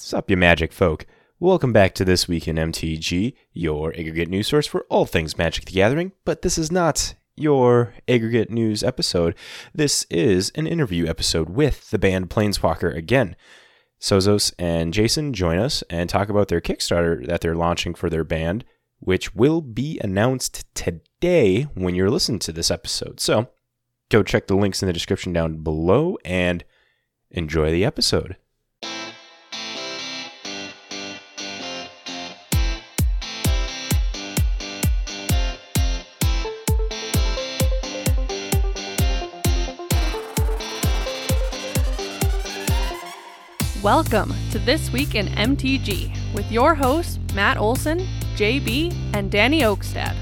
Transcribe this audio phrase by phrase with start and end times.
[0.00, 1.06] Sup, you magic folk.
[1.40, 5.64] Welcome back to This Week in MTG, your aggregate news source for all things Magic
[5.64, 9.34] the Gathering, but this is not your aggregate news episode.
[9.74, 13.34] This is an interview episode with the band Planeswalker again.
[14.00, 18.24] Sozos and Jason join us and talk about their Kickstarter that they're launching for their
[18.24, 18.64] band,
[19.00, 23.18] which will be announced today when you're listening to this episode.
[23.18, 23.48] So
[24.10, 26.62] go check the links in the description down below and
[27.32, 28.36] enjoy the episode.
[43.82, 48.00] Welcome to This Week in MTG with your hosts, Matt Olson,
[48.34, 50.16] JB, and Danny Oakstad.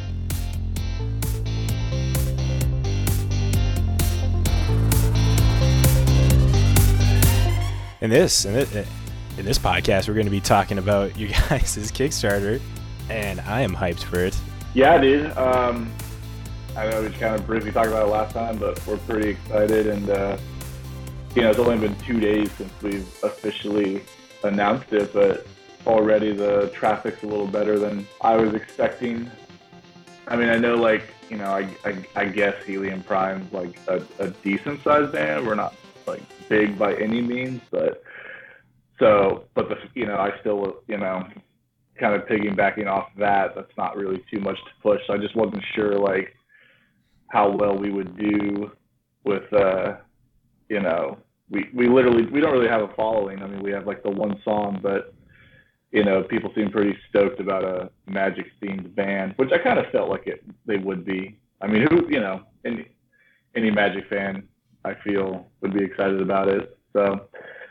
[8.03, 8.75] In this, in this,
[9.39, 11.49] in this podcast, we're going to be talking about you guys'
[11.93, 12.61] Kickstarter,
[13.09, 14.39] and I am hyped for it.
[14.75, 15.35] Yeah, dude.
[15.39, 15.91] Um,
[16.77, 19.87] I know we kind of briefly talked about it last time, but we're pretty excited.
[19.87, 20.37] And, uh,
[21.37, 24.03] you know, it's only been two days since we've officially
[24.43, 25.47] announced it, but
[25.87, 29.31] already the traffic's a little better than I was expecting.
[30.29, 34.03] I mean, I know, like, you know, I, I, I guess Helium Prime's like a,
[34.19, 35.47] a decent sized band.
[35.47, 35.75] We're not
[36.07, 38.03] like big by any means, but
[38.99, 41.23] so, but the, you know, I still, you know,
[42.01, 45.03] kind of piggybacking off that, that's not really too much to push.
[45.11, 46.35] I just wasn't sure, like,
[47.29, 48.71] how well we would do
[49.25, 49.97] with, uh,
[50.71, 51.19] you know,
[51.51, 53.43] we, we literally, we don't really have a following.
[53.43, 55.15] I mean, we have like the one song, but,
[55.93, 59.87] you know, people seem pretty stoked about a magic themed band, which I kind of
[59.93, 61.39] felt like it, they would be.
[61.61, 62.89] I mean, who, you know, any,
[63.55, 64.49] any magic fan,
[64.85, 66.79] I feel would be excited about it.
[66.93, 67.29] So,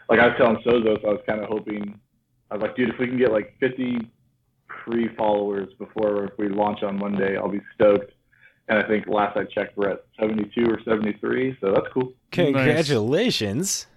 [0.10, 2.00] like I was telling Sozos, I was kind of hoping,
[2.50, 4.12] I was like, dude, if we can get like 50
[4.86, 8.12] free followers before if we launch on Monday, I'll be stoked.
[8.68, 12.14] And I think last I checked, we're at 72 or 73, so that's cool.
[12.32, 13.88] Congratulations!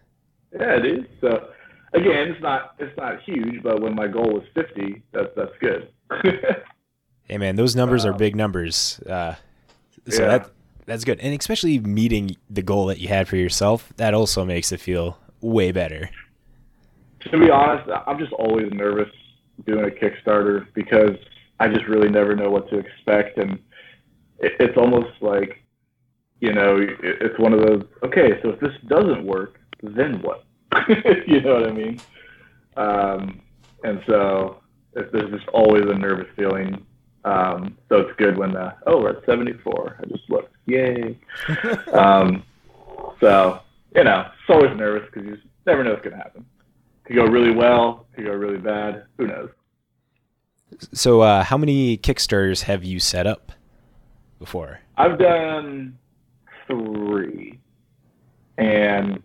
[0.58, 1.08] Yeah, dude.
[1.20, 1.48] So
[1.94, 5.88] again, it's not it's not huge, but when my goal was 50, that's that's good.
[7.24, 9.00] Hey man, those numbers are big numbers.
[9.00, 9.34] Uh,
[10.08, 10.28] so Yeah.
[10.38, 10.50] that
[10.86, 14.72] that's good, and especially meeting the goal that you had for yourself, that also makes
[14.72, 16.08] it feel way better.
[17.30, 19.10] to be honest, I'm just always nervous
[19.66, 21.16] doing a Kickstarter because
[21.60, 23.58] I just really never know what to expect, and
[24.60, 25.62] it's almost like,
[26.40, 27.84] you know, it, it's one of those.
[28.04, 30.44] Okay, so if this doesn't work, then what?
[31.26, 32.00] you know what I mean?
[32.76, 33.40] Um,
[33.84, 34.60] and so
[34.94, 36.84] it, there's just always a nervous feeling.
[37.24, 39.98] Um, so it's good when the oh we're at 74.
[40.00, 41.18] I just looked, yay.
[41.92, 42.42] um,
[43.20, 43.60] so
[43.94, 46.44] you know, it's always nervous because you just never know what's gonna happen
[47.08, 49.04] could go really well, could go really bad.
[49.16, 49.48] Who knows?
[50.92, 53.52] So, uh, how many Kickstarters have you set up
[54.38, 54.80] before?
[54.96, 55.98] I've done
[56.66, 57.58] three,
[58.56, 59.22] and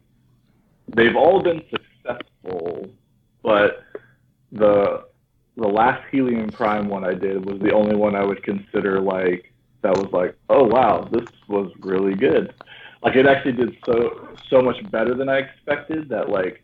[0.96, 2.90] they've all been successful,
[3.42, 3.84] but
[4.52, 5.06] the
[5.56, 9.54] the last Helium Prime one I did was the only one I would consider like
[9.84, 12.54] that was like, oh wow, this was really good.
[13.04, 16.64] Like it actually did so so much better than I expected that like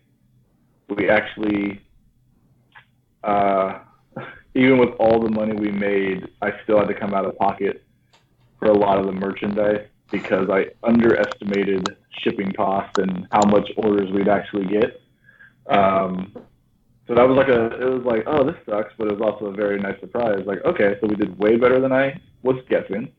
[0.90, 1.82] we actually
[3.24, 3.80] uh
[4.56, 7.84] even with all the money we made, I still had to come out of pocket
[8.60, 14.12] for a lot of the merchandise because I underestimated shipping costs and how much orders
[14.12, 15.02] we'd actually get.
[15.68, 16.34] Um,
[17.08, 19.48] so that was like a, it was like, oh, this sucks, but it was also
[19.48, 20.44] a very nice surprise.
[20.46, 23.12] Like, okay, so we did way better than I was guessing.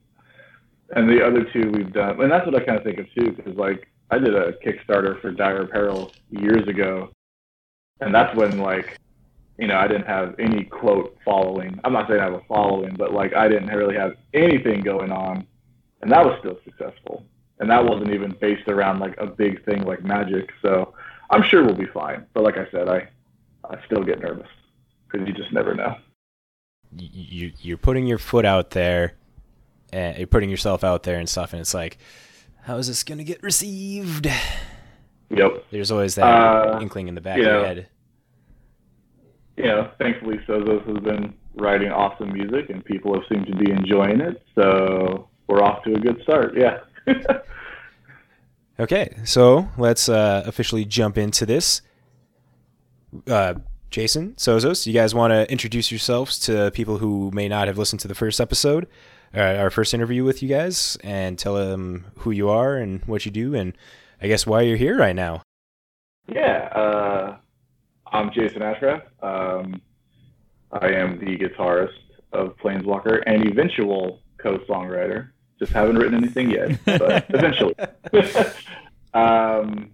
[0.95, 3.33] And the other two we've done, and that's what I kind of think of too,
[3.33, 7.11] because like I did a Kickstarter for Dire Apparel years ago,
[8.01, 8.99] and that's when like
[9.61, 11.79] you know, I didn't have any quote following.
[11.85, 15.13] I'm not saying I have a following, but like I didn't really have anything going
[15.13, 15.47] on,
[16.01, 17.25] and that was still successful.
[17.59, 20.49] And that wasn't even based around like a big thing like magic.
[20.63, 20.95] So
[21.29, 22.25] I'm sure we'll be fine.
[22.33, 23.09] But like I said, I
[23.69, 24.49] I still get nervous
[25.07, 25.95] because you just never know.
[26.97, 29.13] You, you you're putting your foot out there,
[29.93, 31.99] and you're putting yourself out there and stuff, and it's like,
[32.63, 34.27] how is this gonna get received?
[35.29, 35.67] Yep.
[35.71, 37.89] There's always that Uh, inkling in the back you of your head.
[39.61, 43.71] You know, thankfully Sozos has been writing awesome music and people have seemed to be
[43.71, 44.43] enjoying it.
[44.55, 46.55] So we're off to a good start.
[46.57, 46.79] Yeah.
[48.81, 51.83] Okay, so let's uh, officially jump into this.
[53.29, 53.55] Uh,
[53.91, 58.01] Jason, Sozos, you guys want to introduce yourselves to people who may not have listened
[58.01, 58.87] to the first episode,
[59.35, 63.27] uh, our first interview with you guys, and tell them who you are and what
[63.27, 63.77] you do, and
[64.23, 65.43] I guess why you're here right now.
[66.27, 67.37] Yeah, uh,
[68.13, 69.05] I'm Jason Ashcraft.
[69.23, 69.81] Um,
[70.73, 71.95] I am the guitarist
[72.33, 75.31] of Planeswalker and eventual co-songwriter.
[75.59, 77.75] Just haven't written anything yet, but eventually.
[79.15, 79.91] um,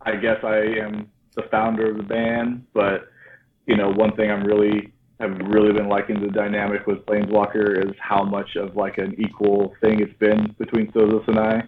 [0.00, 3.08] I guess I am the founder of the band, but
[3.66, 7.94] you know, one thing I'm really have really been liking the dynamic with Planeswalker is
[8.00, 11.62] how much of like an equal thing it's been between Sozos and I.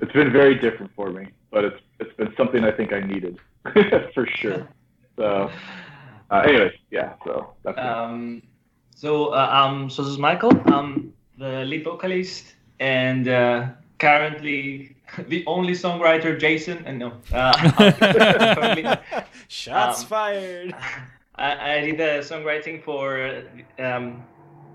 [0.00, 3.38] It's been very different for me, but it's it's been something I think I needed
[4.14, 4.68] for sure.
[5.16, 5.50] So,
[6.30, 7.14] uh, anyways, yeah.
[7.24, 8.42] So that's um,
[8.94, 10.52] so uh, I'm Sozos Michael.
[10.66, 13.68] I'm the lead vocalist and uh,
[13.98, 14.96] currently
[15.28, 18.96] the only songwriter Jason and no uh,
[19.48, 20.74] shots um, fired
[21.36, 23.44] I, I, did the songwriting for
[23.78, 24.24] um,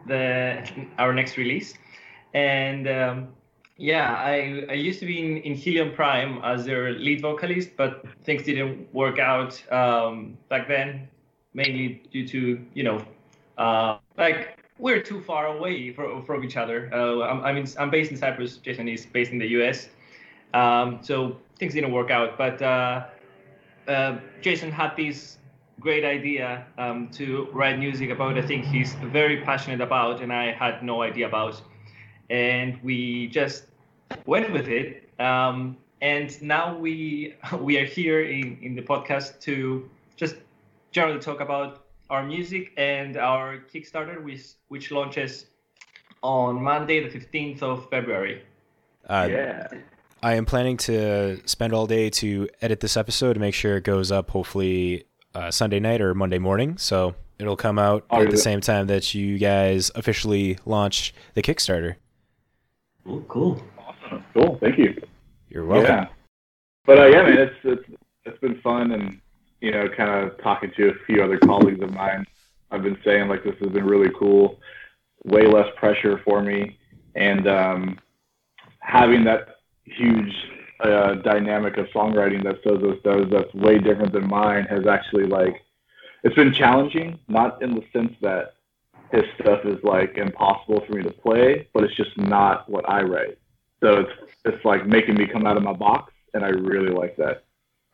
[0.07, 0.65] the
[0.97, 1.73] our next release
[2.33, 3.27] and um,
[3.77, 8.05] yeah I, I used to be in, in helium prime as their lead vocalist but
[8.23, 11.07] things didn't work out um, back then
[11.53, 13.05] mainly due to you know
[13.57, 16.89] uh, like we're too far away from, from each other.
[16.93, 18.57] Uh, I'm, I mean, I'm based in Cyprus.
[18.57, 19.89] Jason is based in the U.S.
[20.53, 22.37] Um, so things didn't work out.
[22.37, 23.05] But uh,
[23.87, 25.37] uh, Jason had this
[25.79, 30.51] great idea um, to write music about a thing he's very passionate about, and I
[30.51, 31.61] had no idea about.
[32.29, 33.65] And we just
[34.25, 35.09] went with it.
[35.19, 40.35] Um, and now we we are here in, in the podcast to just
[40.91, 45.45] generally talk about our music and our Kickstarter, which which launches
[46.21, 48.43] on Monday, the fifteenth of February.
[49.09, 49.67] Uh, yeah.
[50.21, 53.83] I am planning to spend all day to edit this episode to make sure it
[53.83, 55.03] goes up hopefully
[55.35, 56.77] uh, Sunday night or Monday morning.
[56.77, 61.41] So it'll come out oh, at the same time that you guys officially launch the
[61.41, 61.95] Kickstarter.
[63.05, 63.61] Cool, cool.
[63.77, 64.23] Awesome.
[64.33, 64.57] Cool.
[64.61, 65.01] Thank you.
[65.49, 65.89] You're welcome.
[65.89, 66.07] Yeah.
[66.85, 69.19] But uh, yeah, man, it's, it's it's been fun and
[69.63, 72.25] you know, kind of talking to a few other colleagues of mine,
[72.69, 74.59] I've been saying like this has been really cool,
[75.23, 76.77] way less pressure for me,
[77.15, 77.97] and um,
[78.79, 80.35] having that huge
[80.81, 85.63] uh, dynamic of songwriting that Sozos does that's way different than mine has actually like
[86.25, 88.55] it's been challenging, not in the sense that
[89.13, 93.03] his stuff is like impossible for me to play, but it's just not what I
[93.03, 93.37] write.
[93.81, 97.15] So it's it's like making me come out of my box, and I really like
[97.17, 97.43] that,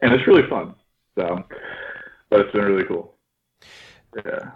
[0.01, 0.75] and it's really fun.
[1.17, 1.43] So,
[2.29, 3.15] but it's been really cool.
[4.15, 4.51] Yeah.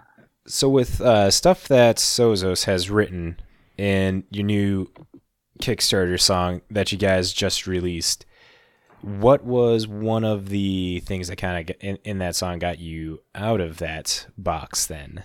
[0.46, 3.40] So with uh, stuff that Sozos has written
[3.76, 4.90] in your new
[5.60, 8.24] Kickstarter song that you guys just released,
[9.02, 13.20] what was one of the things that kind of in, in that song got you
[13.34, 15.24] out of that box then?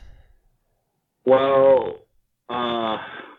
[1.30, 2.00] Well,
[2.50, 2.98] uh,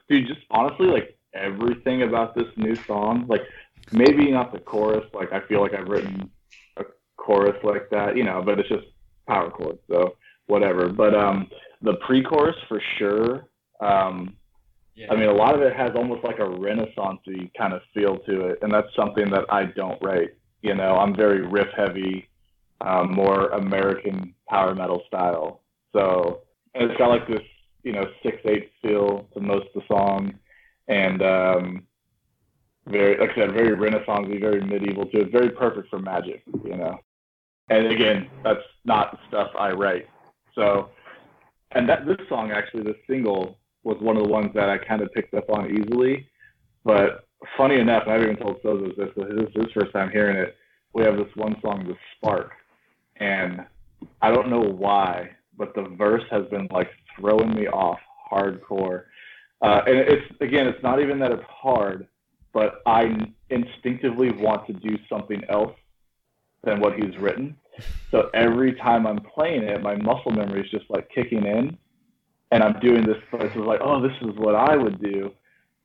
[0.09, 3.43] dude, just honestly, like everything about this new song, like
[3.91, 6.31] maybe not the chorus, like I feel like I've written
[6.77, 6.85] a
[7.17, 8.87] chorus like that, you know, but it's just
[9.27, 10.15] power chords, so
[10.47, 10.89] whatever.
[10.89, 11.49] But um,
[11.83, 13.49] the pre-chorus for sure.
[13.81, 14.37] Um,
[14.95, 15.11] yeah.
[15.11, 18.47] I mean, a lot of it has almost like a renaissancey kind of feel to
[18.51, 20.31] it, and that's something that I don't write.
[20.63, 22.29] You know, I'm very riff heavy,
[22.83, 25.63] um, more American power metal style.
[25.93, 26.43] So
[26.75, 27.41] and it's got like this,
[27.83, 30.35] you know, six eight feel to most of the song,
[30.89, 31.87] and um,
[32.87, 35.21] very, like I said, very Renaissancey, very medieval too.
[35.21, 36.43] It's very perfect for magic.
[36.65, 36.99] You know.
[37.69, 40.09] And again, that's not stuff I write.
[40.57, 40.91] So,
[41.73, 45.03] and that this song actually, this single was one of the ones that I kind
[45.03, 46.27] of picked up on easily.
[46.85, 47.27] But
[47.57, 50.57] funny enough, I haven't even told Sozos this, this is his first time hearing it.
[50.93, 52.51] We have this one song, The Spark,
[53.17, 53.65] and
[54.21, 56.91] I don't know why, but the verse has been like
[57.21, 57.99] throwing me off
[58.31, 59.05] hardcore.
[59.63, 62.07] Uh, and it's again, it's not even that it's hard,
[62.53, 65.75] but I instinctively want to do something else
[66.65, 67.57] than what he's written.
[68.11, 71.77] So every time I'm playing it, my muscle memory is just like kicking in,
[72.51, 73.17] and I'm doing this.
[73.31, 75.33] But it's like, oh, this is what I would do,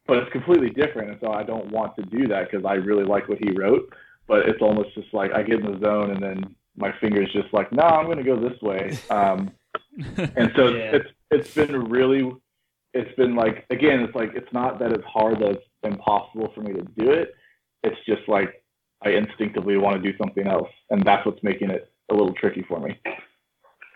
[0.07, 1.11] but it's completely different.
[1.11, 3.93] And so I don't want to do that because I really like what he wrote.
[4.27, 7.53] But it's almost just like I get in the zone, and then my fingers just
[7.53, 8.97] like, no, I'm going to go this way.
[9.09, 9.51] Um,
[10.35, 10.95] and so yeah.
[10.95, 12.31] it's it's been really,
[12.93, 16.61] it's been like again, it's like it's not that it's hard that it's impossible for
[16.61, 17.35] me to do it.
[17.83, 18.63] It's just like
[19.03, 22.63] I instinctively want to do something else, and that's what's making it a little tricky
[22.67, 22.99] for me.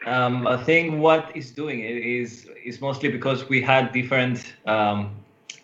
[0.05, 5.15] Um, I think what is doing it is is mostly because we had different um,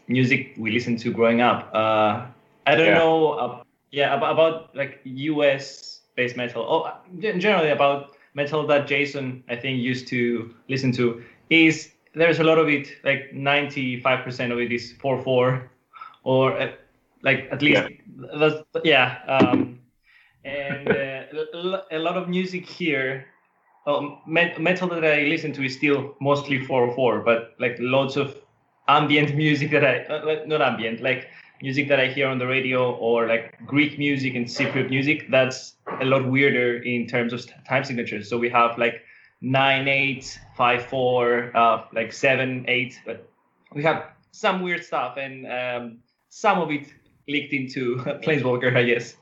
[0.07, 1.69] music we listened to growing up.
[1.73, 2.25] Uh,
[2.67, 2.97] I don't yeah.
[2.97, 6.01] know, uh, yeah, about, about like U.S.
[6.15, 6.63] based metal.
[6.63, 12.43] Oh, generally about metal that Jason I think used to listen to is there's a
[12.43, 15.69] lot of it like 95% of it is 4/4
[16.23, 16.71] or uh,
[17.21, 17.83] like at least
[18.33, 19.79] yeah, yeah um,
[20.43, 21.23] and uh,
[21.91, 23.25] a lot of music here
[24.25, 28.35] metal that I listen to is still mostly 4 4, but like lots of
[28.87, 31.27] ambient music that I uh, not ambient like
[31.61, 35.29] music that I hear on the radio or like Greek music and Cypriot music.
[35.29, 38.29] That's a lot weirder in terms of time signatures.
[38.29, 39.01] So we have like
[39.41, 43.27] nine eight five four uh, like seven eight, but
[43.73, 45.99] we have some weird stuff and um,
[46.29, 46.87] some of it
[47.27, 49.15] leaked into Planeswalker, I guess.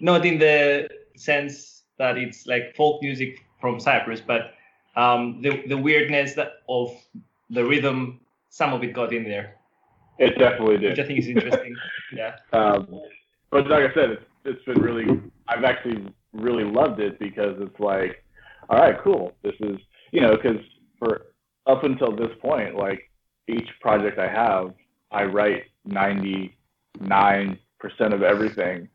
[0.00, 4.54] Not in the sense that it's like folk music from Cyprus, but
[4.96, 6.94] um, the the weirdness that of
[7.50, 8.20] the rhythm,
[8.50, 9.54] some of it got in there.
[10.18, 10.90] It definitely did.
[10.90, 11.74] Which I think is interesting.
[12.12, 12.36] yeah.
[12.52, 13.00] Um,
[13.50, 15.20] but like I said, it's, it's been really.
[15.48, 18.22] I've actually really loved it because it's like,
[18.68, 19.32] all right, cool.
[19.42, 19.78] This is
[20.12, 20.60] you know because
[20.98, 21.26] for
[21.66, 23.10] up until this point, like
[23.48, 24.72] each project I have,
[25.10, 26.56] I write ninety
[27.00, 28.88] nine percent of everything.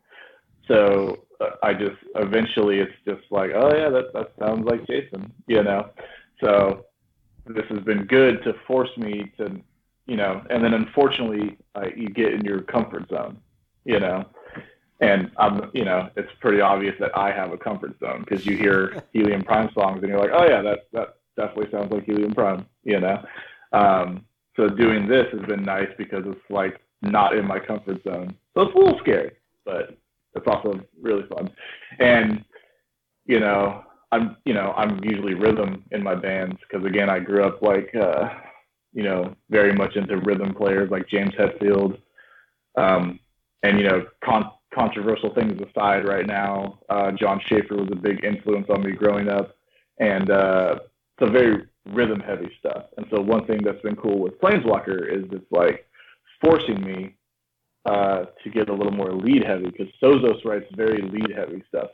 [0.68, 5.32] So uh, I just eventually it's just like, oh yeah, that that sounds like Jason,
[5.48, 5.90] you know.
[6.42, 6.86] So
[7.46, 9.60] this has been good to force me to,
[10.06, 13.38] you know, and then unfortunately uh, you get in your comfort zone,
[13.86, 14.26] you know.
[15.00, 18.56] And I'm, you know, it's pretty obvious that I have a comfort zone because you
[18.58, 22.34] hear Helium Prime songs and you're like, oh yeah, that that definitely sounds like Helium
[22.34, 23.24] Prime, you know.
[23.72, 28.36] Um, so doing this has been nice because it's like not in my comfort zone.
[28.54, 29.32] So it's a little scary,
[29.66, 29.98] but
[30.36, 31.50] it's also really fun.
[32.00, 32.44] And
[33.26, 37.44] you know, I'm you know I'm usually rhythm in my bands because again I grew
[37.44, 38.30] up like uh,
[38.94, 41.98] you know very much into rhythm players like James Hetfield,
[42.78, 43.20] um,
[43.64, 48.24] and you know con- controversial things aside right now, uh, Jon Schaffer was a big
[48.24, 49.56] influence on me growing up,
[50.00, 50.80] and uh,
[51.18, 52.86] it's a very rhythm heavy stuff.
[52.98, 55.86] And so one thing that's been cool with Planeswalker is it's like
[56.44, 57.16] forcing me
[57.86, 61.90] uh, to get a little more lead heavy because Sozos writes very lead heavy stuff,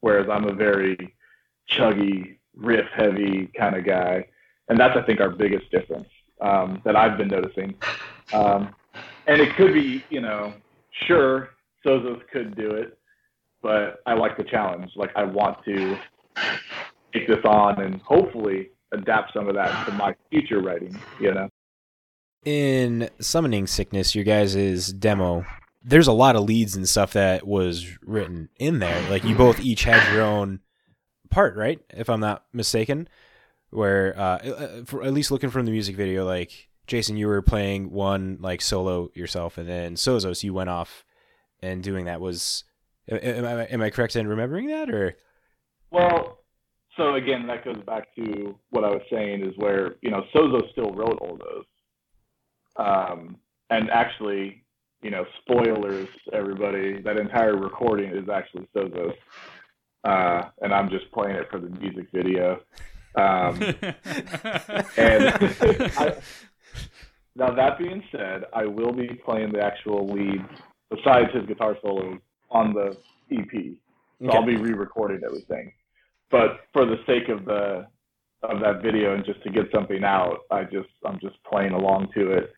[0.00, 1.14] whereas I'm a very
[1.70, 4.26] chuggy, riff heavy kind of guy.
[4.68, 6.08] And that's, I think, our biggest difference
[6.40, 7.74] um, that I've been noticing.
[8.32, 8.74] Um,
[9.26, 10.54] and it could be, you know,
[11.06, 11.50] sure,
[11.84, 12.98] Sozos could do it,
[13.62, 14.90] but I like the challenge.
[14.96, 15.96] Like, I want to
[17.12, 21.48] take this on and hopefully adapt some of that to my future writing, you know?
[22.44, 25.44] in summoning sickness your guys' demo
[25.82, 29.60] there's a lot of leads and stuff that was written in there like you both
[29.60, 30.60] each had your own
[31.30, 33.08] part right if i'm not mistaken
[33.70, 37.42] where uh, uh for, at least looking from the music video like jason you were
[37.42, 41.04] playing one like solo yourself and then sozos you went off
[41.64, 42.64] and doing that was
[43.08, 45.16] am I, am I correct in remembering that or
[45.90, 46.38] well
[46.96, 50.70] so again that goes back to what i was saying is where you know sozo
[50.72, 51.64] still wrote all those
[52.76, 53.36] um,
[53.70, 54.64] and actually,
[55.02, 59.14] you know, spoilers, everybody, that entire recording is actually Sozos.
[60.04, 62.60] Uh, and I'm just playing it for the music video.
[63.14, 63.60] Um,
[64.96, 65.28] and
[65.96, 66.16] I,
[67.36, 70.44] now that being said, I will be playing the actual lead
[70.94, 72.18] besides his guitar solo
[72.50, 72.96] on the
[73.32, 73.50] EP.
[74.20, 74.36] So okay.
[74.36, 75.72] I'll be re-recording everything.
[76.30, 77.86] But for the sake of the
[78.42, 82.08] of that video and just to get something out, I just I'm just playing along
[82.14, 82.54] to it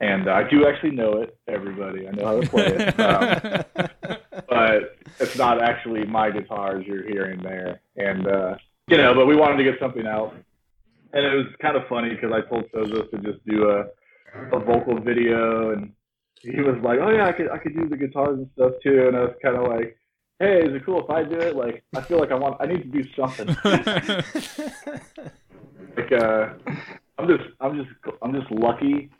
[0.00, 1.36] and I do actually know it.
[1.46, 7.06] Everybody, I know how to play it, um, but it's not actually my guitars you're
[7.06, 7.80] hearing there.
[7.96, 8.56] And uh,
[8.88, 10.34] you know, but we wanted to get something out,
[11.12, 13.84] and it was kind of funny because I told Sozos to just do a
[14.52, 15.92] a vocal video, and
[16.42, 19.08] he was like, "Oh yeah, I could I could do the guitars and stuff too,"
[19.08, 19.96] and I was kind of like.
[20.42, 21.54] Hey, is it cool if I do it?
[21.54, 23.48] Like, I feel like I want, I need to do something.
[25.98, 26.54] like, uh,
[27.18, 27.90] I'm just, I'm just,
[28.22, 29.10] I'm just lucky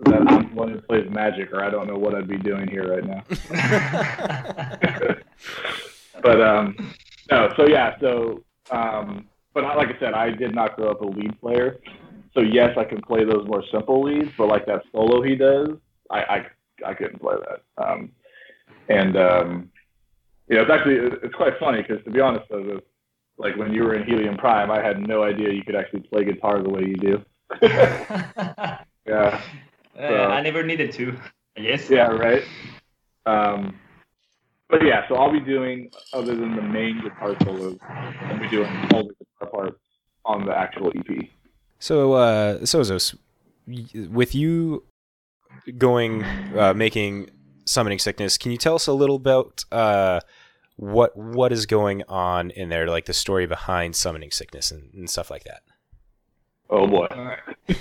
[0.00, 2.68] that I'm the one who plays Magic, or I don't know what I'd be doing
[2.68, 3.22] here right now.
[6.22, 6.94] but um,
[7.30, 11.00] no, so yeah, so um, but I, like I said, I did not grow up
[11.00, 11.80] a lead player,
[12.34, 15.68] so yes, I can play those more simple leads, but like that solo he does,
[16.10, 16.46] I I,
[16.86, 17.84] I couldn't play that.
[17.84, 18.12] Um,
[18.88, 19.70] and um,
[20.48, 22.80] you know, it's actually it's quite funny because to be honest, though,
[23.38, 26.24] like when you were in Helium Prime, I had no idea you could actually play
[26.24, 27.24] guitar the way you do.
[27.62, 29.40] yeah.
[29.98, 31.16] Uh, I never needed to.
[31.56, 31.88] Yes.
[31.88, 32.08] Yeah.
[32.08, 32.42] Right.
[33.26, 33.78] Um,
[34.68, 38.70] but yeah, so I'll be doing other than the main guitar solos, I'll be doing
[38.92, 39.78] all the guitar parts
[40.24, 41.28] on the actual EP.
[41.78, 43.14] So, uh, Sozos,
[43.66, 44.82] with you
[45.78, 46.24] going
[46.56, 47.30] uh, making
[47.64, 50.20] summoning sickness, can you tell us a little about uh,
[50.76, 55.08] what what is going on in there, like the story behind summoning sickness and, and
[55.08, 55.62] stuff like that?
[56.70, 57.06] Oh boy.
[57.10, 57.78] All right.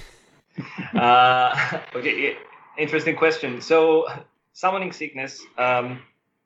[0.96, 2.36] uh, okay,
[2.78, 3.62] interesting question.
[3.62, 4.08] So,
[4.54, 5.42] summoning sickness.
[5.58, 6.02] Um,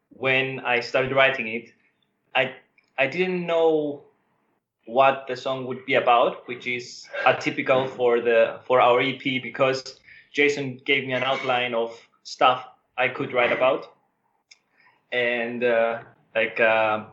[0.09, 1.71] when I started writing it,
[2.35, 2.53] I
[2.97, 4.03] I didn't know
[4.85, 9.96] what the song would be about, which is atypical for the for our EP because
[10.37, 11.89] Jason gave me an outline of
[12.21, 12.63] stuff
[12.95, 13.91] I could write about,
[15.11, 16.01] and uh,
[16.35, 17.05] like uh,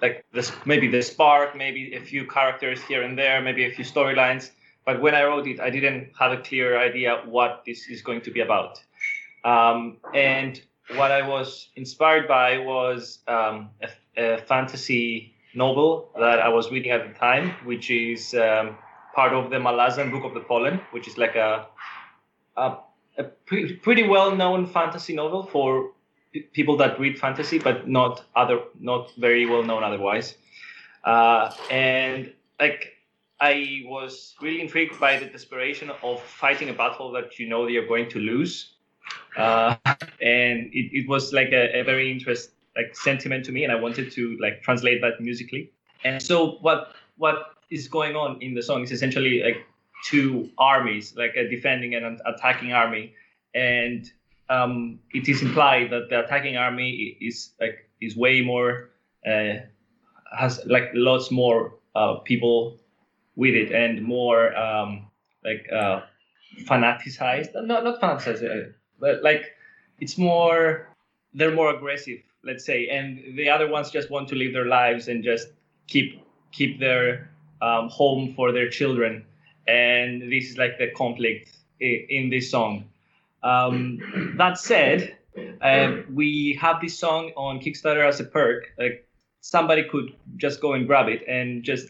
[0.00, 3.84] like this maybe the spark, maybe a few characters here and there, maybe a few
[3.84, 4.50] storylines.
[4.84, 8.20] But when I wrote it, I didn't have a clear idea what this is going
[8.20, 8.80] to be about.
[9.44, 10.62] Um, and
[10.94, 16.92] what I was inspired by was um, a, a, fantasy novel that I was reading
[16.92, 18.78] at the time, which is um,
[19.16, 21.66] part of the Malazan Book of the Fallen, which is like a
[22.56, 22.76] a,
[23.18, 25.92] a pre- pretty well-known fantasy novel for
[26.32, 30.36] p- people that read fantasy, but not other not very well known otherwise.
[31.04, 32.92] Uh, and like
[33.40, 37.86] I was really intrigued by the desperation of fighting a battle that you know you're
[37.86, 38.76] going to lose
[39.36, 39.76] uh,
[40.20, 43.74] and it, it was like a, a very interest like sentiment to me and i
[43.74, 45.70] wanted to like translate that musically
[46.04, 49.64] and so what what is going on in the song is essentially like
[50.04, 53.14] two armies like a defending and an attacking army.
[53.54, 54.10] And
[54.48, 58.90] um, it is implied that the attacking army is like is way more
[59.26, 59.54] uh,
[60.36, 62.78] has like lots more uh, people
[63.34, 65.06] with it and more um,
[65.44, 66.02] like uh,
[66.66, 69.44] fanaticized not not fanaticized uh, but like
[70.00, 70.88] it's more
[71.34, 72.88] they're more aggressive let's say.
[72.88, 75.48] And the other ones just want to live their lives and just
[75.88, 76.22] keep
[76.52, 79.24] keep their um, home for their children
[79.68, 82.84] and this is like the conflict in this song.
[83.42, 85.16] Um, that said
[85.60, 88.72] uh, we have this song on kickstarter as a perk.
[88.78, 89.08] Like
[89.40, 91.88] somebody could just go and grab it and just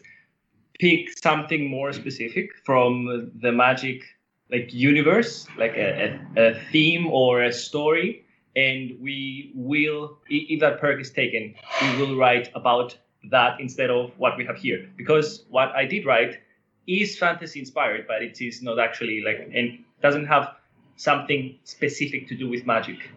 [0.79, 4.03] pick something more specific from the magic
[4.51, 8.23] like universe, like a, a, a, theme or a story,
[8.55, 12.97] and we will, if that perk is taken, we will write about
[13.29, 14.89] that instead of what we have here.
[14.95, 16.39] Because what I did write
[16.87, 20.55] is fantasy inspired, but it is not actually like, and doesn't have
[20.95, 23.09] something specific to do with magic.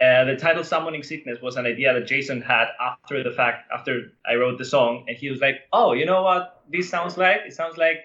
[0.00, 4.12] Uh, the title "Summoning Sickness" was an idea that Jason had after the fact, after
[4.26, 7.42] I wrote the song, and he was like, "Oh, you know what this sounds like?
[7.46, 7.98] It sounds like,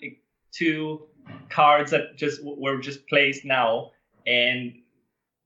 [0.00, 0.18] like
[0.50, 1.02] two
[1.50, 3.90] cards that just were just placed now
[4.26, 4.74] and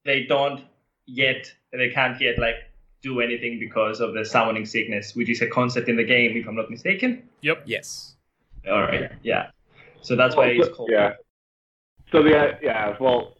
[0.05, 0.65] they don't
[1.07, 2.57] yet they can't yet like
[3.03, 6.47] do anything because of the summoning sickness which is a concept in the game if
[6.47, 8.17] i'm not mistaken yep yes
[8.69, 9.11] all right.
[9.23, 9.51] Yeah.
[10.03, 11.15] So that's why it's called yeah.
[12.11, 13.37] so the yeah well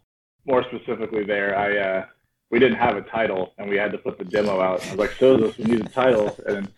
[0.47, 2.05] more specifically there i uh
[2.51, 4.85] we didn't have a title and we had to put the demo out.
[4.85, 6.37] I was like so this we need a title.
[6.47, 6.71] And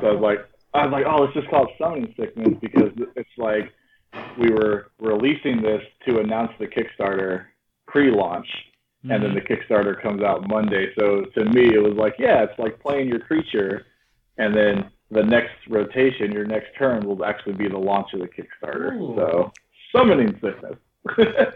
[0.00, 3.30] so i was like i was like oh it's just called summoning sickness because it's
[3.36, 3.72] like
[4.38, 7.46] we were releasing this to announce the Kickstarter
[7.86, 8.46] pre-launch,
[9.04, 9.10] mm-hmm.
[9.10, 10.92] and then the Kickstarter comes out Monday.
[10.98, 13.86] So to me, it was like, yeah, it's like playing your creature,
[14.38, 18.28] and then the next rotation, your next turn will actually be the launch of the
[18.28, 18.94] Kickstarter.
[18.94, 19.14] Ooh.
[19.16, 19.52] So
[19.94, 20.76] summoning sickness.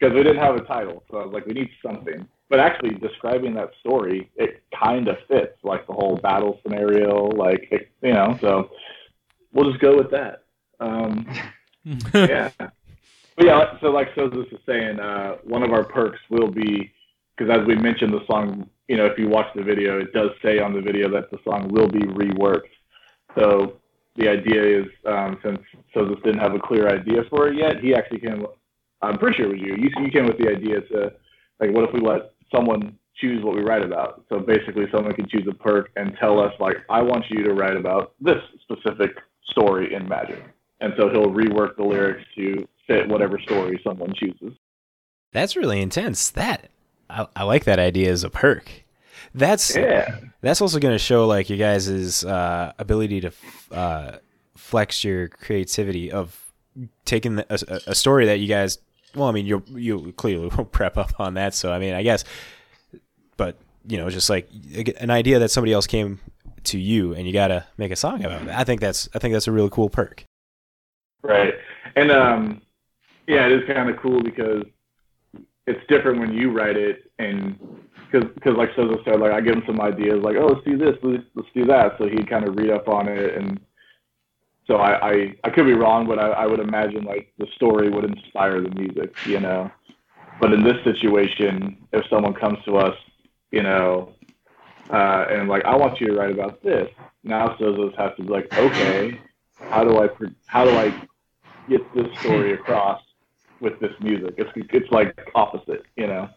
[0.00, 2.26] Because we didn't have a title, so I was like, we need something.
[2.50, 7.68] But actually, describing that story, it kind of fits, like the whole battle scenario, like
[7.70, 8.36] it, you know.
[8.40, 8.70] So
[9.52, 10.42] we'll just go with that.
[10.80, 11.26] Um,
[12.12, 12.50] yeah.
[12.58, 16.92] But yeah, so like Sozos is saying, uh, one of our perks will be
[17.36, 20.30] because as we mentioned, the song, you know, if you watch the video, it does
[20.42, 22.70] say on the video that the song will be reworked.
[23.36, 23.74] So
[24.16, 25.58] the idea is, um, since
[25.94, 28.46] Sozos didn't have a clear idea for it yet, he actually came.
[29.02, 29.76] I'm pretty sure it was you.
[29.76, 31.12] You, you came with the idea to,
[31.60, 34.24] like, what if we let someone choose what we write about?
[34.28, 37.52] So basically, someone can choose a perk and tell us, like, I want you to
[37.52, 39.16] write about this specific
[39.50, 40.42] story in Magic
[40.80, 44.52] and so he'll rework the lyrics to fit whatever story someone chooses.
[45.32, 46.30] That's really intense.
[46.30, 46.68] That
[47.08, 48.83] I, I like that idea as a perk.
[49.34, 50.18] That's yeah.
[50.40, 53.32] That's also going to show like you guys' uh, ability to
[53.72, 54.16] uh,
[54.56, 56.52] flex your creativity of
[57.04, 58.78] taking the, a, a, story that you guys.
[59.14, 61.54] Well, I mean, you you clearly will prep up on that.
[61.54, 62.24] So I mean, I guess,
[63.36, 64.48] but you know, just like
[65.00, 66.20] an idea that somebody else came
[66.64, 68.48] to you and you got to make a song about it.
[68.48, 70.24] I think that's I think that's a really cool perk.
[71.22, 71.54] Right.
[71.96, 72.62] And um,
[73.26, 74.64] yeah, it is kind of cool because
[75.66, 77.58] it's different when you write it and
[78.20, 80.96] because like Sozo said, like I give him some ideas, like oh let's do this,
[81.02, 83.60] let's, do that, so he'd kind of read up on it and.
[84.66, 87.90] So I, I, I could be wrong, but I, I would imagine like the story
[87.90, 89.70] would inspire the music, you know.
[90.40, 92.96] But in this situation, if someone comes to us,
[93.50, 94.14] you know,
[94.88, 96.88] uh, and like I want you to write about this,
[97.22, 99.20] now Sozos has to be like, okay,
[99.68, 100.08] how do I
[100.46, 101.08] how do I
[101.68, 103.02] get this story across
[103.60, 104.34] with this music.
[104.38, 106.28] It's it's like opposite, you know.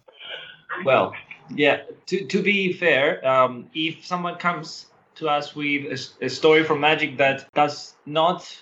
[0.86, 1.14] Well,
[1.56, 1.82] yeah.
[2.08, 7.18] To to be fair, um, if someone comes to us with a story from Magic
[7.18, 8.58] that does not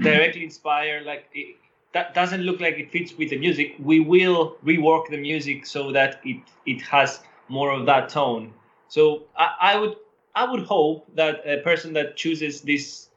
[0.00, 1.56] directly inspire, like it,
[1.92, 5.92] that doesn't look like it fits with the music, we will rework the music so
[5.92, 8.52] that it it has more of that tone.
[8.88, 9.96] So I, I would
[10.34, 13.08] I would hope that a person that chooses this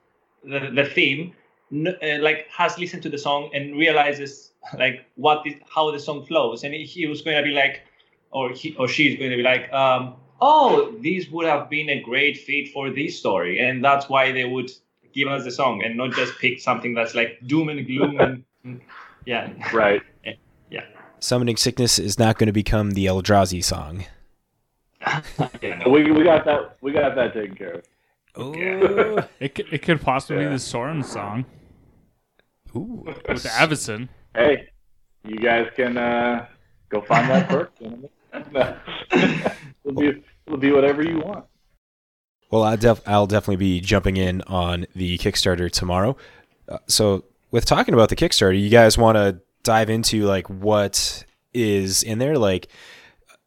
[0.43, 1.33] the, the theme
[1.73, 6.25] uh, like has listened to the song and realizes like what is, how the song
[6.25, 7.81] flows and he was going to be like
[8.33, 11.89] or he or she is going to be like um, oh this would have been
[11.89, 14.69] a great fit for this story and that's why they would
[15.13, 18.43] give us the song and not just pick something that's like doom and gloom and
[19.25, 20.01] yeah Right.
[20.69, 20.85] Yeah.
[21.19, 24.05] Summoning Sickness is not going to become the Eldrazi song.
[25.85, 26.77] We, we got that.
[26.81, 27.83] We got that taken care of.
[28.35, 29.23] Oh.
[29.39, 30.49] It could, it could possibly Yeah.
[30.49, 31.45] be the Sorin song
[32.75, 33.03] Ooh.
[33.05, 34.09] with Avacyn.
[34.33, 34.69] Hey,
[35.27, 36.47] you guys can uh,
[36.89, 37.71] go find that perk.
[38.33, 38.75] Gentlemen.
[39.83, 41.45] it'll be it'll be whatever you want.
[42.51, 46.15] Well, I def- I'll definitely be jumping in on the Kickstarter tomorrow.
[46.67, 51.23] Uh, so, with talking about the Kickstarter, you guys want to dive into like what
[51.53, 52.67] is in there, like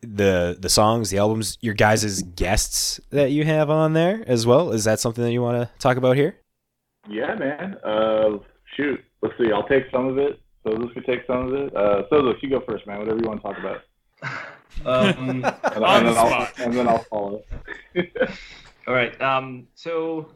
[0.01, 4.73] the the songs, the albums, your guys' guests that you have on there as well.
[4.73, 6.37] Is that something that you want to talk about here?
[7.09, 7.77] Yeah, man.
[7.85, 8.39] Uh,
[8.77, 9.01] shoot.
[9.23, 9.53] Let's see.
[9.53, 10.41] I'll take some of it.
[10.67, 11.77] Sozos could take some of it.
[11.77, 12.99] Uh, Sozos, you go first, man.
[12.99, 13.83] Whatever you want to talk about.
[14.87, 15.45] Um,
[15.77, 17.43] And, On the then I'll, and then I'll follow.
[18.87, 19.21] All right.
[19.21, 20.29] Um, so,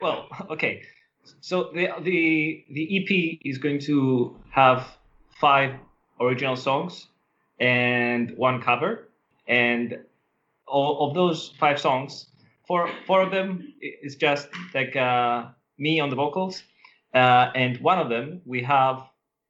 [0.00, 0.82] well, okay.
[1.40, 4.86] So the the the EP is going to have
[5.40, 5.74] five
[6.20, 7.06] original songs
[7.58, 9.08] and one cover,
[9.48, 9.98] and
[10.66, 12.26] all of those five songs,
[12.66, 15.46] four four of them is just like uh,
[15.78, 16.62] me on the vocals,
[17.14, 19.02] uh, and one of them we have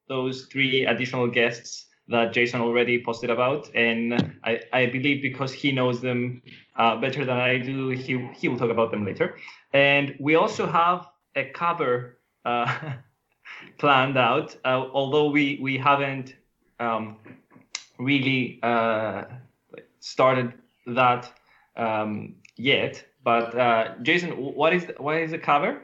[0.09, 5.72] those three additional guests that Jason already posted about, and I, I believe because he
[5.72, 6.42] knows them
[6.76, 7.90] uh, better than I do.
[7.90, 9.36] He he will talk about them later.
[9.72, 12.94] And we also have a cover uh,
[13.78, 16.34] planned out, uh, although we we haven't
[16.80, 17.16] um,
[17.98, 19.24] really uh,
[20.00, 20.54] started
[20.86, 21.32] that
[21.76, 23.04] um, yet.
[23.22, 25.82] But uh, Jason, what is what is the cover?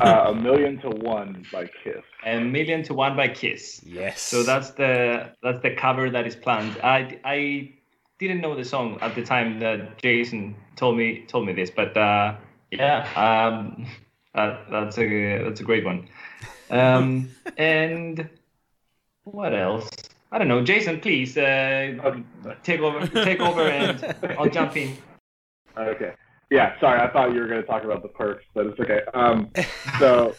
[0.00, 2.02] Uh, a million to one by Kiss.
[2.24, 3.82] A million to one by Kiss.
[3.84, 4.20] Yes.
[4.20, 6.78] So that's the that's the cover that is planned.
[6.82, 7.72] I, I
[8.18, 11.96] didn't know the song at the time that Jason told me told me this, but
[11.96, 12.36] uh,
[12.70, 13.86] yeah, um,
[14.34, 16.08] uh, that's a that's a great one.
[16.70, 18.28] Um, and
[19.24, 19.90] what else?
[20.30, 20.64] I don't know.
[20.64, 22.22] Jason, please uh,
[22.62, 24.96] take over take over and I'll jump in.
[25.76, 26.14] Okay.
[26.52, 29.00] Yeah, sorry, I thought you were going to talk about the perks, but it's okay.
[29.14, 29.50] Um,
[29.98, 30.34] so,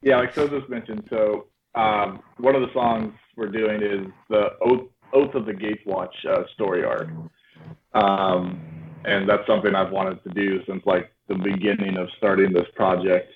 [0.00, 4.88] yeah, like Sozos mentioned, so um, one of the songs we're doing is the Oath,
[5.12, 7.08] Oath of the Gatewatch uh, story arc.
[7.94, 8.60] Um,
[9.04, 13.32] and that's something I've wanted to do since like the beginning of starting this project.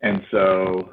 [0.00, 0.92] And so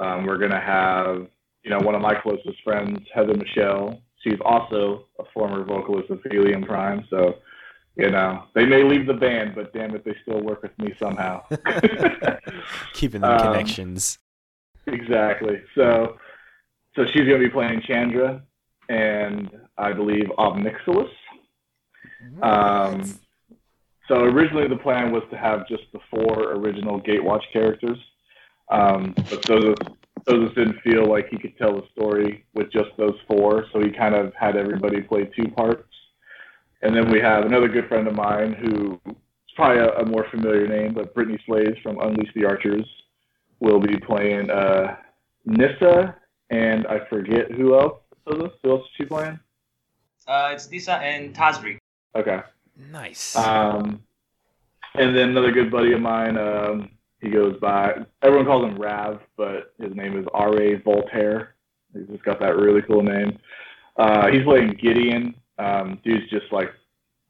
[0.00, 1.28] um, we're going to have,
[1.62, 4.02] you know, one of my closest friends, Heather Michelle.
[4.24, 7.06] She's also a former vocalist of Helium Prime.
[7.08, 7.36] So,
[7.98, 10.94] you know, they may leave the band, but damn it, they still work with me
[11.00, 11.42] somehow.
[12.94, 14.18] keeping the um, connections.
[14.86, 15.60] exactly.
[15.74, 16.16] So,
[16.94, 18.40] so she's going to be playing Chandra,
[18.88, 21.10] and I believe Ob Nixilis.
[22.40, 23.02] Um,
[24.06, 27.98] so originally the plan was to have just the four original Gatewatch characters,
[28.70, 29.96] um, but Sozos,
[30.28, 33.90] Sozos didn't feel like he could tell the story with just those four, so he
[33.90, 35.87] kind of had everybody play two parts.
[36.82, 40.26] And then we have another good friend of mine who is probably a, a more
[40.30, 42.86] familiar name, but Brittney Slayes from Unleash the Archers
[43.60, 44.96] will be playing uh,
[45.44, 46.16] Nissa,
[46.50, 48.00] and I forget who else.
[48.26, 49.38] Sozos, who else is she playing?
[50.26, 51.78] Uh, it's Nissa and Tazri.
[52.14, 52.40] Okay.
[52.76, 53.34] Nice.
[53.34, 54.02] Um,
[54.94, 59.20] and then another good buddy of mine, um, he goes by, everyone calls him Rav,
[59.36, 60.76] but his name is R.A.
[60.82, 61.54] Voltaire.
[61.92, 63.38] He's just got that really cool name.
[63.96, 65.34] Uh, he's playing Gideon.
[65.58, 66.72] Um, dude's just like,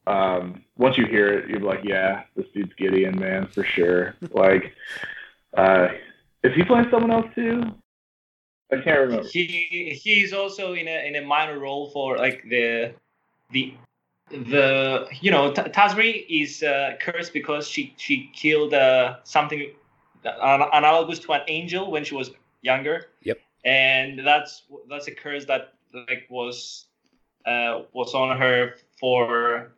[0.07, 4.15] um, once you hear it, you're like, yeah, this dude's Gideon, man, for sure.
[4.33, 4.73] like,
[5.57, 5.89] uh,
[6.43, 7.63] is he playing someone else too?
[8.71, 9.29] I can't remember.
[9.29, 12.93] he he's also in a in a minor role for like the
[13.51, 13.73] the
[14.31, 19.71] the you know T- Tazri is uh, cursed because she she killed uh, something
[20.25, 23.07] an- analogous to an angel when she was younger.
[23.23, 23.39] Yep.
[23.65, 26.88] And that's that's a curse that like was
[27.49, 29.73] uh, was on her for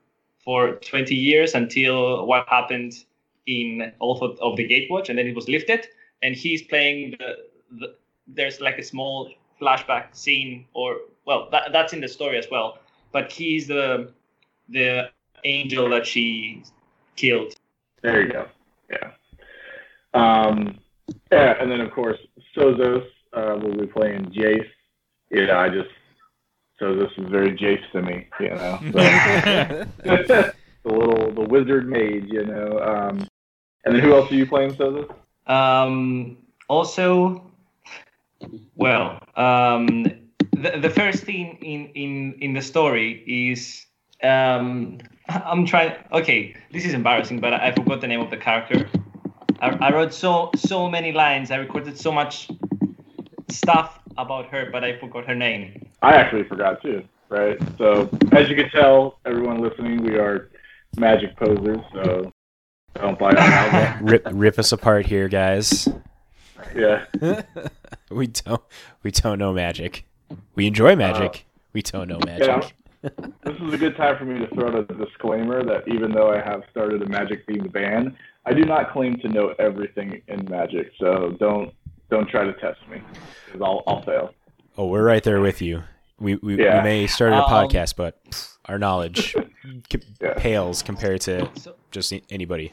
[0.44, 3.04] for 20 years until what happened
[3.46, 5.86] in Oath of, of the Gatewatch, and then it was lifted.
[6.22, 7.36] And he's playing the,
[7.78, 7.94] the
[8.26, 9.30] there's like a small
[9.60, 12.78] flashback scene, or well, that, that's in the story as well.
[13.12, 14.12] But he's the
[14.68, 15.10] the
[15.44, 16.64] angel that she
[17.16, 17.54] killed.
[18.02, 18.46] There you go.
[18.90, 19.10] Yeah.
[20.14, 20.78] Um,
[21.30, 22.18] yeah, and then of course
[22.56, 24.68] Sozos uh, will be playing Jace.
[25.30, 25.90] Yeah, I just
[26.80, 28.78] Sozos is very Jace to me, you know.
[30.26, 30.52] So.
[30.82, 32.78] the little the wizard mage, you know.
[32.78, 33.28] Um,
[33.84, 35.12] and then who else are you playing, Sozos?
[35.46, 36.38] Um,
[36.68, 37.42] also,
[38.76, 40.04] well, um,
[40.52, 43.86] the, the first thing in, in, in the story is
[44.22, 45.94] um, I'm trying.
[46.12, 48.88] Okay, this is embarrassing, but I forgot the name of the character.
[49.60, 51.50] I, I wrote so so many lines.
[51.50, 52.48] I recorded so much
[53.48, 55.89] stuff about her, but I forgot her name.
[56.02, 57.02] I actually forgot too.
[57.28, 57.58] Right.
[57.78, 60.50] So as you can tell, everyone listening, we are
[60.96, 61.80] magic posers.
[61.92, 62.32] So
[62.94, 64.06] don't buy our album.
[64.06, 65.86] rip rip us apart here, guys.
[66.74, 67.04] Yeah.
[68.10, 68.62] we don't
[69.02, 70.06] we don't know magic.
[70.54, 71.46] We enjoy magic.
[71.46, 72.48] Uh, we don't know magic.
[72.48, 72.68] Yeah.
[73.44, 76.30] This is a good time for me to throw out a disclaimer that even though
[76.30, 80.46] I have started a magic themed band, I do not claim to know everything in
[80.50, 80.92] magic.
[80.98, 81.72] So don't
[82.10, 83.00] don't try to test me,
[83.46, 84.34] because I'll I'll fail.
[84.78, 85.82] Oh, we're right there with you.
[86.18, 86.78] We we, Yeah.
[86.78, 89.32] we may start a Um, podcast, but pff, our knowledge
[89.92, 90.34] c- Yeah.
[90.36, 92.72] pales compared to So, just anybody.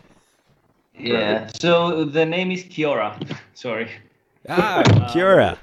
[0.98, 1.48] yeah.
[1.60, 3.16] So the name is Kiora.
[3.54, 3.90] Sorry.
[4.50, 4.84] Ah,
[5.14, 5.58] Kiora.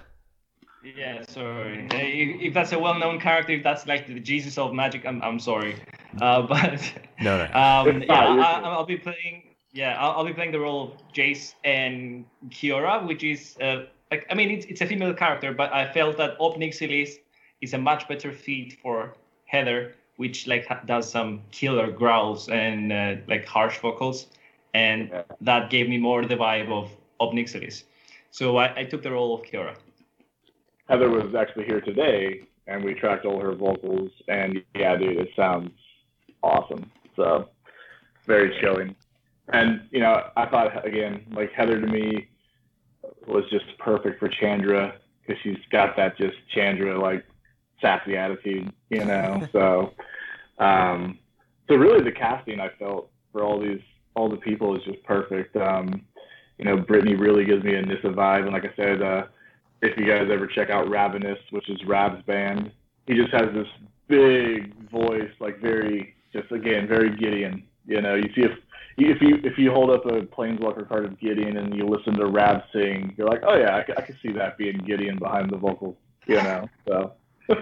[0.96, 1.86] Yeah, sorry.
[1.90, 5.22] Uh, If, if that's a well-known character, if that's like the Jesus of magic, I'm
[5.22, 5.76] I'm sorry.
[6.20, 6.80] Uh, but
[7.20, 7.44] No, no.
[7.54, 9.54] um, yeah, I, I'll be playing.
[9.72, 14.26] Yeah, I'll, I'll be playing the role of Jace and Kiora, which is uh, like
[14.30, 17.18] I mean it's it's a female character, but I felt that Ob Nixilis
[17.60, 19.14] is a much better fit for
[19.46, 24.26] Heather, which like ha- does some killer growls and uh, like harsh vocals,
[24.74, 25.22] and Yeah.
[25.40, 26.90] that gave me more the vibe of
[27.20, 27.84] Ob Nixilis.
[28.30, 29.76] So I, I took the role of Kiora.
[30.88, 35.28] Heather was actually here today, and we tracked all her vocals, and yeah, dude, it
[35.36, 35.70] sounds
[36.42, 36.90] awesome.
[37.16, 37.48] So
[38.26, 38.94] very chilling.
[39.52, 42.28] And you know, I thought again, like Heather to me
[43.26, 47.24] was just perfect for Chandra because she's got that just Chandra like
[47.80, 49.46] sassy attitude, you know.
[49.52, 49.92] so,
[50.58, 51.18] um,
[51.68, 53.80] so really the casting I felt for all these
[54.14, 55.56] all the people is just perfect.
[55.56, 56.04] Um,
[56.58, 59.24] you know, Brittney really gives me a Nissa vibe, and like I said, uh,
[59.82, 62.70] if you guys ever check out Ravenous, which is Rav's band,
[63.06, 63.66] he just has this
[64.08, 67.64] big voice, like very, just again, very Gideon.
[67.86, 68.52] You know, you see if
[68.96, 72.26] if you if you hold up a Planeswalker card of Gideon and you listen to
[72.26, 75.56] Rav sing, you're like, oh yeah, I, I can see that being Gideon behind the
[75.56, 75.96] vocals.
[76.26, 77.12] You know, so.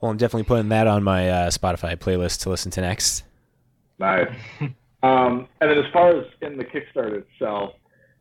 [0.00, 3.24] Well, I'm definitely putting that on my uh, Spotify playlist to listen to next.
[3.98, 4.34] Nice.
[5.02, 7.72] Um, and then as far as in the Kickstarter itself,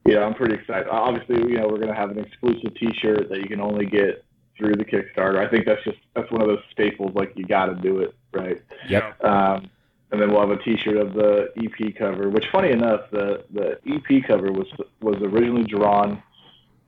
[0.06, 0.88] yeah, I'm pretty excited.
[0.88, 4.24] Obviously, you know, we're gonna have an exclusive T-shirt that you can only get
[4.58, 5.46] through the Kickstarter.
[5.46, 7.12] I think that's just that's one of those staples.
[7.16, 8.62] Like you got to do it, right?
[8.88, 9.24] Yep.
[9.24, 9.70] Um,
[10.12, 12.30] and then we'll have a T-shirt of the EP cover.
[12.30, 14.68] Which, funny enough, the the EP cover was
[15.02, 16.22] was originally drawn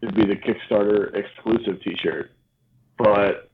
[0.02, 2.32] to be the Kickstarter exclusive T-shirt,
[2.98, 3.50] but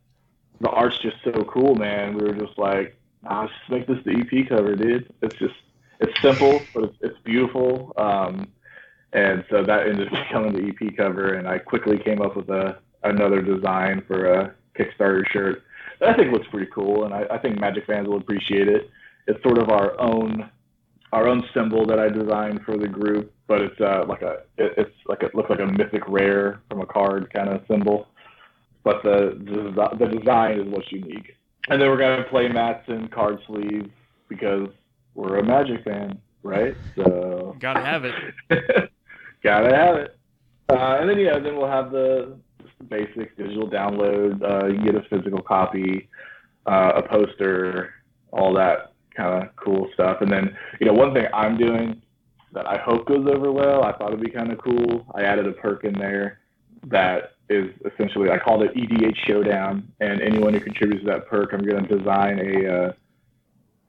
[0.62, 2.15] the art's just so cool, man.
[2.17, 5.13] We were just like, nah, let's just make this the EP cover, dude.
[5.21, 5.56] It's just
[5.99, 7.93] it's simple, but it's, it's beautiful.
[7.97, 8.47] Um,
[9.13, 12.49] and so that ended up becoming the EP cover, and I quickly came up with
[12.49, 15.63] a another design for a Kickstarter shirt
[15.99, 18.89] that I think looks pretty cool, and I, I think Magic fans will appreciate it.
[19.27, 20.49] It's sort of our own
[21.13, 24.73] our own symbol that I designed for the group, but it's uh, like a it,
[24.77, 28.07] it's like it looks like a mythic rare from a card kind of symbol,
[28.83, 31.35] but the the, the design is what's unique.
[31.69, 33.89] And then we're gonna play mats and card sleeves
[34.29, 34.67] because
[35.15, 36.75] we're a Magic fan, right?
[36.95, 38.15] So Gotta have it.
[39.43, 40.17] Gotta have it.
[40.69, 42.37] Uh, and then yeah, then we'll have the
[42.89, 44.41] basic digital download.
[44.43, 46.09] Uh, you get a physical copy,
[46.65, 47.93] uh, a poster,
[48.31, 50.21] all that kind of cool stuff.
[50.21, 52.01] And then you know one thing I'm doing
[52.53, 53.84] that I hope goes over well.
[53.84, 55.06] I thought it'd be kind of cool.
[55.15, 56.39] I added a perk in there
[56.88, 61.53] that is essentially I called it EDH Showdown, and anyone who contributes to that perk,
[61.53, 62.93] I'm going to design a uh,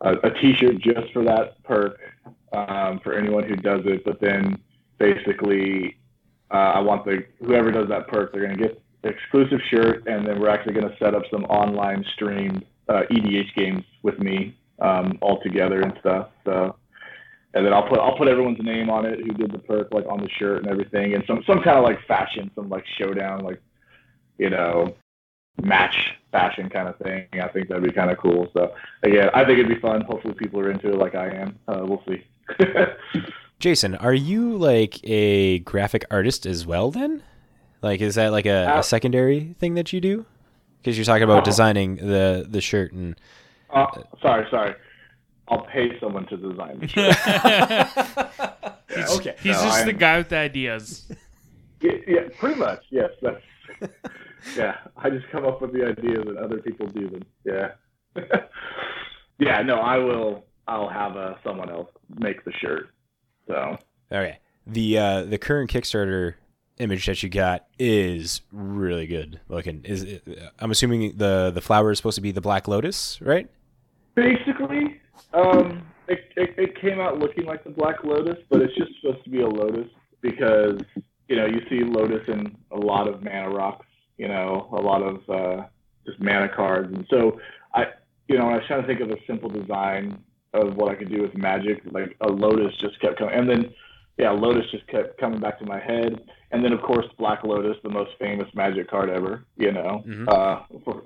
[0.00, 1.98] a, a T-shirt just for that perk
[2.52, 4.04] um, for anyone who does it.
[4.04, 4.58] But then
[4.98, 5.98] basically,
[6.52, 10.26] uh, I want the whoever does that perk, they're going to get exclusive shirt, and
[10.26, 14.57] then we're actually going to set up some online streamed uh, EDH games with me
[14.80, 16.28] um, all together and stuff.
[16.44, 16.76] So.
[17.54, 20.04] And then I'll put I'll put everyone's name on it who did the perk like
[20.06, 23.40] on the shirt and everything, and some some kind of like fashion, some like showdown,
[23.40, 23.60] like
[24.36, 24.94] you know,
[25.62, 25.96] match
[26.30, 27.26] fashion kind of thing.
[27.32, 28.48] I think that'd be kind of cool.
[28.52, 30.02] So again, I think it'd be fun.
[30.02, 31.58] Hopefully, people are into it like I am.
[31.66, 32.22] Uh, we'll see.
[33.58, 37.22] Jason, are you like a graphic artist as well then?
[37.82, 40.26] Like is that like a, Uh, a secondary thing that you do?
[40.80, 41.44] Because you're talking about Oh.
[41.44, 43.16] designing the the shirt and
[43.72, 43.86] uh,
[44.22, 44.74] sorry, sorry.
[45.48, 47.16] I'll pay someone to design the shirt.
[48.94, 49.34] he's okay.
[49.42, 51.10] he's No, just I'm- the guy with the ideas.
[51.80, 52.84] yeah, yeah, pretty much.
[52.90, 53.42] Yes, that's.
[54.56, 57.22] yeah, I just come up with the ideas and other people do them.
[57.44, 57.72] Yeah.
[59.38, 59.62] yeah.
[59.62, 60.44] No, I will.
[60.66, 62.90] I'll have uh, someone else make the shirt.
[63.46, 63.78] So
[64.12, 64.38] Okay.
[64.66, 66.34] The uh, the current Kickstarter
[66.78, 69.82] image that you got is really good looking.
[69.84, 70.28] Is it,
[70.58, 73.48] I'm assuming the the flower is supposed to be the black lotus, right?
[74.22, 75.00] Basically,
[75.32, 79.24] um, it, it it came out looking like the Black Lotus, but it's just supposed
[79.24, 79.88] to be a lotus
[80.20, 80.80] because
[81.28, 83.86] you know you see lotus in a lot of mana rocks.
[84.16, 85.64] You know, a lot of uh,
[86.06, 87.40] just mana cards, and so
[87.74, 87.86] I,
[88.26, 90.18] you know, when I was trying to think of a simple design
[90.54, 93.72] of what I could do with Magic, like a lotus just kept coming, and then
[94.16, 97.76] yeah, lotus just kept coming back to my head, and then of course Black Lotus,
[97.84, 99.44] the most famous Magic card ever.
[99.56, 100.28] You know, Mhm.
[100.28, 101.02] uh, for,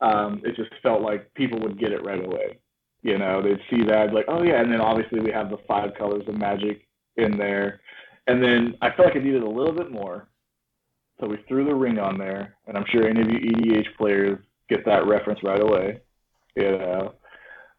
[0.00, 2.58] um, it just felt like people would get it right away.
[3.02, 5.90] You know, they'd see that like, oh yeah, and then obviously we have the five
[5.96, 7.80] colors of Magic in there,
[8.26, 10.28] and then I felt like I needed a little bit more.
[11.20, 14.38] So we threw the ring on there, and I'm sure any of you EDH players
[14.68, 16.00] get that reference right away.
[16.56, 17.14] You know,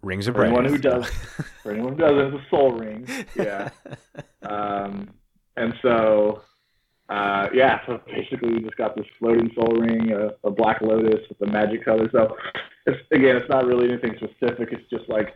[0.01, 1.09] Rings of For anyone who does-
[1.63, 3.07] for anyone who doesn't, it's a soul ring.
[3.35, 3.69] Yeah.
[4.43, 5.09] um,
[5.55, 6.41] and so,
[7.09, 11.27] uh, yeah, so basically we just got this floating soul ring, a, a black lotus
[11.29, 12.09] with the magic color.
[12.11, 12.35] So,
[12.85, 14.69] it's, again, it's not really anything specific.
[14.71, 15.33] It's just like,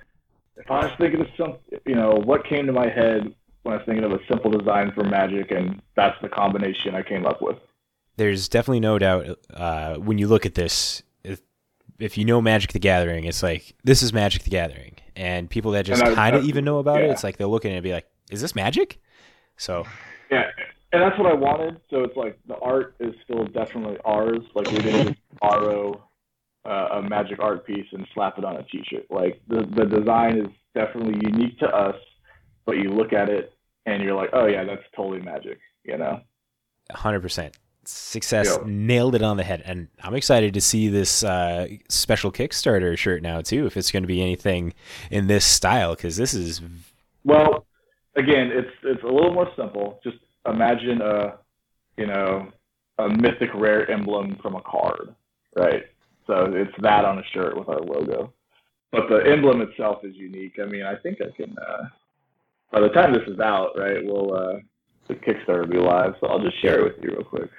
[0.57, 1.55] if I was thinking of some,
[1.85, 4.91] you know, what came to my head when I was thinking of a simple design
[4.91, 7.57] for magic, and that's the combination I came up with.
[8.17, 11.03] There's definitely no doubt uh, when you look at this.
[11.23, 11.41] If,
[11.99, 15.71] if you know Magic the Gathering, it's like this is Magic the Gathering, and people
[15.71, 17.83] that just kind of even know about it, it's like they'll look at it and
[17.83, 18.99] be like, "Is this Magic?"
[19.57, 19.85] So
[20.29, 20.49] Yeah,
[20.93, 21.79] and that's what I wanted.
[21.89, 24.39] So it's like the art is still definitely ours.
[24.55, 26.03] Like we didn't just borrow
[26.65, 29.05] uh, a magic art piece and slap it on a T-shirt.
[29.09, 31.95] Like the the design is definitely unique to us,
[32.65, 33.53] but you look at it
[33.85, 35.59] and you're like, oh yeah, that's totally magic.
[35.83, 36.21] You know?
[36.91, 37.53] 100%
[37.85, 38.63] success Yeah.
[38.65, 43.23] nailed it on the head and i'm excited to see this uh, special kickstarter shirt
[43.23, 44.71] now too if it's going to be anything
[45.09, 46.61] in this style because this is
[47.23, 47.65] Well,
[48.15, 49.99] again, it's it's a little more simple.
[50.03, 51.37] Just imagine a
[51.97, 52.49] you know
[52.97, 55.15] a mythic rare emblem from a card,
[55.55, 55.83] right?
[56.27, 58.33] So it's that on a shirt with our logo.
[58.91, 60.59] But the emblem itself is unique.
[60.61, 61.55] I mean, I think I can.
[61.57, 61.85] Uh,
[62.71, 64.59] by the time this is out, right, we'll uh,
[65.07, 66.13] the Kickstarter will be live.
[66.19, 67.49] So I'll just share it with you real quick.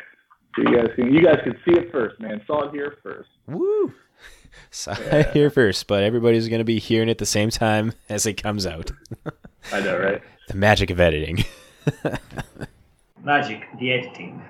[0.56, 2.42] So you guys can you guys can see it first, man.
[2.46, 3.28] Saw it here first.
[3.46, 3.92] woo
[4.70, 4.92] so
[5.32, 8.66] here first but everybody's going to be hearing it the same time as it comes
[8.66, 8.92] out
[9.72, 10.22] I know, right?
[10.48, 11.44] the magic of editing
[13.24, 14.42] Magic, the editing.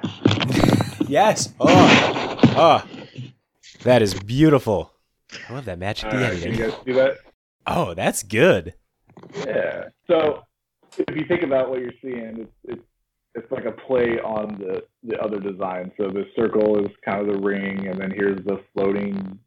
[1.08, 2.84] yes oh oh
[3.82, 4.92] that is beautiful
[5.48, 7.16] i love that magic All the right, can editing you guys see that?
[7.66, 8.74] oh that's good
[9.44, 9.88] Yeah.
[10.08, 10.42] So
[10.98, 12.82] if you think about what you're seeing, it's it's
[13.34, 15.90] it's like a play on the the other design.
[15.96, 19.38] So the circle is kind of the ring, and then here's the floating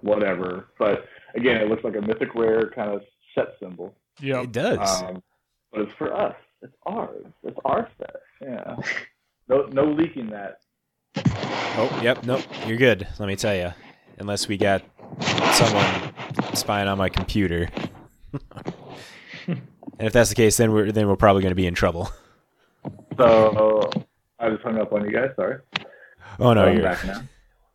[0.00, 0.68] whatever.
[0.78, 3.02] But again, it looks like a mythic rare kind of
[3.34, 3.94] set symbol.
[4.20, 5.22] Yeah, it does Um,
[5.72, 6.34] but it's for us.
[6.66, 7.24] It's ours.
[7.44, 8.20] It's our stuff.
[8.42, 8.76] Yeah.
[9.48, 10.58] No no leaking that.
[11.78, 12.42] Oh, yep, nope.
[12.66, 13.06] You're good.
[13.20, 13.72] Let me tell you.
[14.18, 14.82] Unless we got
[15.52, 16.12] someone
[16.52, 17.68] spying on my computer.
[19.46, 19.60] and
[20.00, 22.10] if that's the case, then we're then we're probably going to be in trouble.
[23.16, 23.88] So
[24.40, 25.30] I just hung up on you guys.
[25.36, 25.60] Sorry.
[26.40, 27.22] Oh no, I'm you're back now.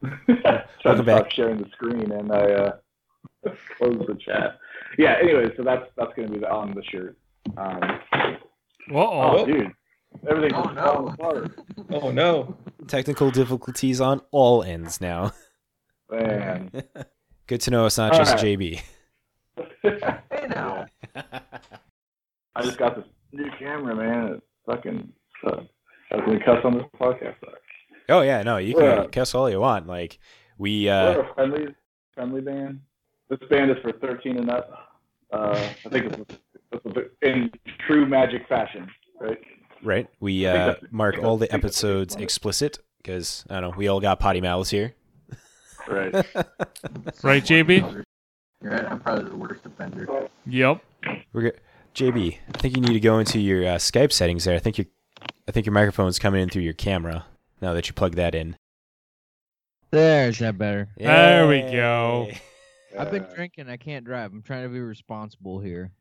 [0.28, 1.32] Trying Welcome to stop back.
[1.32, 2.72] sharing the screen and I uh,
[3.78, 4.60] closed the chat.
[4.98, 5.16] Yeah.
[5.24, 7.16] Anyway, so that's that's gonna be the, on the shirt.
[7.56, 7.80] Um,
[8.12, 8.36] Uh-oh.
[8.94, 9.72] Oh, dude,
[10.30, 11.52] everything's just falling apart.
[11.92, 12.56] Oh no.
[12.88, 15.34] technical difficulties on all ends now.
[16.10, 16.72] Man.
[17.48, 18.44] Good to know it's not All just right.
[18.60, 18.82] JB.
[20.32, 20.86] hey now.
[22.56, 24.34] I just got this new camera, man.
[24.36, 25.12] It fucking
[25.44, 25.64] sucks.
[26.12, 27.36] I was gonna cuss on this podcast.
[27.44, 27.58] Sorry.
[28.10, 29.06] Oh yeah, no, you can Yeah.
[29.08, 29.88] cuss all you want.
[29.88, 30.20] Like
[30.58, 31.66] we, uh, We're a friendly,
[32.14, 32.82] friendly band.
[33.30, 34.70] This band is for 13 and up.
[35.32, 36.40] Uh, I think it's, it's
[37.22, 37.52] in
[37.88, 38.88] true magic fashion,
[39.20, 39.40] right?
[39.84, 40.08] right?
[40.20, 43.78] We uh, mark all the that's- I think that's episodes explicit because I don't know.
[43.78, 44.96] We all got potty mouths here.
[45.88, 46.14] Right.
[47.24, 48.04] Right, JB?
[48.62, 48.86] Right.
[48.86, 50.28] I'm probably the worst offender.
[50.48, 50.82] Yep.
[51.34, 51.60] We're good.
[51.96, 54.56] JB, I think you need to go into your uh, Skype settings there.
[54.56, 54.86] I think your,
[55.48, 57.26] I think your microphone's coming in through your camera
[57.62, 58.56] now that you plug that in.
[59.92, 60.90] There's that better.
[60.98, 62.28] There we go.
[62.30, 62.42] Yay.
[63.00, 63.70] I've been drinking.
[63.70, 64.32] I can't drive.
[64.32, 65.92] I'm trying to be responsible here.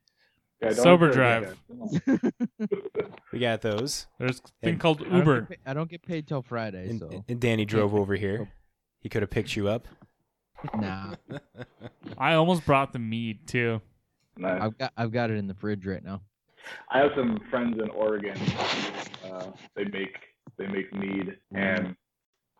[0.62, 1.56] Yeah, don't Sober drive.
[1.68, 2.00] that, guys.
[2.04, 2.20] Come
[2.60, 3.10] on.
[3.32, 4.06] We got those.
[4.18, 5.40] There's a thing And- called I don't Uber.
[5.42, 8.50] get pa- I don't get paid till Friday, And, so and Danny drove over here.
[9.00, 9.86] He could have picked you up.
[10.76, 11.14] nah.
[12.18, 13.80] I almost brought the mead too.
[14.36, 14.60] Nice.
[14.62, 16.20] I've got I've got it in the fridge right now.
[16.90, 18.36] I have some friends in Oregon.
[19.24, 19.46] Uh,
[19.76, 20.16] they make
[20.58, 21.94] they make mead, and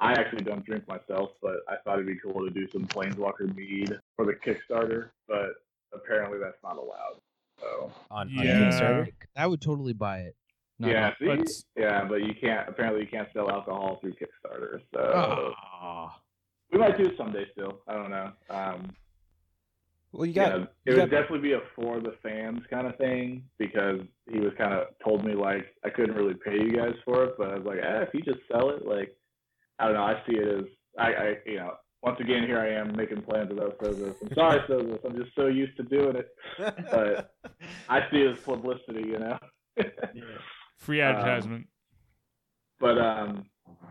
[0.00, 3.54] I actually don't drink myself, but I thought it'd be cool to do some Planeswalker
[3.54, 5.10] mead for the Kickstarter.
[5.28, 5.54] But
[5.92, 7.20] apparently, that's not allowed.
[7.60, 8.70] So On, on Yeah.
[8.70, 9.12] Kickstarter?
[9.36, 10.36] I would totally buy it.
[10.78, 11.26] Not yeah, see?
[11.26, 12.68] But- yeah, but you can't.
[12.68, 14.80] Apparently, you can't sell alcohol through Kickstarter.
[14.94, 16.18] So Ah.
[16.72, 17.80] we might do it someday still.
[17.86, 18.32] I don't know.
[18.48, 18.94] Um,
[20.12, 22.62] Well, you you got know, it you would got- definitely be a for the fans
[22.70, 24.00] kind of thing because
[24.30, 27.34] he was kind of told me like I couldn't really pay you guys for it,
[27.38, 29.14] but I was like, eh, if you just sell it, like
[29.78, 30.64] I don't know, I see it as
[30.98, 34.14] I, I you know, once again here I am making plans about Sozos.
[34.22, 36.28] I'm sorry, Sozos, I'm just so used to doing it.
[36.90, 37.34] but-
[37.88, 39.38] I see it as publicity, you know.
[40.78, 41.66] Free Um, advertisement.
[42.78, 43.46] but um,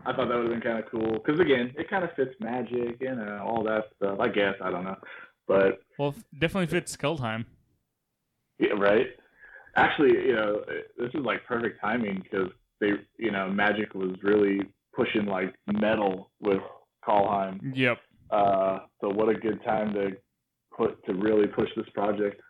[0.06, 2.34] I thought that would have been kind of cool because again, it kind of fits
[2.40, 4.18] magic, you know, all that stuff.
[4.20, 4.96] I guess I don't know,
[5.46, 7.46] but well, definitely fits skill time.
[8.58, 9.06] Yeah, right.
[9.76, 10.62] Actually, you know,
[10.98, 12.50] this is like perfect timing because
[12.80, 14.60] they, you know, Magic was really
[14.94, 16.60] pushing like metal with
[17.10, 17.58] Kaldheim.
[17.74, 17.98] Yep.
[18.30, 20.10] Uh, so what a good time to
[20.76, 22.40] put to really push this project.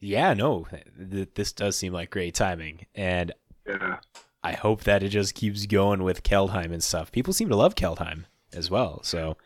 [0.00, 0.66] yeah, no,
[1.10, 3.32] th- this does seem like great timing, and
[3.66, 3.98] Yeah.
[4.42, 7.10] I hope that it just keeps going with Kaldheim and stuff.
[7.12, 9.36] People seem to love Kaldheim as well, so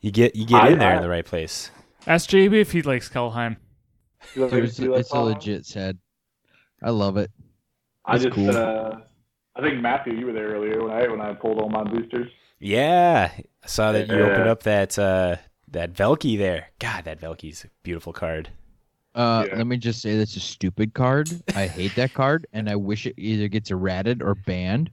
[0.00, 1.70] you get you get I- in there in the right place.
[2.06, 3.56] Ask JB if he likes Kaldheim.
[4.34, 5.96] You like- Dude, it's, it's a legit set.
[6.82, 7.30] I love it.
[8.04, 8.50] I just, cool.
[8.50, 9.00] uh,
[9.56, 12.30] I think Matthew, you were there earlier when I when I pulled all my boosters.
[12.60, 15.36] Yeah, I saw that you opened up that uh,
[15.70, 16.68] that Valki there.
[16.78, 18.48] God, that Valki's a beautiful card.
[19.14, 19.56] Uh, Yeah.
[19.56, 21.30] Let me just say that's a stupid card.
[21.54, 24.90] I hate that card, and I wish it either gets errated or banned.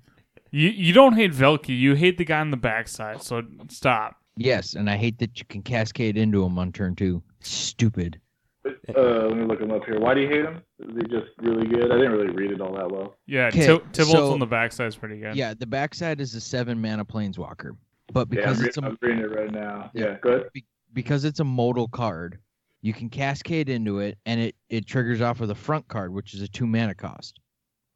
[0.52, 1.78] You you don't hate Valki.
[1.78, 3.22] You hate the guy on the backside.
[3.24, 4.18] So stop.
[4.38, 7.24] Yes, and I hate that you can cascade into him on turn two.
[7.40, 8.20] Stupid.
[8.66, 10.00] Uh, let me look him up here.
[10.00, 10.62] Why do you hate him?
[10.80, 11.92] Is he just really good?
[11.92, 13.16] I didn't really read it all that well.
[13.28, 15.36] Yeah, Okay, Tib- Tibalt's so- on the backside is pretty good.
[15.36, 17.72] Yeah, the backside is a seven mana planeswalker,
[18.12, 19.92] but yeah, because I'm, it's re- a I'm reading it right now.
[19.94, 20.04] Yeah.
[20.06, 20.50] Yeah, good.
[20.94, 22.40] because it's a modal card,
[22.82, 26.34] you can cascade into it, and it it triggers off of the front card, which
[26.34, 27.40] is a two mana cost.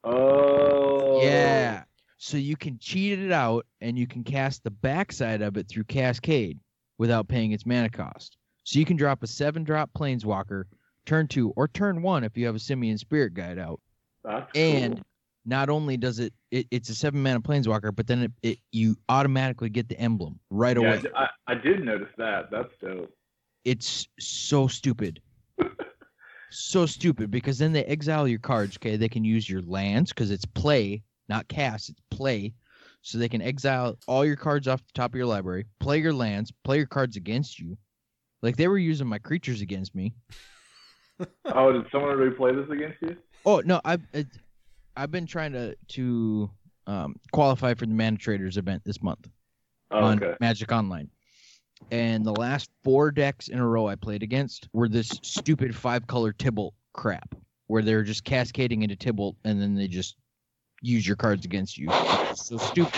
[0.04, 1.22] Oh.
[1.24, 1.84] Yeah.
[2.18, 5.86] So you can cheat it out, and you can cast the backside of it through
[5.86, 6.60] Cascade
[6.98, 8.36] without paying its mana cost.
[8.70, 10.66] So you can drop a seven drop Planeswalker,
[11.08, 13.82] turn two or turn one if you have a Simian Spirit Guide out.
[14.54, 15.02] And
[15.44, 18.96] not only does it, it it's a seven mana Planeswalker, but then it, it you
[19.10, 21.04] automatically get the emblem right Yeah, away.
[21.16, 22.52] I, I did notice that.
[22.52, 23.12] That's dope.
[23.66, 25.20] It's so stupid.
[26.52, 28.78] so stupid because then they exile your cards.
[28.78, 31.90] Okay, they can use your lands because it's play, not cast.
[31.90, 32.54] It's play,
[33.02, 36.14] so they can exile all your cards off the top of your library, play your
[36.14, 37.76] lands, play your cards against you.
[38.42, 40.14] Like they were using my creatures against me.
[41.46, 43.18] Oh, did someone already play this against you?
[43.46, 44.28] Oh no, I've it,
[44.96, 46.50] I've been trying to to
[46.88, 49.28] um, qualify for the Mana Traders event this month
[49.92, 50.38] Oh, on okay.
[50.40, 51.10] Magic Online.
[51.92, 56.08] And the last four decks in a row I played against were this stupid five
[56.08, 57.36] color Tibble crap,
[57.68, 60.16] where they're just cascading into Tibalt and then they just
[60.82, 61.88] use your cards against you.
[61.92, 62.94] It's so stupid.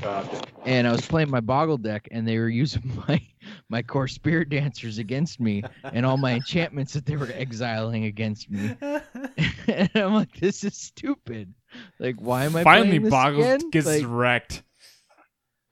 [0.00, 0.42] Gotcha.
[0.64, 3.20] And I was playing my Boggle deck and they were using my
[3.68, 8.76] my Kor Spiritdancers against me and all my enchantments that they were exiling against me.
[8.80, 11.52] and I'm like, this is stupid.
[11.98, 13.70] Like, why am I Finally, playing this Boggles again?
[13.70, 14.62] gets Like, wrecked.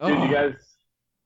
[0.05, 0.25] Dude, oh.
[0.25, 0.55] you guys,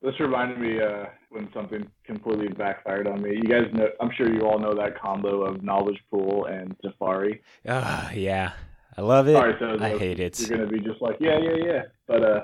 [0.02, 3.30] this reminded me uh, when something completely backfired on me.
[3.34, 7.40] You guys know, I'm sure you all know that combo of Knowledge Pool and Teferi.
[7.68, 8.52] Ah, yeah,
[9.00, 9.32] I love it.
[9.32, 10.38] Sorry, so I hate it.
[10.38, 11.82] You're gonna be just like, yeah, yeah, yeah.
[12.06, 12.40] But uh,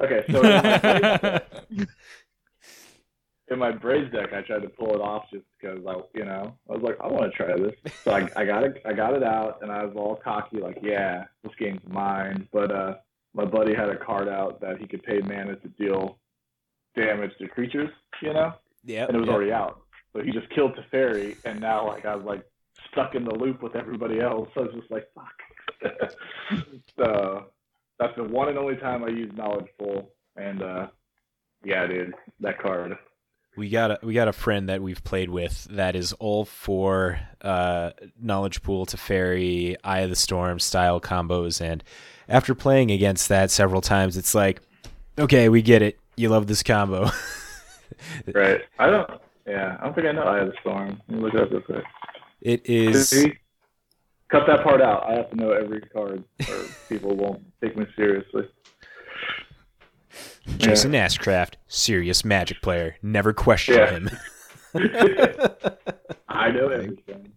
[0.00, 1.88] okay, so in my, Braves deck,
[3.50, 6.56] in my Braves deck, I tried to pull it off just because I, you know,
[6.70, 7.74] I was like, I want to try this.
[8.04, 10.78] So I, I got it, I got it out, and I was all cocky, like,
[10.82, 12.46] yeah, this game's mine.
[12.52, 12.94] But uh,
[13.34, 16.16] my buddy had a card out that he could pay mana to deal
[16.94, 18.52] damage to creatures, you know,
[18.84, 19.06] Yeah.
[19.06, 19.34] and it was yep.
[19.34, 19.80] already out.
[20.12, 22.44] So he just killed Teferi, and now like I was like
[22.92, 24.48] stuck in the loop with everybody else.
[24.54, 25.26] So I was just like, fuck.
[26.96, 27.46] so
[27.98, 30.86] that's the one and only time I use Knowledge Pool, and uh,
[31.64, 32.96] yeah, dude, that card.
[33.56, 37.20] We got a we got a friend that we've played with that is all for
[37.42, 41.84] uh, knowledge pool Teferi eye of the storm style combos, and
[42.28, 44.62] after playing against that several times, it's like,
[45.18, 45.98] okay, we get it.
[46.16, 47.10] You love this combo.
[48.34, 48.60] Right.
[48.78, 49.10] I don't.
[49.46, 51.00] Yeah, I don't think I know Eye of the Storm.
[51.08, 51.84] Let me look it up real quick.
[52.40, 53.12] it is.
[54.32, 55.04] Cut that part out.
[55.08, 58.44] I have to know every card, or people won't take me seriously.
[60.56, 62.96] Jason Ashcraft, serious Magic player.
[63.02, 63.90] Never question Yeah.
[63.90, 64.10] him.
[66.28, 67.32] I know everything.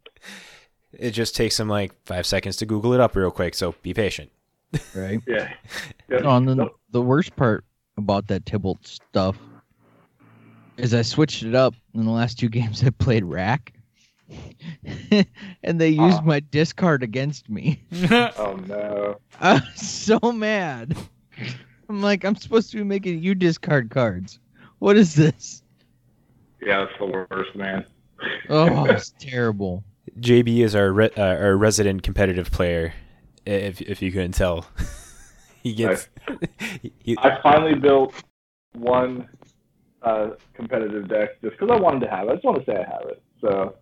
[0.93, 3.93] it just takes him like five seconds to Google it up real quick, so be
[3.93, 4.32] patient.
[4.96, 5.22] Right.
[5.28, 5.54] Yeah.
[6.10, 6.18] yeah.
[6.20, 6.80] No, and then Nope.
[6.91, 7.64] the worst part
[7.98, 9.38] about that Tibalt stuff
[10.78, 13.74] is I switched it up in the last two games I played rack.
[15.63, 16.23] and they used Ah.
[16.26, 17.80] my discard against me.
[18.38, 19.17] Oh no.
[19.39, 20.95] I was so mad.
[21.89, 24.39] I'm like, I'm supposed to be making you discard cards.
[24.80, 25.61] What is this?
[26.61, 27.86] Yeah, that's the worst, man.
[28.49, 29.84] Oh, it's terrible.
[30.19, 32.93] JB is our re- uh, our resident competitive player.
[33.45, 34.65] If if you couldn't tell,
[35.61, 36.09] he gets.
[36.82, 38.13] he- he- I finally built
[38.73, 39.28] one
[40.01, 42.32] uh, competitive deck just because I wanted to have it.
[42.32, 43.21] I just want to say I have it.
[43.41, 43.76] So,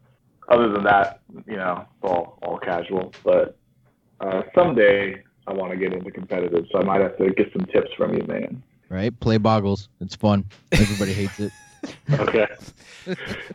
[0.50, 3.12] other than that, you know, it's all all casual.
[3.24, 3.58] But
[4.20, 7.66] uh, someday I want to get into competitive, so I might have to get some
[7.68, 8.64] tips from you, man.
[8.90, 9.18] Right?
[9.20, 9.90] Play boggles.
[10.02, 10.46] It's fun.
[10.72, 11.52] Everybody hates it.
[12.14, 12.48] Okay.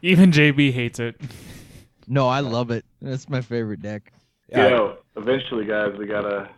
[0.03, 1.19] Even JB hates it.
[2.07, 2.85] No, I love it.
[3.01, 4.13] That's my favorite deck.
[4.55, 6.51] uh, You know, eventually, guys, we gotta,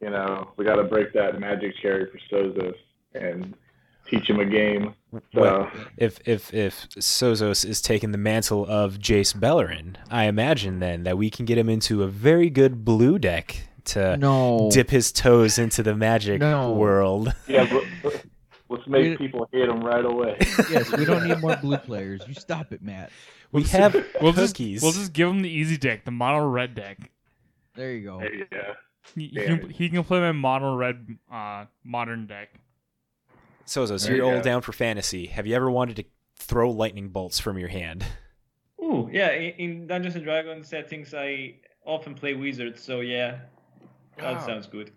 [0.00, 2.74] you know, we gotta break that magic cherry for Sozos
[3.14, 3.54] and
[4.10, 4.94] teach him a game.
[5.12, 10.80] So, Well, if if if Sozos is taking the mantle of Jace Beleren, I imagine
[10.80, 14.68] then that we can get him into a very good blue deck to No.
[14.72, 16.72] dip his toes into the magic No.
[16.72, 17.32] world.
[17.46, 17.66] yeah,
[18.02, 18.22] but,
[18.68, 20.36] let's We- make people hate him right away.
[20.70, 22.20] yes, we don't need more blue players.
[22.28, 23.10] You stop it, Matt.
[23.50, 26.98] We have We'll just we'll just give him the easy deck, the mono red deck.
[27.74, 28.20] There you go.
[28.20, 28.74] yeah.
[29.14, 32.50] He, he can, he can play my mono red uh, modern deck.
[33.68, 35.26] Sozos, so you're you all down for fantasy.
[35.26, 36.04] Have you ever wanted to
[36.36, 38.04] throw lightning bolts from your hand?
[38.82, 39.30] Ooh, yeah.
[39.32, 41.54] In, in Dungeons and Dragons settings, I
[41.84, 43.38] often play wizards, so yeah,
[44.18, 44.46] that Oh.
[44.46, 44.90] sounds good.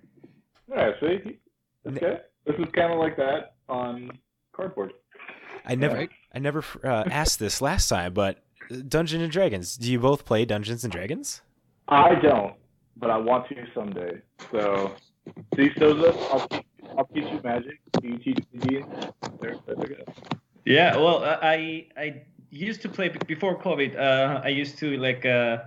[0.70, 1.38] Yeah, see,
[1.88, 2.20] okay.
[2.46, 4.18] This is kind of like that on
[4.54, 4.94] cardboard.
[5.66, 6.10] I never, Right.
[6.34, 8.44] I never uh, asked this last time, but
[8.88, 9.76] Dungeons and Dragons.
[9.78, 11.42] Do you both play Dungeons and Dragons?
[11.88, 12.54] I don't,
[12.98, 14.22] but I want to someday.
[14.52, 14.96] So,
[15.56, 16.66] see, Sozos, I'll teach,
[16.98, 17.80] I'll teach you magic.
[18.02, 18.40] Do You teach
[19.88, 20.14] go.
[20.66, 23.98] Yeah, well, I I used to play before COVID.
[23.98, 25.64] Uh, I used to like uh,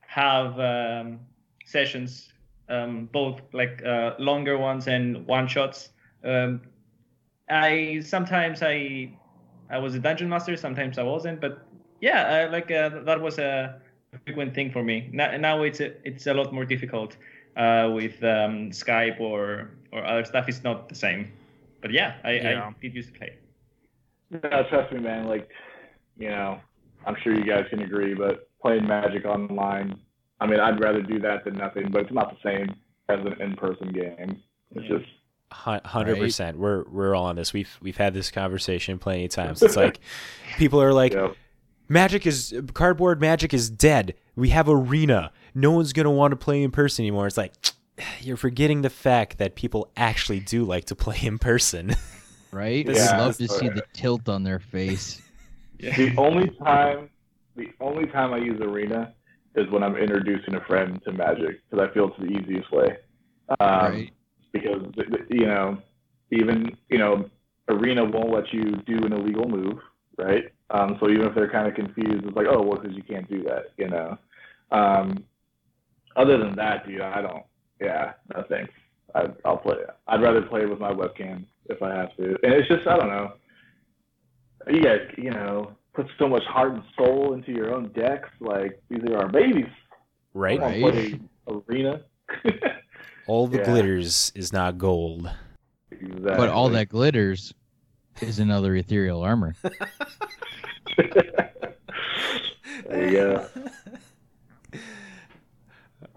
[0.00, 1.20] have um,
[1.64, 2.32] sessions,
[2.68, 5.90] um, both like uh, longer ones and one shots.
[6.24, 6.60] Um,
[7.50, 9.12] I sometimes I
[9.70, 11.66] I was a dungeon master, sometimes I wasn't, but
[12.00, 13.80] yeah, uh, like uh, that was a
[14.24, 15.08] frequent thing for me.
[15.12, 17.16] Now, now it's a, it's a lot more difficult
[17.56, 20.48] uh, with um, Skype or or other stuff.
[20.48, 21.30] is not the same.
[21.80, 22.68] But yeah, I, Yeah.
[22.68, 23.34] I did used to play.
[24.30, 24.40] No,
[24.70, 25.26] trust me, man.
[25.26, 25.48] Like,
[26.16, 26.58] you know,
[27.06, 30.00] I'm sure you guys can agree, but playing Magic online,
[30.40, 31.90] I mean, I'd rather do that than nothing.
[31.90, 32.74] But it's not the same
[33.08, 34.40] as an in-person game.
[34.74, 34.98] It's Yeah.
[34.98, 35.10] just
[35.54, 36.56] Hundred percent.
[36.58, 37.52] We're we're all on this.
[37.52, 39.62] We've we've had this conversation plenty of times.
[39.62, 40.00] It's like
[40.56, 41.34] people are like, you
[41.90, 43.20] Magic is cardboard.
[43.20, 44.14] Magic is dead.
[44.34, 45.30] We have arena.
[45.54, 47.26] No one's gonna want to play in person anymore.
[47.26, 47.52] It's like
[48.20, 51.94] you're forgetting the fact that people actually do like to play in person.
[52.54, 52.84] Right?
[52.84, 55.22] This I'd is- love to see the tilt on their face.
[55.78, 57.08] the only time,
[57.56, 59.14] the only time I use Arena
[59.54, 62.98] is when I'm introducing a friend to Magic because I feel it's the easiest way.
[63.58, 64.10] Um, right?
[64.52, 65.78] because th- th- you know
[66.30, 67.28] even you know
[67.68, 69.78] arena won't let you do an illegal move
[70.18, 73.02] right um, so even if they're kind of confused it's like oh well because you
[73.02, 74.16] can't do that you know
[74.70, 75.24] um,
[76.16, 77.44] other than that dude i don't
[77.82, 78.72] yeah no thanks
[79.14, 79.76] I, i'll play
[80.08, 83.08] i'd rather play with my webcam if i have to and it's just i don't
[83.08, 83.32] know
[84.68, 88.80] you guys you know put so much heart and soul into your own decks like
[88.88, 89.66] these are our babies
[90.34, 90.60] right?
[90.62, 91.18] I
[91.48, 92.02] arena
[93.26, 93.64] All the Yeah.
[93.64, 95.30] glitters is not gold.
[95.90, 96.20] exactly.
[96.36, 97.54] But all that glitters
[98.20, 99.54] is another ethereal armor.
[102.88, 103.48] there you go.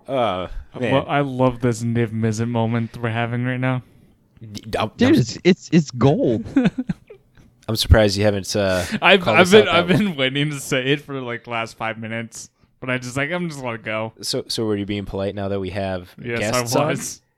[0.07, 0.47] Uh,
[0.79, 0.91] man.
[0.93, 3.81] Well, I love this Niv Mizzet moment we're having right now.
[4.77, 6.45] I'm, Dude, it's it's it's gold.
[7.67, 8.55] I'm surprised you haven't.
[8.55, 11.97] Uh, I've I've been I've that been waiting to say it for like last five
[11.97, 12.49] minutes,
[12.79, 14.13] but I just like I'm just let it go.
[14.21, 16.87] so, so were you being polite now that we have Yes, guests I on?
[16.89, 17.21] was.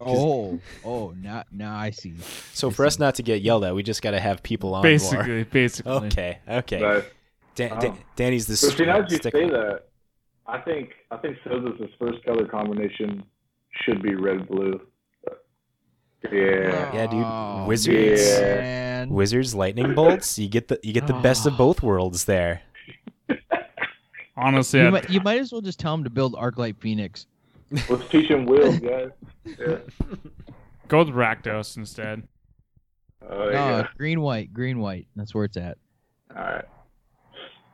[0.00, 2.14] Oh, oh, now now I see.
[2.52, 4.82] So for us not to get yelled at, we just got to have people on.
[4.82, 4.82] more.
[4.82, 5.92] Basically, basically.
[6.08, 6.38] Okay.
[6.46, 6.78] Okay.
[6.80, 7.12] But,
[7.54, 7.80] Dan, Oh.
[7.80, 9.40] Dan- Danny's the but see, now that you stickler.
[9.44, 9.84] say that,
[10.46, 13.24] I think I think Sozos' first color combination
[13.82, 14.80] should be red blue.
[16.30, 16.94] Yeah.
[16.94, 17.24] Yeah, dude.
[17.24, 18.22] Oh, Wizards.
[18.22, 19.04] Yeah.
[19.06, 20.38] Wizards lightning bolts.
[20.38, 21.58] You get the you get the best of oh.
[21.58, 22.62] both worlds there.
[24.36, 27.26] Honestly, You might, you might as well just tell him to build Arclight Phoenix.
[27.88, 29.10] Let's teach him wheels, guys.
[29.44, 29.78] Yeah.
[30.88, 32.26] go with Rakdos instead.
[33.22, 35.06] Oh, there No, you uh, green white, green white.
[35.14, 35.78] That's where it's at.
[36.36, 36.64] All right.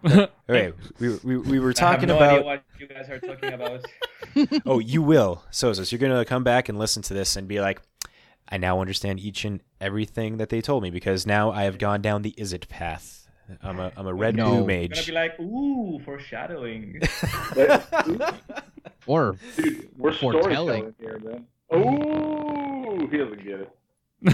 [0.04, 2.32] Okay, we, we, we were I have talking no about.
[2.34, 3.84] idea what you guys are talking about.
[4.66, 5.92] oh, you will, Sozos.
[5.92, 7.80] You're gonna come back and listen to this and be like,
[8.48, 12.00] I now understand each and everything that they told me because now I have gone
[12.02, 13.28] down the is it path.
[13.62, 14.62] I'm a I'm a red No.
[14.64, 17.00] blue You're gonna be like, ooh, foreshadowing.
[19.06, 20.92] Or Dude, we're Foretelling.
[20.92, 21.46] storytelling here, man.
[21.70, 23.70] Oh, he doesn't get it.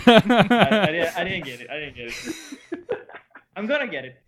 [0.07, 1.71] I, I, didn't, I didn't get it.
[1.71, 2.35] I didn't get it.
[3.57, 4.23] I'm gonna get it.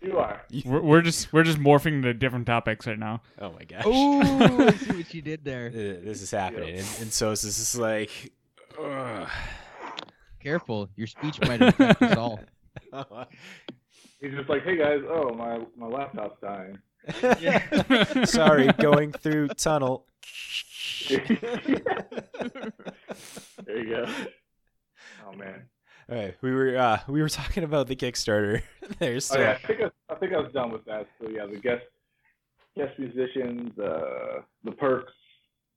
[0.00, 0.40] You are.
[0.64, 3.20] we're, we're just we're just morphing into different topics right now.
[3.38, 3.82] oh my gosh.
[3.84, 5.68] oh, I see what you did there.
[5.68, 8.32] This is happening, and, and so this is like.
[8.82, 9.28] ugh.
[10.42, 12.40] Careful, your speech might affect us all.
[14.20, 16.78] He's just like, hey guys, oh my my laptop's dying.
[17.38, 18.24] Yeah.
[18.24, 20.06] Sorry, going through tunnel.
[21.10, 21.20] there
[23.68, 24.06] you go.
[25.26, 25.64] Oh man.
[26.10, 28.62] All right, we were uh, we were talking about the Kickstarter.
[28.98, 31.06] There's Oh yeah, I think I, I think I was done with that.
[31.20, 31.84] So yeah, the guest
[32.76, 35.12] guest musicians, uh, the perks,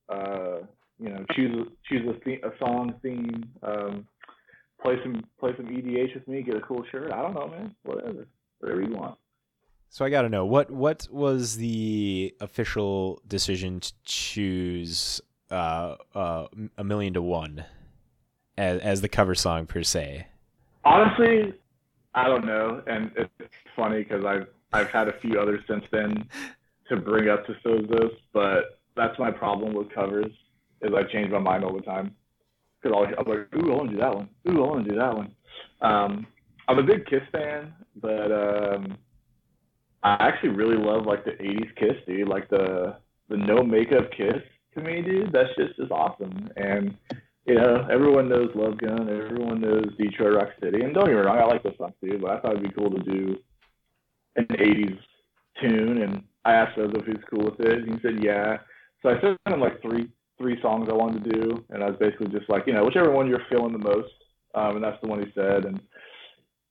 [0.09, 0.59] uh,
[0.99, 4.07] you know, choose a- choose a, theme, a song theme, um,
[4.81, 7.11] play some play some EDH with me, get a cool shirt.
[7.11, 7.75] I don't know, man.
[7.83, 8.25] Whatever,
[8.59, 9.19] whatever you want.
[9.89, 15.21] So I got to know what what was the official decision to choose
[15.51, 16.47] uh, uh,
[16.79, 17.65] a million to one
[18.57, 20.27] as, as the cover song per se.
[20.85, 21.53] Honestly,
[22.13, 26.27] I don't know, and it's funny because I've I've had a few others since then
[26.89, 30.31] to bring up to Sozos, but that's my problem with covers
[30.81, 32.15] is I change my mind all the time
[32.81, 34.29] because I'm like, ooh, I want to do that one.
[34.49, 35.35] Ooh, I want to do that one.
[35.81, 36.27] Um,
[36.67, 38.97] I'm a big Kiss fan, but um,
[40.03, 42.27] I actually really love like the '80s Kiss, dude.
[42.27, 42.97] Like the
[43.29, 44.41] the no makeup Kiss
[44.75, 45.31] to me, dude.
[45.31, 46.95] That's just is awesome, and
[47.45, 51.19] you know, everyone knows Love Gun, everyone knows Detroit Rock City, and don't get me
[51.19, 53.37] wrong, I like those songs too, but I thought it'd be cool to do
[54.35, 54.97] an '80s
[55.61, 58.57] tune, and I asked Ozo if he was cool with it, and he said yeah.
[59.01, 61.97] So I sent him like three three songs I wanted to do, and I was
[61.99, 64.13] basically just like, you know, whichever one you're feeling the most,
[64.55, 65.79] um, and that's the one he said, and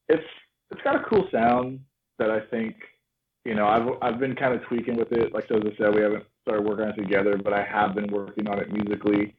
[0.09, 0.27] it's
[0.71, 1.81] it's got a cool sound
[2.19, 2.77] that I think,
[3.45, 5.33] you know, I've I've been kind of tweaking with it.
[5.35, 8.49] Like Sozos said, we haven't started working on it together, but I have been working
[8.49, 9.35] on it musically.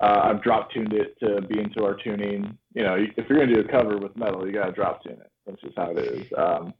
[0.00, 2.58] Uh, I've drop tuned it to be into our tuning.
[2.74, 5.30] You know, if you're gonna do a cover with metal, you gotta drop tune it.
[5.46, 6.26] That's just how it is.
[6.36, 6.74] Um,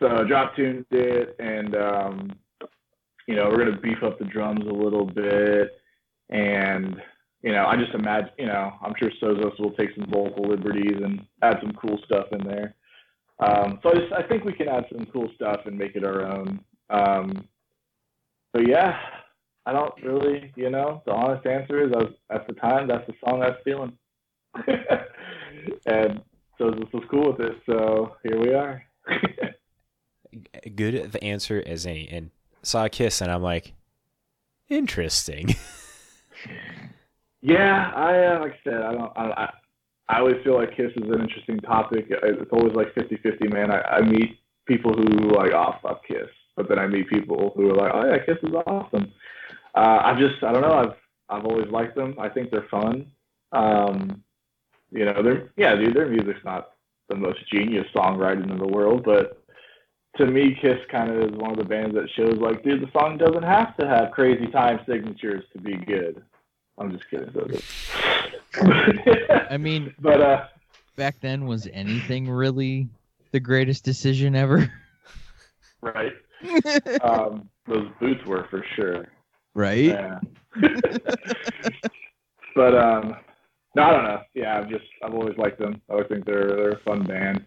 [0.00, 2.32] so I drop tuned it, and um,
[3.28, 5.70] you know, we're gonna beef up the drums a little bit,
[6.30, 7.00] and
[7.42, 11.00] you know, I just imagine, you know, I'm sure Sozos will take some vocal liberties
[11.02, 12.74] and add some cool stuff in there.
[13.40, 16.04] Um, so I just, I think we can add some cool stuff and make it
[16.04, 16.60] our own.
[16.90, 17.48] Um,
[18.52, 18.96] but yeah,
[19.64, 23.06] I don't really, you know, the honest answer is I was, at the time, that's
[23.06, 23.92] the song I was feeling.
[25.86, 26.20] and
[26.58, 27.56] so this was cool with it.
[27.66, 28.82] So here we are.
[30.74, 32.30] Good of answer as any, and
[32.62, 33.74] saw a kiss, and I'm like,
[34.68, 35.54] interesting.
[37.42, 39.12] Yeah, I uh, like I said, I don't.
[39.16, 39.52] I, I,
[40.08, 42.06] I always feel like Kiss is an interesting topic.
[42.08, 43.70] It's always like 50-50, man.
[43.72, 47.70] I, I meet people who like, oh, fuck Kiss, but then I meet people who
[47.70, 49.12] are like, oh yeah, Kiss is awesome.
[49.74, 50.74] Uh, I've just, I don't know.
[50.74, 50.96] I've
[51.28, 52.14] I've always liked them.
[52.18, 53.06] I think they're fun.
[53.52, 54.22] Um,
[54.90, 55.94] you know, they're yeah, dude.
[55.94, 56.72] Their music's not
[57.08, 59.42] the most genius songwriting in the world, but
[60.18, 62.90] to me, Kiss kind of is one of the bands that shows like, dude, the
[62.92, 66.22] song doesn't have to have crazy time signatures to be good.
[66.78, 67.32] I'm just kidding.
[69.50, 70.46] I mean, but uh,
[70.96, 72.88] back then, was anything really
[73.30, 74.70] the greatest decision ever?
[75.80, 76.12] right.
[77.02, 79.06] Um, those boots were for sure.
[79.54, 79.84] Right?
[79.84, 80.18] Yeah.
[82.54, 83.16] but um,
[83.74, 84.22] no, I don't know.
[84.34, 85.80] Yeah, I've just I've always liked them.
[85.88, 87.44] I always think they're they're a fun band.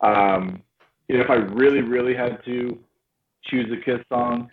[0.00, 0.62] Um,
[1.08, 2.78] you know, if I really really had to
[3.44, 4.50] choose a Kiss song,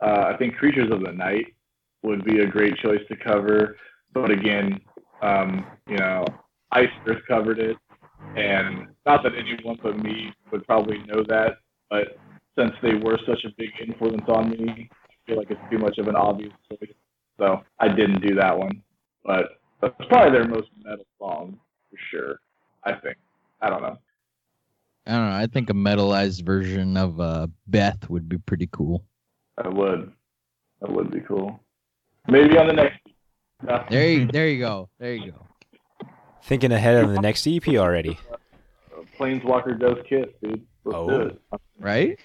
[0.00, 1.54] uh, I think "Creatures of the Night"
[2.02, 3.76] would be a great choice to cover.
[4.12, 4.80] But again,
[5.22, 6.24] um, you know,
[6.72, 7.76] Iced Earth covered it,
[8.36, 12.18] and not that anyone but me would probably know that, but
[12.58, 14.88] since they were such a big influence on me,
[15.26, 16.90] feel like it's too much of an obvious choice.
[17.38, 18.82] So I didn't do that one.
[19.24, 21.58] But that's probably their most metal song
[21.90, 22.40] for sure.
[22.84, 23.16] I think.
[23.60, 23.96] I don't know.
[25.06, 25.36] I don't know.
[25.36, 29.04] I think a metalized version of uh, Beth would be pretty cool.
[29.62, 30.12] I would.
[30.80, 31.60] That would be cool.
[32.28, 32.98] Maybe on the next.
[33.90, 34.88] There you, there you go.
[34.98, 35.46] There you go.
[36.42, 38.18] Thinking ahead of the next EP already.
[39.18, 40.66] Planeswalker does kiss, dude.
[40.84, 41.08] Let's Oh.
[41.08, 41.40] do it.
[41.78, 42.18] Right?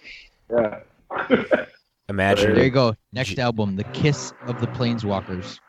[0.51, 0.79] Yeah.
[2.09, 2.55] Imagine.
[2.55, 2.95] There you go.
[3.13, 5.59] Next album, The Kiss of the Planeswalkers.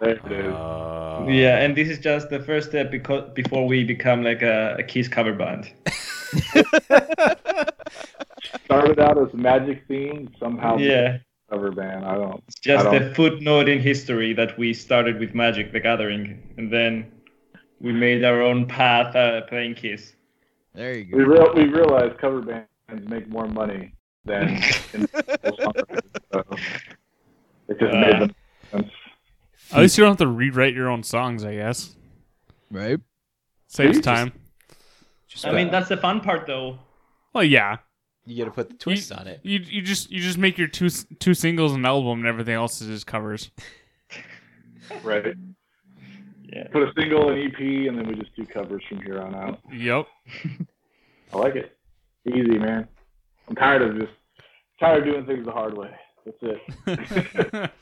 [0.00, 0.52] there it is.
[0.54, 4.76] Uh, Yeah, and this is just the first step because before we become like a,
[4.78, 5.72] a Kiss cover band.
[8.64, 11.18] started out as Magic themed, somehow Yeah,
[11.50, 12.04] cover band.
[12.04, 12.42] I don't.
[12.46, 16.42] it's just I a don't- footnote in history that we started with Magic the Gathering,
[16.58, 17.10] and then
[17.80, 20.14] we made our own path uh, playing Kiss.
[20.74, 21.52] There you We go.
[21.54, 23.92] we realized cover bands make more money
[24.26, 24.48] than
[24.94, 25.72] individual
[26.32, 26.44] so
[27.68, 28.00] it just Uh.
[28.00, 28.34] made them
[28.70, 28.90] sense.
[29.72, 31.96] At least you don't have to rewrite your own songs, I guess.
[32.70, 33.00] Right?
[33.68, 34.32] Saves just- time.
[35.28, 36.78] Just I mean, that's the fun part, though.
[37.34, 37.78] Well, yeah.
[38.24, 39.40] you got to put the twist on it.
[39.42, 42.80] You you just you just make your two two singles and album, and everything else
[42.80, 43.50] is just covers.
[45.02, 45.34] Right.
[46.44, 46.68] Yeah.
[46.68, 49.58] Put a single, an EP, and then we just do covers from here on out.
[49.72, 50.06] Yep.
[51.32, 51.76] I like it.
[52.24, 52.86] Easy, man.
[53.48, 54.12] I'm tired of just
[54.80, 55.90] tired of doing things the hard way.
[56.24, 57.70] That's it.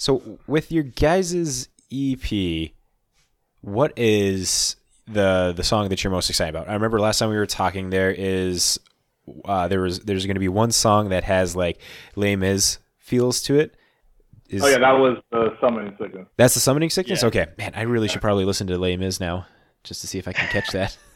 [0.00, 2.70] So with your guys' EP,
[3.60, 6.70] what is the the song that you're most excited about?
[6.70, 7.90] I remember last time we were talking.
[7.90, 8.80] There is
[9.44, 11.82] uh, there was there's going to be one song that has like
[12.16, 13.76] Les Mis feels to it.
[14.48, 16.26] Is, Oh yeah, that was the summoning sickness.
[16.38, 17.20] that's the summoning sickness.
[17.20, 17.28] Yeah.
[17.28, 19.46] Okay, man, I really should probably listen to Les Mis now
[19.84, 20.96] just to see if I can catch that.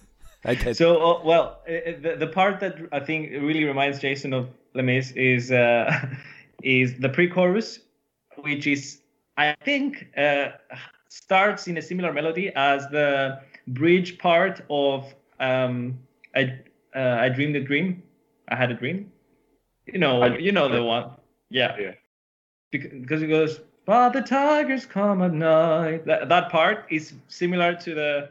[0.51, 0.76] I did.
[0.76, 1.72] So, uh, well, uh,
[2.03, 6.07] the, the part that I think really reminds Jason of Les Mis is uh,
[6.62, 7.80] is the pre-chorus,
[8.42, 9.01] which is
[9.36, 10.49] I think uh,
[11.09, 15.99] starts in a similar melody as the bridge part of um,
[16.34, 16.59] I
[16.95, 18.03] uh, I dreamed a dream.
[18.49, 19.11] I had a dream.
[19.86, 21.11] You know, I- you know the one.
[21.51, 21.76] Yeah.
[21.78, 21.92] Yeah.
[22.72, 26.05] Bec- Because it goes, but the tigers come at night.
[26.07, 28.30] That, that part is similar to the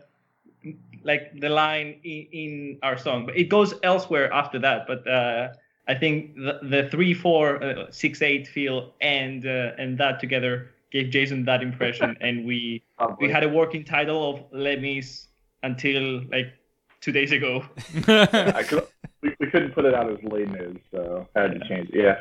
[1.04, 4.88] like the line in, in our song, but it goes elsewhere after that.
[4.88, 5.50] But uh,
[5.88, 10.72] I think the, the three, four, uh, six, eight feel and uh, and that together
[10.92, 12.84] gave Jason that impression, and we
[13.20, 15.28] we had a working title of Les Mis
[15.64, 16.54] until like
[17.02, 17.64] two days ago.
[18.08, 18.88] I could,
[19.22, 22.04] we, we couldn't put it out as Les Mis, so I had to change it.
[22.04, 22.16] Yeah.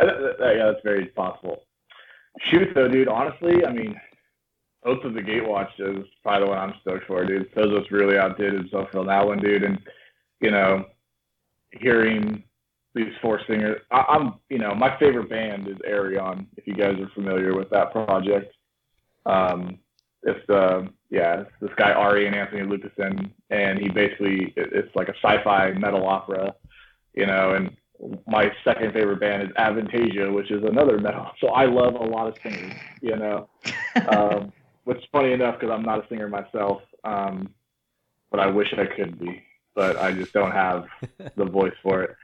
[0.00, 0.04] Uh,
[0.40, 1.64] uh, yeah, that's very possible.
[2.50, 3.08] Shoot though, dude.
[3.08, 4.00] Honestly, I mean,
[4.88, 7.52] Oath of the Gatewatch is probably the one I'm stoked for, dude.
[7.54, 9.64] Sozos really outdid himself on that one, dude.
[9.64, 9.78] And
[10.40, 10.86] you know,
[11.72, 12.42] hearing
[12.94, 16.46] these four singers, I, I'm, you know, my favorite band is Ayreon.
[16.56, 18.54] If you guys are familiar with that project,
[19.26, 19.78] um,
[20.22, 25.08] it's uh, yeah, it's this guy Arjen Anthony Lucassen, and he basically it- it's like
[25.08, 26.54] a sci-fi metal opera,
[27.14, 27.52] you know.
[27.52, 27.76] And
[28.26, 31.30] my second favorite band is Avantasia, which is another metal.
[31.40, 33.48] So I love a lot of singers, you know.
[34.08, 34.52] um,
[34.88, 37.50] which is funny enough because I'm not a singer myself, um,
[38.30, 39.42] but I wish I could be,
[39.74, 40.86] but I just don't have
[41.36, 42.16] the voice for it.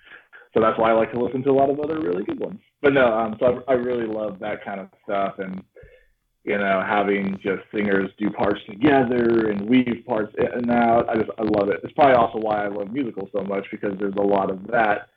[0.55, 2.61] So that's why I like to listen to a lot of other really good ones.
[2.81, 5.63] But no, um, so I, I really love that kind of stuff, and
[6.45, 11.11] you know, having just singers do parts together and weave parts in and out.
[11.11, 11.81] I just I love it.
[11.85, 15.09] It's probably also why I love musicals so much because there's a lot of that.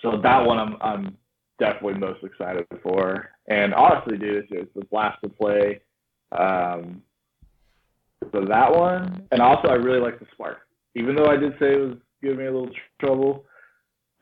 [0.00, 1.18] So that one I'm I'm
[1.58, 3.28] definitely most excited for.
[3.48, 5.80] And honestly, dude, it's, it's a blast to play.
[6.32, 7.02] Um,
[8.32, 10.58] so that one, and also I really like the Spark.
[10.94, 13.44] Even though I did say it was giving me a little tr- trouble,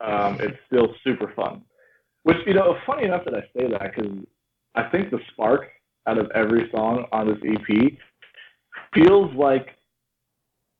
[0.01, 1.61] um, it's still super fun.
[2.23, 4.11] Which you know, funny enough that I say that because
[4.75, 5.67] I think the Spark
[6.07, 7.93] out of every song on this EP
[8.93, 9.69] feels like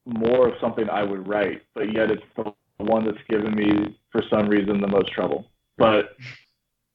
[0.05, 4.21] more of something I would write, but yet it's the one that's given me for
[4.29, 5.51] some reason the most trouble.
[5.77, 6.15] But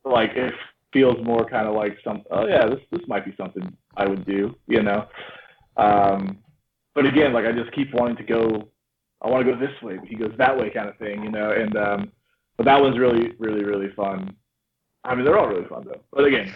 [0.05, 0.55] like it
[0.93, 4.25] feels more kind of like some oh yeah, this this might be something I would
[4.27, 5.07] do, you know.
[5.77, 6.39] Um
[6.95, 8.69] but again, like I just keep wanting to go
[9.23, 11.31] I want to go this way, but he goes that way kind of thing, you
[11.31, 12.13] know, and um
[12.57, 14.35] but that one's really, really, really fun.
[15.05, 16.01] I mean they're all really fun though.
[16.13, 16.55] But again,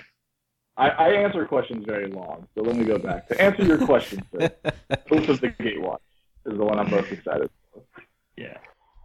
[0.76, 3.28] I, I answer questions very long, so let me go back.
[3.28, 4.50] To answer your question, sir,
[5.10, 6.00] Oath of the Gatewatch
[6.46, 7.82] is the one I'm most excited for.
[8.36, 8.58] Yeah.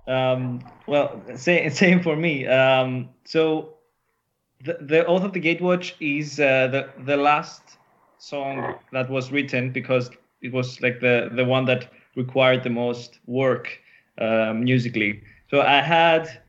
[0.08, 2.48] Um, well, same, same for me.
[2.48, 3.76] Um, so,
[4.64, 7.78] the, the Oath of the Gatewatch is uh, the the last
[8.20, 10.10] song that was written because
[10.42, 13.80] it was like the the one that required the most work
[14.20, 15.24] um, musically.
[15.50, 16.42] So I had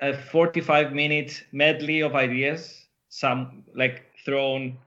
[0.00, 4.78] a 45 minute medley of ideas, some like thrown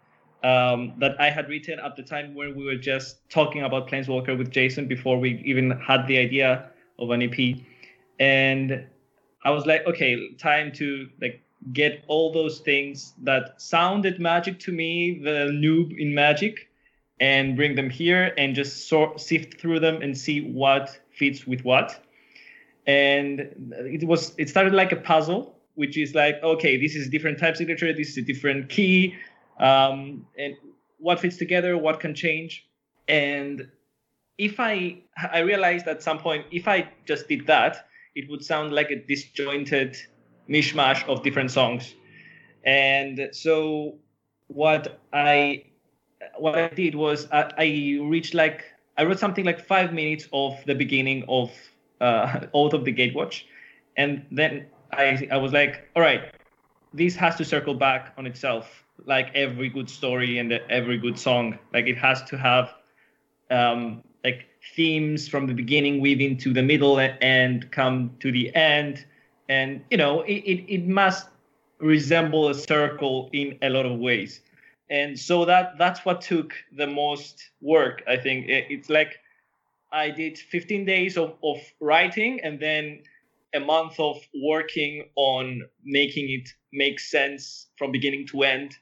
[0.43, 4.37] um, that I had written at the time when we were just talking about Planeswalker
[4.37, 6.69] with Jason before we even had the idea
[6.99, 7.57] of an EP.
[8.19, 8.85] And
[9.43, 11.41] I was like, okay, time to like
[11.73, 16.69] get all those things that sounded magic to me, the noob in magic,
[17.19, 21.63] and bring them here and just sort sift through them and see what fits with
[21.63, 21.99] what.
[22.85, 27.39] And it was it started like a puzzle, which is like, okay, this is different
[27.39, 29.15] type signature, this is a different key,
[29.59, 30.55] um, and
[30.99, 32.67] what fits together, what can change.
[33.07, 33.67] And
[34.37, 34.99] if I
[35.31, 38.95] I realized at some point if I just did that, it would sound like a
[38.95, 39.97] disjointed
[40.49, 41.95] mishmash of different songs.
[42.63, 43.95] And so
[44.47, 45.63] what I
[46.37, 48.65] what I did was I, I reached like
[48.97, 51.51] I wrote something like five minutes of the beginning of
[52.01, 53.43] uh, Oath of the Gatewatch,
[53.95, 56.33] and then I I was like, all right,
[56.93, 61.57] this has to circle back on itself, like every good story and every good song.
[61.73, 62.73] Like it has to have
[63.51, 64.45] um, like
[64.75, 69.05] themes from the beginning, weave into the middle, and come to the end.
[69.49, 71.27] And you know, it, it, it must
[71.79, 74.41] resemble a circle in a lot of ways.
[74.89, 78.45] And so that that's what took the most work i think.
[78.47, 79.19] It's like
[79.91, 83.01] i did 15 days of, of writing and then
[83.53, 88.75] a month of working on making it make sense from beginning to end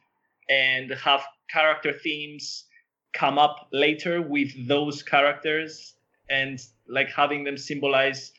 [0.49, 2.66] and have character themes
[3.13, 5.95] come up later with those characters
[6.30, 8.34] and like having them symbolize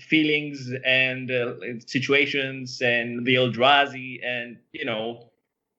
[0.00, 1.54] feelings and uh,
[1.86, 5.30] situations and the Eldrazi and you know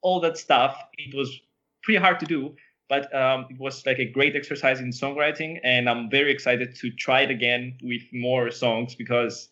[0.02, 0.78] all that stuff.
[0.98, 1.40] It was
[1.84, 2.56] pretty hard to do,
[2.90, 6.92] but um, it was like a great exercise in songwriting, and I'm very excited to
[6.92, 9.50] try it again with more songs because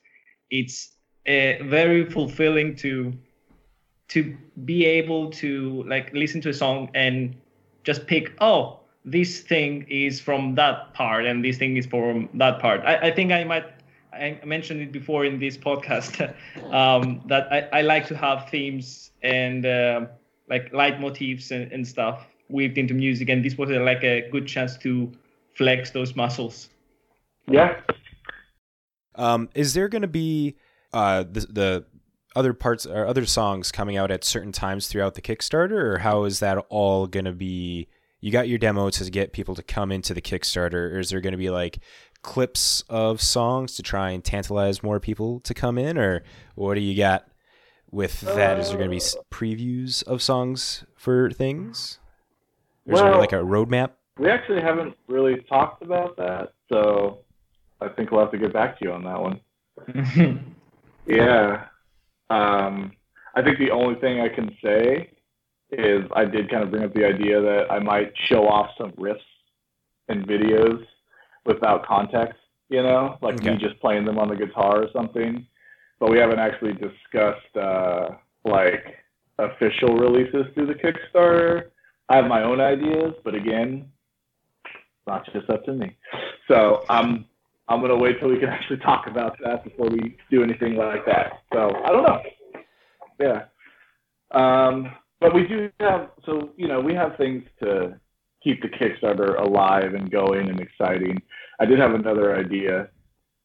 [0.49, 0.91] it's
[1.27, 3.13] uh, very fulfilling to
[4.09, 4.35] to
[4.65, 7.33] be able to like listen to a song and
[7.83, 12.59] just pick oh this thing is from that part and this thing is from that
[12.59, 13.65] part i, I think i might
[14.13, 16.33] i mentioned it before in this podcast
[16.73, 20.05] um, that I, I like to have themes and uh,
[20.49, 24.47] like leitmotifs and, and stuff weaved into music, and this was a, like a good
[24.47, 25.11] chance to
[25.55, 26.69] flex those muscles.
[27.47, 27.79] Yeah.
[29.15, 30.55] Um, is there going to be
[30.93, 31.85] uh, the, the
[32.35, 36.23] other parts or other songs coming out at certain times throughout the Kickstarter, or how
[36.25, 37.87] is that all going to be?
[38.19, 41.21] You got your demo to get people to come into the Kickstarter, or is there
[41.21, 41.79] going to be like
[42.21, 46.23] clips of songs to try and tantalize more people to come in, or
[46.55, 47.27] what do you got
[47.89, 48.59] with that?
[48.59, 51.99] Is there going to be Uh, previews of songs for things?
[52.87, 53.91] Or is Well- there like a roadmap?
[54.17, 57.19] We actually haven't really talked about that, so
[57.79, 59.39] I think we'll have to get back to you on that one.
[61.07, 61.65] Yeah.
[62.29, 62.91] Um,
[63.35, 65.09] I think the only thing I can say
[65.71, 68.91] is I did kind of bring up the idea that I might show off some
[68.91, 69.17] riffs
[70.09, 70.85] and videos
[71.45, 72.39] without context,
[72.69, 73.51] you know, like Okay.
[73.51, 75.45] me just playing them on the guitar or something.
[75.99, 78.09] But we haven't actually discussed uh,
[78.43, 78.83] like
[79.37, 81.69] official releases through the Kickstarter.
[82.09, 83.91] I have my own ideas, but again,
[84.65, 85.95] it's not just up to me.
[86.47, 87.25] So I'm
[87.67, 91.05] I'm gonna wait till we can actually talk about that before we do anything like
[91.05, 91.43] that.
[91.53, 92.21] So I don't know.
[93.19, 93.45] Yeah.
[94.31, 97.99] Um, but we do have so you know we have things to
[98.43, 101.21] keep the Kickstarter alive and going and exciting.
[101.59, 102.89] I did have another idea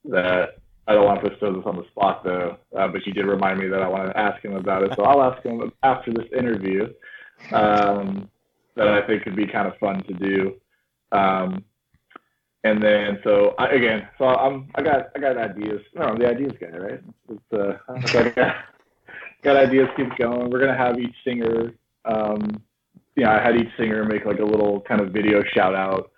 [0.05, 3.27] that I don't want to put Sozos on the spot though, uh, but you did
[3.27, 4.93] remind me that I wanted to ask him about it.
[4.97, 6.93] So I'll ask him after this interview.
[7.53, 8.31] Um,
[8.77, 10.55] that I think could be kind of fun to do.
[11.13, 11.65] Um,
[12.65, 15.81] and then so I, again, so I'm I got I got ideas.
[15.95, 17.01] No, I'm the ideas guy, right?
[17.29, 18.57] It's, uh, got,
[19.43, 19.89] got ideas.
[19.97, 20.51] Keep going.
[20.51, 21.75] We're gonna have each singer.
[22.05, 22.63] Um,
[23.17, 26.11] yeah, I had each singer make like a little kind of video shout out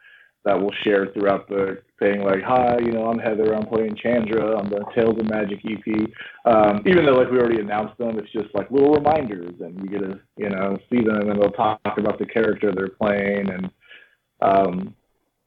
[0.44, 2.22] that we'll share throughout the thing.
[2.22, 3.54] Like, hi, you know, I'm Heather.
[3.54, 6.10] I'm playing Chandra on the Tales of Magic EP.
[6.44, 9.88] Um, even though like we already announced them, it's just like little reminders, and you
[9.88, 13.70] get to you know see them, and they'll talk about the character they're playing, and
[14.40, 14.94] um,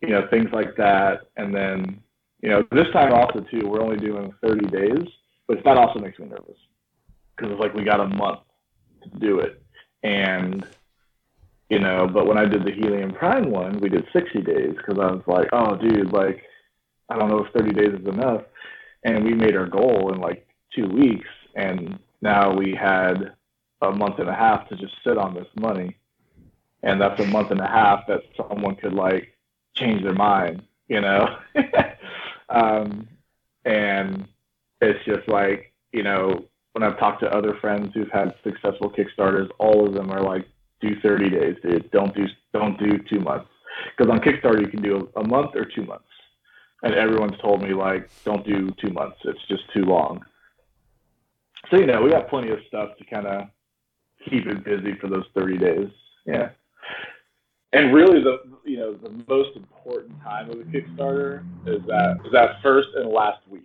[0.01, 1.21] you know things like that.
[1.35, 2.01] And then
[2.41, 5.07] you know this time also too, we're only doing 30 days,
[5.47, 6.57] but that also makes me nervous
[7.35, 8.39] because it's like we got a month
[9.03, 9.63] to do it,
[10.03, 10.65] and
[11.71, 12.07] you know.
[12.11, 15.23] But when I did the Helium Prime one, we did 60 days because I was
[15.25, 16.43] like, oh dude, like
[17.09, 18.41] I don't know if 30 days is enough,
[19.03, 20.45] and we made our goal in like
[20.75, 23.33] two weeks, and now we had
[23.81, 25.97] a month and a half to just sit on this money,
[26.83, 29.35] and that's a month and a half that someone could like
[29.75, 31.37] change their mind, you know.
[32.49, 33.07] um,
[33.63, 34.27] and
[34.81, 39.49] it's just like you know when I've talked to other friends who've had successful Kickstarters,
[39.59, 40.45] all of them are like,
[40.81, 41.89] do 30 days, dude.
[41.91, 43.49] Don't do don't do two months
[43.97, 46.05] because on Kickstarter you can do a, month or two months,
[46.83, 49.17] and everyone's told me like, don't do two months.
[49.23, 50.23] It's just too long.
[51.69, 53.47] So you know we got plenty of stuff to kind of
[54.29, 55.87] keep it busy for those 30 days.
[56.25, 56.49] Yeah.
[57.73, 62.31] And really, the you know the most important time of the Kickstarter is that is
[62.33, 63.63] that first and last week.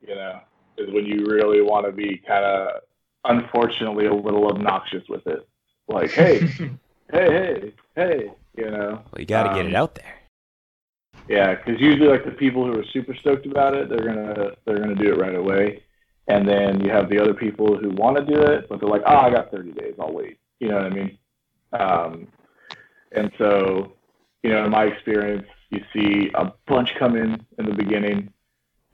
[0.00, 0.40] You know,
[0.78, 2.82] is when you really want to be kind of,
[3.24, 5.46] unfortunately, a little obnoxious with it.
[5.88, 6.78] Like, hey, hey,
[7.12, 9.02] hey, hey, you know.
[9.10, 10.14] Well, you got to get Um, it out there.
[11.28, 14.78] Yeah, because usually like the people who are super stoked about it, they're gonna they're
[14.78, 15.82] gonna do it right away,
[16.26, 19.02] and then you have the other people who want to do it, but they're like,
[19.06, 20.38] oh, I got 30 days, I'll wait.
[20.58, 21.18] You know what I mean?
[21.72, 22.28] Um,
[23.12, 23.92] and so,
[24.42, 28.32] you know, in my experience, you see a bunch come in in the beginning,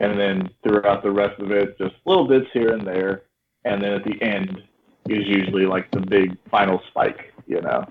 [0.01, 3.22] and then throughout the rest of it, just little bits here and there,
[3.64, 4.61] and then at the end
[5.09, 7.32] is usually like the big final spike.
[7.46, 7.84] You know,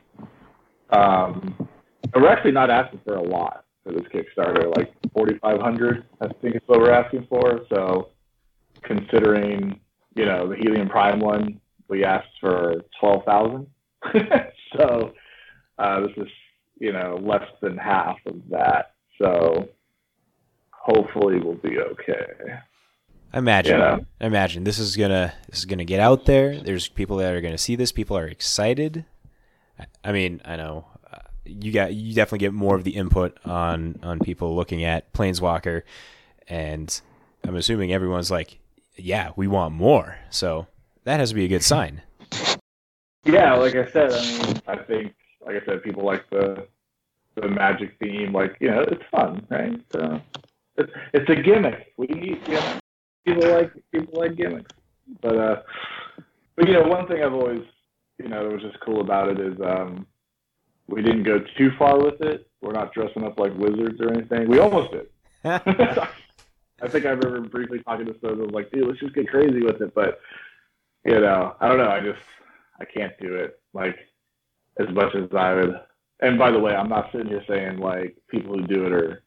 [0.90, 1.68] um,
[2.16, 6.62] we're actually not asking for a lot for this Kickstarter, like 4,500, I think is
[6.66, 7.62] what we're asking for.
[7.70, 8.10] So,
[8.82, 9.80] considering
[10.16, 13.68] you know the Helium Prime one, we asked for 12,000.
[14.78, 15.14] so
[15.78, 16.28] uh, this is
[16.80, 18.94] you know less than half of that.
[19.22, 19.70] So
[20.72, 22.56] hopefully we'll be okay.
[23.34, 23.80] Imagine.
[23.80, 23.98] Yeah.
[24.22, 26.60] Imagine this is gonna this is gonna get out there.
[26.62, 27.92] There's people that are gonna see this.
[27.92, 29.06] People are excited.
[30.04, 34.00] I- mean, I know uh, you got you definitely get more of the input on
[34.04, 35.82] on people looking at Planeswalker,
[36.48, 37.02] and
[37.44, 38.60] I'm assuming everyone's like,
[38.96, 40.18] yeah, we want more.
[40.30, 40.68] So
[41.04, 42.02] that has to be a good sign.
[43.26, 45.16] Yeah, like I said, I mean, I think,
[45.46, 46.68] like I said, people like the
[47.36, 48.32] the magic theme.
[48.32, 49.82] Like, you know, it's fun, right?
[49.92, 50.22] So
[50.78, 51.94] it's it's a gimmick.
[51.98, 52.80] We need, you know,
[53.26, 54.72] people like people like gimmicks.
[55.22, 55.62] But uh,
[56.56, 57.64] but you know, one thing I've always,
[58.18, 60.06] you know, that was just cool about it is um,
[60.88, 62.48] we didn't go too far with it.
[62.62, 64.48] We're not dressing up like wizards or anything.
[64.48, 65.08] We almost did.
[65.46, 69.82] I think I remember briefly talking to someone like, dude, let's just get crazy with
[69.82, 69.94] it.
[69.94, 70.20] But
[71.06, 71.90] you know, I don't know.
[71.90, 72.22] I just
[72.80, 73.98] I can't do it like
[74.80, 75.80] as much as I would.
[76.20, 79.24] And by the way, I'm not sitting here saying like people who do it are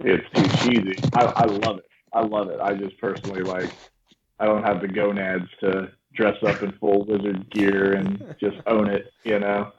[0.00, 0.96] it's too cheesy.
[1.14, 1.84] I, I love it.
[2.18, 2.58] I love it.
[2.60, 3.72] I just personally like
[4.40, 8.88] I don't have the gonads to dress up in full wizard gear and just own
[8.90, 9.72] it, you know.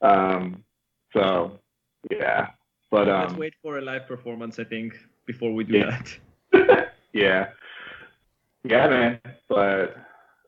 [0.00, 0.64] Um,
[1.12, 1.60] so
[2.10, 2.48] yeah,
[2.90, 4.94] but Let's um, wait for a live performance, I think,
[5.24, 6.02] before we do Yeah.
[6.52, 6.92] that.
[7.12, 7.50] yeah,
[8.64, 9.20] yeah, man.
[9.48, 9.96] But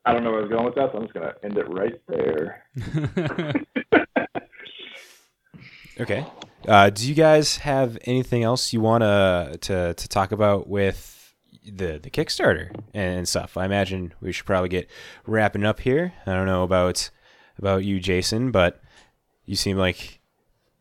[0.05, 1.69] I don't know where I was going with that, so I'm just gonna end it
[1.71, 2.65] right there.
[6.01, 6.27] Okay.
[6.67, 11.35] Uh, do you guys have anything else you want to to to talk about with
[11.65, 13.57] the the Kickstarter and stuff?
[13.57, 14.89] I imagine we should probably get
[15.27, 16.15] wrapping up here.
[16.27, 17.11] I don't know about
[17.59, 18.83] about you, Jason, but
[19.45, 20.21] you seem like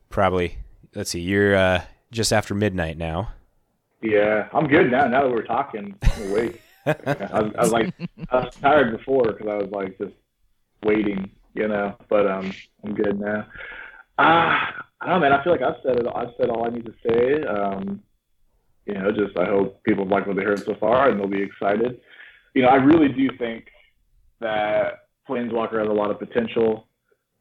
[0.09, 0.57] probably.
[0.95, 3.31] Let's see, you're uh, just after midnight now.
[4.01, 5.07] Yeah, I'm good now.
[5.07, 6.61] Now that we're talking, I'm awake.
[6.85, 6.91] I,
[7.41, 7.93] was, I was like,
[8.29, 10.13] I was tired before because I was like just
[10.83, 11.95] waiting, you know.
[12.09, 12.53] But um,
[12.83, 13.47] I'm good now.
[14.19, 15.37] Ah, I don't know, man.
[15.37, 16.05] I feel like I've said it.
[16.15, 17.43] I've said all I need to say.
[17.43, 18.01] Um,
[18.85, 21.41] you know, just I hope people like what they heard so far and they'll be
[21.41, 21.99] excited.
[22.53, 23.67] You know, I really do think
[24.39, 26.87] that Planeswalker has a lot of potential.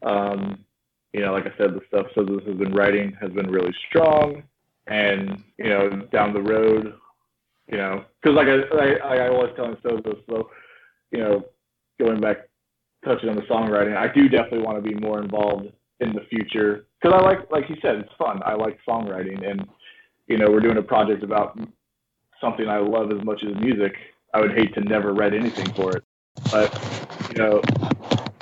[0.02, 0.64] Um,
[1.12, 4.42] you know, like I said, the stuff Sozos has been writing has been really strong,
[4.88, 6.94] and you know, down the road,
[7.70, 10.50] you know, because like I, I, I always tell Sozos, so
[11.12, 11.44] you know,
[12.00, 12.48] going back,
[13.04, 15.68] touching on the songwriting, I do definitely want to be more involved
[16.00, 18.40] in the future because I like, like you said, it's fun.
[18.44, 19.66] I like songwriting, and
[20.28, 21.58] you know, we're doing a project about
[22.40, 23.94] something I love as much as music.
[24.34, 26.04] I would hate to never write anything for it,
[26.50, 26.72] but
[27.30, 27.60] you know,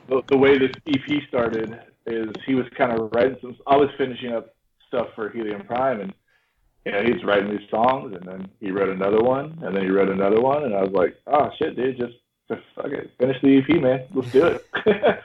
[0.09, 3.57] the, the way this EP started is he was kind of writing some.
[3.67, 4.55] I was finishing up
[4.89, 6.13] stuff for Helium Prime, and
[6.85, 9.91] you know, he's writing these songs, and then he wrote another one, and then he
[9.91, 12.15] wrote another one, and I was like, oh shit, dude, just
[12.49, 14.67] just fuck it, finish the EP, man, let's do it.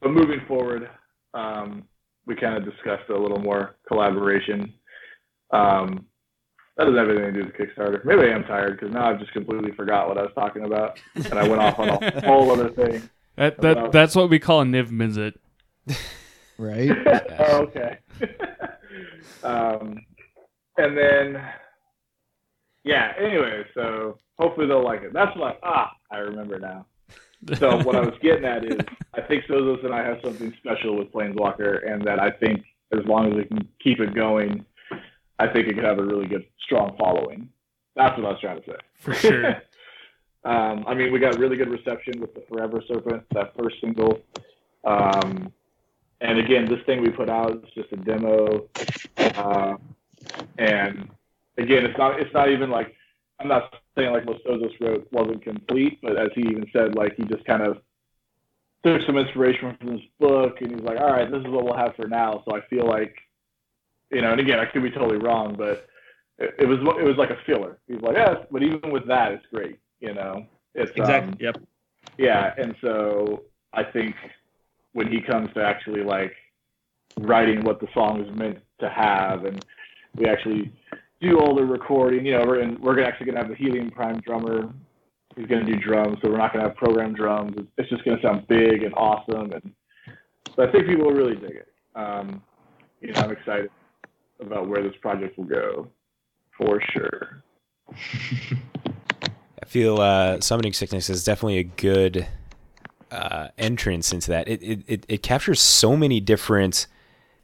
[0.00, 0.88] but moving forward,
[1.34, 1.84] um,
[2.28, 4.72] we kind of discussed a little more collaboration.
[5.50, 6.04] Um,
[6.76, 8.04] that doesn't have anything to do with Kickstarter.
[8.04, 11.00] Maybe I am tired because now I've just completely forgot what I was talking about,
[11.16, 13.08] and I went off on a whole other thing.
[13.36, 15.34] that, that that's what we call a niv mizzet.
[16.58, 16.90] right?
[17.40, 17.98] oh, okay.
[19.42, 19.98] um,
[20.76, 21.42] and then,
[22.84, 23.12] yeah.
[23.18, 25.12] Anyway, so hopefully they'll like it.
[25.12, 25.58] That's what.
[25.64, 26.86] Ah, I remember now.
[27.56, 28.78] So what I was getting at is,
[29.14, 33.04] I think Sozos and I have something special with Planeswalker, and that I think as
[33.06, 34.64] long as we can keep it going,
[35.38, 37.48] I think it could have a really good, strong following.
[37.94, 38.76] That's what I was trying to say.
[38.98, 39.46] For sure.
[40.44, 44.20] um, I mean, we got really good reception with the Forever Serpent, that first single.
[44.84, 45.52] Um,
[46.20, 48.68] and again, this thing we put out is just a demo.
[49.16, 49.76] Uh,
[50.58, 51.08] and
[51.58, 52.94] again, it's not it's not even like
[53.38, 57.14] I'm not saying like what Sozos wrote wasn't complete, but as he even said, like
[57.16, 57.78] he just kind of
[58.84, 61.76] took some inspiration from this book, and he's like, all right, this is what we'll
[61.76, 62.42] have for now.
[62.46, 63.14] So I feel like,
[64.10, 65.86] you know, and again, I could be totally wrong, but
[66.38, 67.78] it, it was it was like a filler.
[67.88, 69.78] He's like, yeah, but even with that, it's great.
[70.00, 71.32] You know, it's Exactly.
[71.32, 71.56] um, Yep.
[72.18, 73.42] yeah, and so
[73.72, 74.14] I think
[74.92, 76.34] when he comes to actually like
[77.18, 79.64] writing what the song is meant to have and
[80.14, 80.72] we actually
[81.20, 82.24] do all the recording.
[82.24, 84.72] You know, we're we're actually gonna have the Helium Prime drummer.
[85.36, 87.56] He's gonna do drums, so we're not gonna have programmed drums.
[87.76, 89.72] It's, just gonna sound big and awesome, and
[90.54, 91.68] so I think people will really dig it.
[91.94, 92.42] Um,
[93.00, 93.70] you know, I'm excited
[94.40, 95.88] about where this project will go,
[96.56, 97.42] for sure.
[99.60, 102.26] I feel uh, summoning sickness is definitely a good
[103.10, 104.48] uh, entrance into that.
[104.48, 106.86] It, it it it captures so many different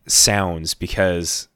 [0.07, 1.49] sounds because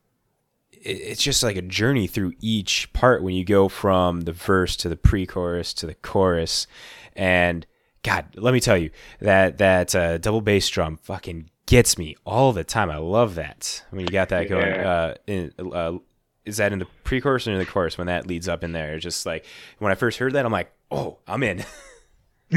[0.83, 4.89] it's just like a journey through each part when you go from the verse to
[4.89, 6.67] the pre-chorus to the chorus,
[7.15, 7.67] and
[8.03, 12.53] God, let me tell you that that uh, double bass drum fucking gets me all
[12.53, 12.91] the time.
[12.91, 14.67] I love that when you got that going.
[14.67, 14.91] Yeah.
[14.91, 15.99] Uh, in, uh,
[16.45, 18.95] is that in the pre-chorus or in the chorus when that leads up in there?
[18.95, 19.45] It's just like
[19.79, 21.65] when I first heard that, I'm like, oh, I'm in.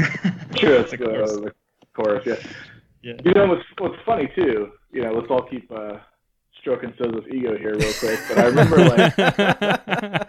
[0.56, 1.32] Sure, that's The the, chorus.
[1.32, 1.52] the
[1.94, 2.26] chorus.
[2.26, 2.36] Yeah.
[3.02, 3.14] Yeah.
[3.24, 4.70] You know what's what's funny too?
[4.92, 5.98] You know, let's all keep uh,
[6.62, 8.18] stroking Sozo's ego here real quick.
[8.28, 9.18] But I remember like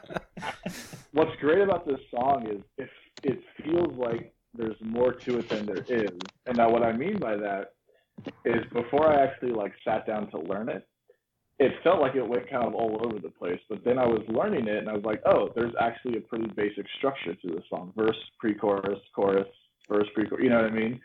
[1.14, 2.90] what's great about this song is if
[3.24, 6.12] it feels like there's more to it than there is.
[6.46, 7.74] And now what I mean by that
[8.46, 10.88] is before I actually like sat down to learn it,
[11.60, 13.60] it felt like it went kind of all over the place.
[13.70, 16.48] But then I was learning it and I was like, oh, there's actually a pretty
[16.56, 17.94] basic structure to this song.
[17.96, 19.48] Verse, pre-chorus, chorus,
[19.88, 21.00] verse, pre-chorus, you know what I mean?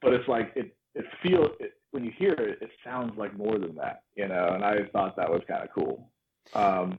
[0.00, 3.58] But it's like it it feels it, when you hear it, it sounds like more
[3.58, 4.50] than that, you know.
[4.54, 6.08] And I thought that was kind of cool.
[6.54, 6.98] Um,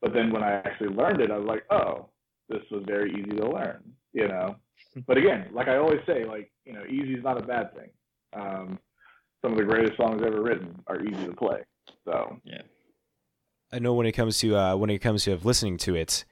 [0.00, 2.08] but then when I actually learned it, I was like, oh,
[2.48, 4.56] this was very easy to learn, you know.
[5.06, 7.90] But again, like I always say, like you know, easy is not a bad thing.
[8.32, 8.78] Um,
[9.42, 11.60] some of the greatest songs ever written are easy to play.
[12.04, 12.62] So yeah,
[13.72, 16.24] I know when it comes to uh, when it comes to listening to it,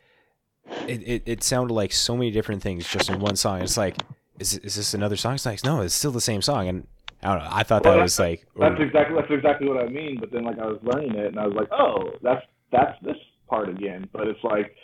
[0.88, 3.62] it, it, it sounded like so many different things just in one song.
[3.62, 3.96] It's like,
[4.38, 5.34] is is this another song?
[5.34, 6.66] It's like, no, it's still the same song.
[6.68, 6.86] And
[7.26, 7.50] I don't know.
[7.52, 10.18] I thought that was like, that's exactly that's exactly what I mean.
[10.20, 13.16] But then like I was learning it, and I was like, oh, that's that's this
[13.48, 14.08] part again.
[14.12, 14.76] But it's like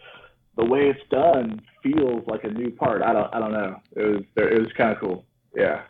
[0.57, 3.03] the way it's done feels like a new part.
[3.03, 3.81] I don't I don't know.
[3.95, 5.25] It was it was kind of cool.
[5.55, 5.83] Yeah.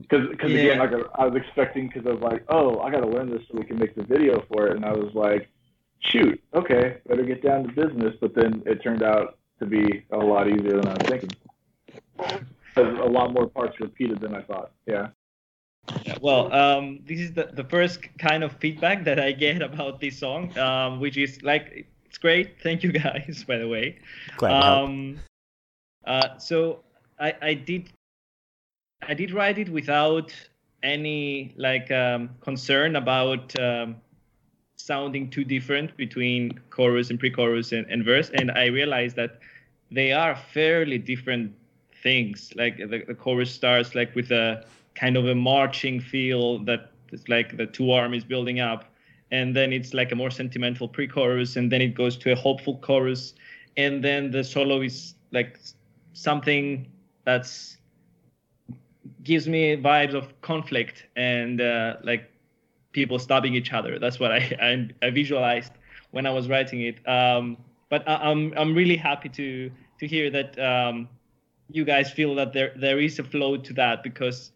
[0.00, 0.72] Because Yeah.
[0.72, 3.42] again, like I was expecting, because I was like, oh, I got to learn this
[3.50, 5.48] so we can make the video for it, and I was like,
[6.00, 8.14] shoot, okay, better get down to business.
[8.20, 11.30] But then it turned out to be a lot easier than I was thinking.
[12.76, 14.72] A lot more parts repeated than I thought.
[14.86, 15.08] Yeah.
[16.04, 20.00] Yeah, well, um, this is the, the first kind of feedback that I get about
[20.00, 22.60] this song, um, which is like, it's great.
[22.62, 23.98] Thank you guys, by the way.
[24.36, 24.52] glad.
[24.52, 25.18] Um,
[26.06, 26.80] uh, so
[27.18, 27.90] I, I did
[29.06, 30.32] I did write it without
[30.82, 33.96] any like um, concern about um,
[34.76, 39.40] sounding too different between chorus and pre-chorus and, and verse, and I realized that
[39.90, 41.54] they are fairly different
[42.02, 42.52] things.
[42.56, 44.64] Like the, the chorus starts like with a
[44.94, 48.84] kind of a marching feel that it's like the two armies building up,
[49.30, 52.78] and then it's like a more sentimental pre-chorus, and then it goes to a hopeful
[52.78, 53.34] chorus,
[53.76, 55.58] and then the solo is like
[56.12, 56.90] something
[57.24, 57.78] that's
[59.22, 62.30] gives me vibes of conflict and uh, like
[62.92, 63.98] people stabbing each other.
[63.98, 65.72] That's what I, I, I visualized
[66.12, 67.06] when I was writing it.
[67.08, 67.56] Um,
[67.90, 69.70] but I, I'm I'm really happy to
[70.00, 71.08] to hear that um,
[71.70, 74.52] you guys feel that there there is a flow to that because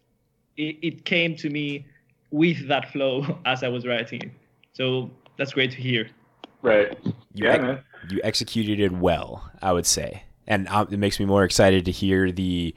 [0.59, 1.85] it, it came to me
[2.31, 4.31] with that flow as I was writing it.
[4.73, 6.09] So that's great to hear.
[6.61, 6.97] Right.
[7.03, 7.83] You yeah, ex- man.
[8.09, 11.91] you executed it well, I would say, and um, it makes me more excited to
[11.91, 12.75] hear the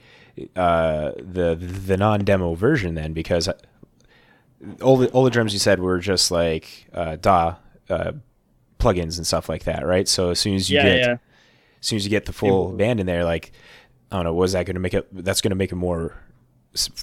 [0.56, 3.48] uh, the the non demo version then because
[4.80, 7.56] all the all the drums you said were just like uh, DAW
[7.90, 8.12] uh,
[8.78, 10.06] plugins and stuff like that, right?
[10.06, 11.12] So as soon as you yeah, get yeah.
[11.80, 13.50] as soon as you get the full band in there, like
[14.12, 15.08] I don't know, was that going to make it?
[15.12, 16.31] That's going to make it more s-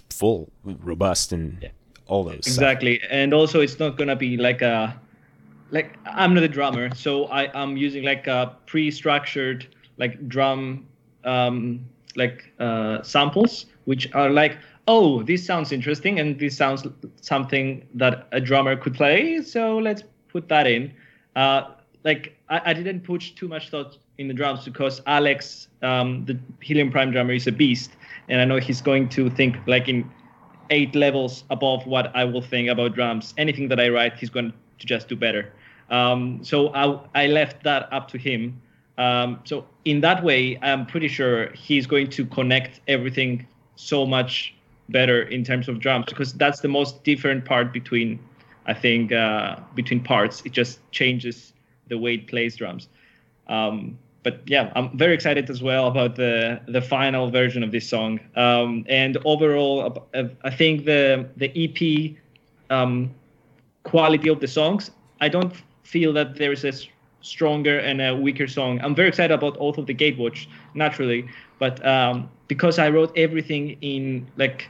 [0.10, 1.70] full, robust, and Yeah.
[2.08, 2.40] all those.
[2.42, 2.48] stuff.
[2.48, 5.00] exactly and also it's not gonna be like a
[5.72, 9.68] like i'm not a drummer so i i'm using like a pre-structured
[9.98, 10.88] like drum
[11.24, 11.86] um
[12.16, 16.88] like uh samples which are like oh this sounds interesting and this sounds
[17.22, 20.92] something that a drummer could play so let's put that in
[21.36, 21.62] uh
[22.04, 26.40] like i, I didn't put too much thought in the drums because alex um the
[26.62, 27.92] helium prime drummer is a beast
[28.30, 30.10] and i know he's going to think like in
[30.70, 33.34] eight levels above what I will think about drums.
[33.38, 35.52] Anything that I write, he's going to just do better.
[35.90, 38.62] Um, so I, I left that up to him.
[38.98, 44.54] Um, so in that way, I'm pretty sure he's going to connect everything so much
[44.90, 48.20] better in terms of drums because that's the most different part between,
[48.66, 50.42] I think, uh, between parts.
[50.46, 51.54] It just changes
[51.88, 52.90] the way it plays drums.
[53.48, 57.88] Um, but yeah, I'm very excited as well about the the final version of this
[57.88, 58.20] song.
[58.36, 60.08] Um, and overall,
[60.44, 62.16] I think the the EP
[62.70, 63.14] um,
[63.84, 64.92] quality of the songs,
[65.22, 66.74] I don't feel that there is a
[67.22, 68.80] stronger and a weaker song.
[68.82, 71.28] I'm very excited about Oath of the Gatewatch, naturally,
[71.58, 74.70] but um, because I wrote everything in like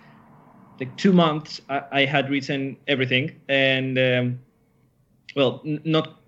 [0.80, 4.40] like two months, I, I had written everything, and um,
[5.36, 6.22] well, n- not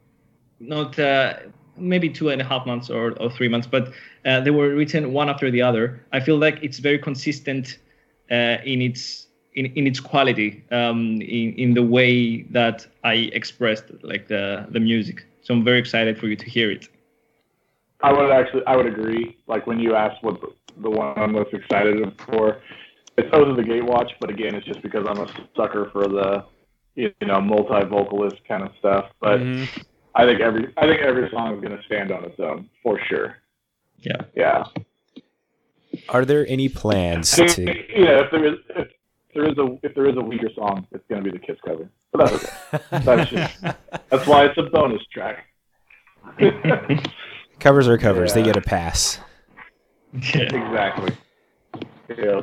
[0.59, 1.33] not uh,
[1.77, 3.91] maybe two and a half months or, or three months, but
[4.25, 6.05] uh, they were written one after the other.
[6.11, 7.77] I feel like it's very consistent
[8.29, 13.85] uh, in its in, in its quality, um, in in the way that I expressed
[14.03, 15.25] like the the music.
[15.41, 16.87] So I'm very excited for you to hear it.
[18.03, 19.37] I would actually, I would agree.
[19.47, 22.61] Like when you asked what the, the one I'm most excited for,
[23.17, 24.11] it's Oath of the Gatewatch.
[24.19, 26.45] But again, it's just because I'm a sucker for the,
[26.95, 29.05] you know, multi-vocalist kind of stuff.
[29.19, 29.67] But Mhm.
[30.15, 32.99] I think every, I think every song is going to stand on its own for
[33.07, 33.37] sure.
[33.99, 34.21] Yeah.
[34.35, 34.63] Yeah.
[36.09, 37.65] Are there any plans I to?
[37.65, 38.87] think, you know, if there is, if
[39.33, 41.57] there is a, if there is a weaker song, it's going to be the Kiss
[41.65, 41.89] cover.
[42.11, 42.33] But that's
[42.73, 42.99] okay.
[43.05, 43.61] That's just,
[44.09, 45.45] that's why it's a bonus track.
[47.59, 48.33] Covers are covers.
[48.33, 49.19] They get a pass.
[50.13, 50.41] Yeah.
[50.41, 51.15] exactly.
[52.17, 52.41] Yeah.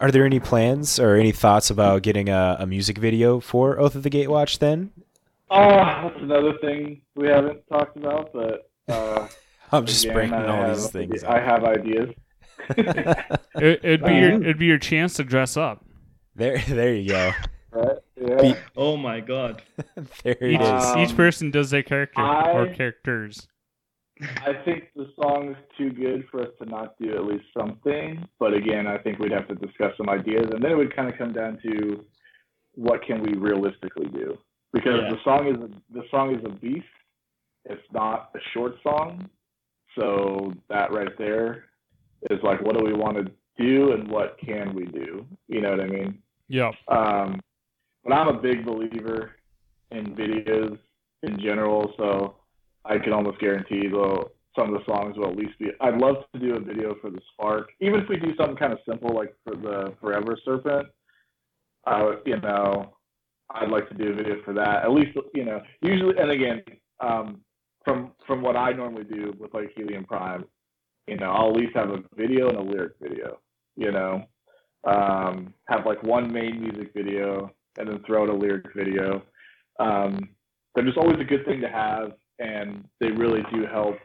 [0.00, 3.94] Are there any plans or any thoughts about getting a, a music video for Oath
[3.94, 4.90] of the Gatewatch then?
[5.50, 9.28] Oh, that's another thing we haven't talked about, but uh,
[9.72, 11.44] I'm just again, bringing all have, these things I up.
[11.44, 12.10] have ideas.
[13.60, 15.84] It, it'd be your Uh, it'd be your chance to dress up.
[16.36, 17.32] There, there you go.
[17.72, 17.96] Right?
[18.16, 18.54] Yeah.
[18.76, 19.62] Oh my god.
[20.22, 20.84] There it Each, is.
[20.84, 23.48] Um, each person does their character or characters.
[24.20, 28.26] I think the song's too good for us to not do at least something.
[28.38, 31.08] But again, I think we'd have to discuss some ideas, and then it would kind
[31.08, 32.04] of come down to
[32.74, 34.36] what can we realistically do?
[34.72, 35.10] Because Yeah.
[35.10, 35.56] the song is
[35.90, 36.86] the song is a beast.
[37.64, 39.28] It's not a short song,
[39.94, 41.66] so that right there
[42.30, 45.26] is like, what do we want to do, and what can we do?
[45.48, 46.22] You know what I mean?
[46.48, 46.72] Yeah.
[46.88, 47.40] Um,
[48.04, 49.32] but I'm a big believer
[49.90, 50.78] in videos
[51.22, 52.36] in general, so
[52.84, 55.70] I can almost guarantee though some of the songs will at least be.
[55.80, 58.72] I'd love to do a video for the Spark, even if we do something kind
[58.72, 60.88] of simple like for the Forever Serpent.
[61.86, 62.94] Uh, you know,
[63.50, 64.84] I'd like to do a video for that.
[64.84, 66.62] At least you know, usually, and again,
[67.00, 67.40] um,
[67.84, 70.44] from from what I normally do with like Helium Prime,
[71.06, 73.38] you know, I'll at least have a video and a lyric video.
[73.76, 74.26] You know,
[74.84, 79.22] um, have like one main music video and then throw out a lyric video.
[79.78, 80.30] Um,
[80.74, 83.96] they're just always a good thing to have, and they really do help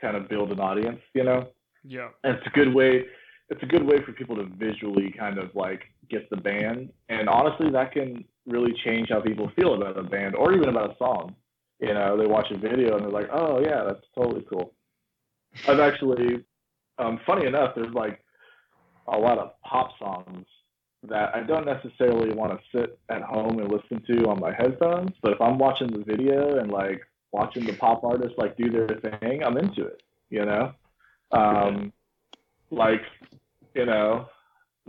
[0.00, 1.48] kind of build an audience, you know.
[1.84, 2.08] Yeah.
[2.24, 3.04] And it's a good way.
[3.50, 7.28] It's a good way for people to visually kind of like get the band, and
[7.28, 10.96] honestly, that can really change how people feel about a band or even about a
[10.98, 11.34] song.
[11.80, 14.74] You know, they watch a video and they're like, "Oh yeah, that's totally cool."
[15.66, 16.44] I've actually,
[16.98, 18.22] um, funny enough, there's like
[19.08, 20.46] a lot of pop songs
[21.08, 25.12] that I don't necessarily want to sit at home and listen to on my headphones,
[25.22, 27.00] but if I'm watching the video and like
[27.32, 28.88] watching the pop artists like do their
[29.20, 30.74] thing, I'm into it, you know?
[31.32, 31.92] Um,
[32.70, 33.02] like,
[33.74, 34.26] you know,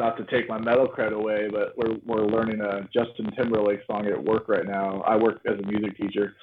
[0.02, 4.08] not to take my metal cred away, but we're we're learning a Justin Timberlake song
[4.08, 5.02] at work right now.
[5.02, 6.36] I work as a music teacher,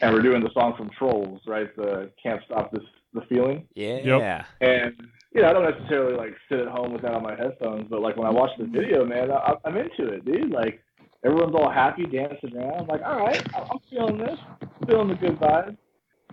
[0.00, 1.74] and we're doing the song from Trolls, right?
[1.76, 2.82] The Can't Stop This
[3.14, 3.68] the Feeling.
[3.74, 4.44] Yeah.
[4.62, 4.94] And
[5.34, 8.00] you know, I don't necessarily like sit at home with that on my headphones, but
[8.00, 8.74] like when I watch the mm-hmm.
[8.74, 10.50] video, man, I, I'm into it, dude.
[10.50, 10.82] Like
[11.24, 12.80] everyone's all happy, dancing around.
[12.80, 15.76] I'm like, all right, I- I'm feeling this, I'm feeling the good vibes.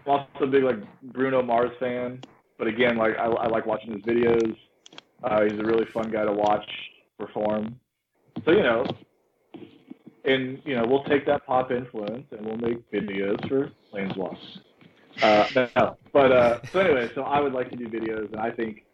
[0.06, 0.78] I'm also a big like
[1.14, 2.22] Bruno Mars fan,
[2.58, 4.56] but again, like I, I like watching his videos.
[5.24, 6.66] Uh, he's a really fun guy to watch
[7.18, 7.80] perform.
[8.46, 8.86] So you know,
[10.26, 14.60] and you know, we'll take that pop influence and we'll make videos for Planeswalkers.
[15.22, 18.52] Uh, no, but uh, so anyway, so I would like to do videos, and I
[18.52, 18.86] think,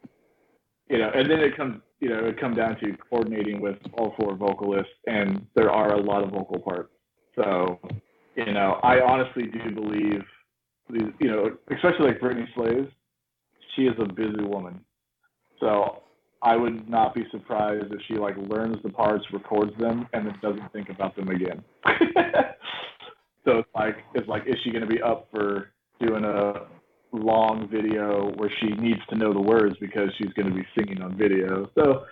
[0.89, 4.15] you know, and then it comes, you know, it come down to coordinating with all
[4.19, 6.89] four vocalists, and there are a lot of vocal parts.
[7.35, 7.79] So,
[8.35, 10.23] you know, I honestly do believe
[10.89, 12.87] you know, especially like Brittney Slayes,
[13.75, 14.79] she is a busy woman.
[15.59, 16.03] So
[16.41, 20.35] I would not be surprised if she like learns the parts, records them, and then
[20.41, 21.63] doesn't think about them again.
[23.45, 26.67] so it's like it's like is she going to be up for doing a
[27.11, 31.01] long video where she needs to know the words because she's going to be singing
[31.01, 31.69] on video.
[31.75, 32.05] So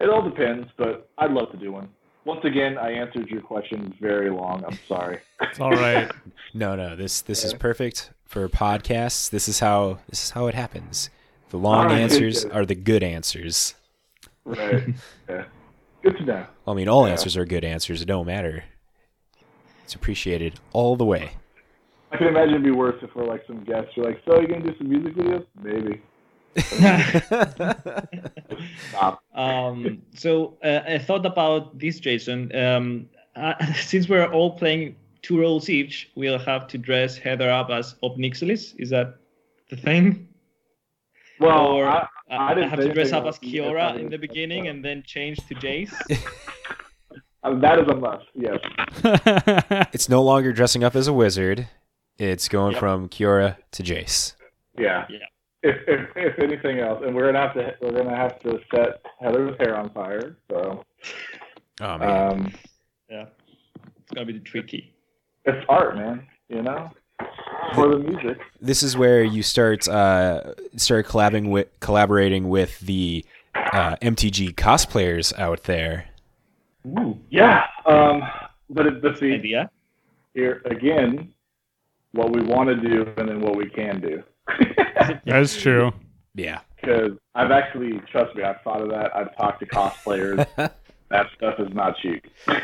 [0.00, 1.88] it all depends, but I'd love to do one.
[2.24, 4.64] Once again, I answered your question very long.
[4.66, 5.20] I'm sorry.
[5.40, 6.10] It's all right.
[6.56, 6.94] No, no.
[6.94, 9.28] This this is perfect for podcasts.
[9.28, 11.10] This is how this is how it happens.
[11.54, 12.52] The long All right, answers good.
[12.56, 13.76] are the good answers.
[14.44, 14.88] Right.
[15.28, 15.44] yeah.
[16.02, 16.46] Good to know.
[16.66, 17.12] I mean, all Yeah.
[17.12, 18.02] answers are good answers.
[18.02, 18.64] It don't matter.
[19.84, 21.30] It's appreciated all the way.
[22.10, 23.92] I can imagine it'd be worse if we're like some guests.
[23.94, 25.46] You're like, so you gonna do some music videos?
[25.62, 26.02] Maybe.
[28.88, 29.22] Stop.
[29.36, 32.52] Um, so uh, I thought about this, Jason.
[32.56, 37.70] Um, uh, since we're all playing two roles each, we'll have to dress Heather up
[37.70, 38.74] as Ob Nixilis.
[38.76, 39.18] Is that
[39.70, 40.26] the thing?
[41.40, 44.18] Well, or I, I, I didn't have to dress up as about Kiora in the
[44.18, 45.92] beginning and then change to Jace.
[47.42, 48.24] uh, that is a must.
[48.34, 48.58] Yes.
[49.92, 51.68] It's no longer dressing up as a wizard.
[52.18, 52.80] It's going Yep.
[52.80, 54.34] from Kiora to Jace.
[54.78, 55.06] Yeah.
[55.10, 55.18] Yeah.
[55.62, 59.00] If, if if anything else, and we're gonna have to we're gonna have to set
[59.20, 60.36] Heather's hair on fire.
[60.50, 60.84] So
[61.80, 62.32] Oh man.
[62.32, 62.52] um,
[63.08, 64.94] It's gonna be tricky.
[65.46, 66.26] it's art, man.
[66.48, 66.90] You know,
[67.74, 68.38] for the music.
[68.60, 73.24] this is where you start uh, start collabing with collaborating with the
[73.54, 76.08] uh, MTG cosplayers out there.
[77.30, 77.64] Yeah.
[77.86, 78.22] Um,
[78.70, 79.70] but it, but see, Idea.
[80.34, 81.32] here again,
[82.12, 84.22] what we want to do and then what we can do.
[85.24, 85.92] That's true.
[86.34, 86.60] Yeah.
[86.80, 89.16] Because I've actually, trust me, I've thought of that.
[89.16, 90.46] I've talked to cosplayers.
[91.08, 92.24] that stuff is not cheap.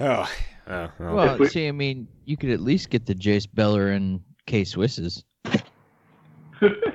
[0.00, 0.28] Oh.
[0.66, 1.14] Oh, well.
[1.14, 5.22] Well, we- see, I mean, you could at least get the Jace Beleren K Swisses.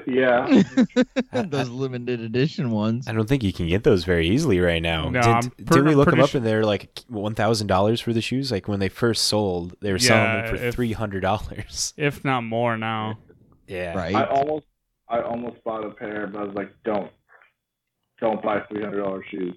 [0.08, 0.64] yeah.
[1.34, 3.08] Those limited edition ones.
[3.08, 5.10] I don't think you can get those very easily right now.
[5.10, 8.00] No, did, I'm did we look them up su- and they're like one thousand dollars
[8.02, 8.52] for the shoes?
[8.52, 11.94] Like when they first sold, they were selling them for if- three hundred dollars.
[11.98, 13.20] If not more now.
[13.68, 13.96] Yeah.
[13.96, 14.16] Right.
[14.16, 14.66] I almost,
[15.10, 17.12] I almost bought a pair, but I was like, don't,
[18.20, 19.56] don't buy three hundred dollars shoes.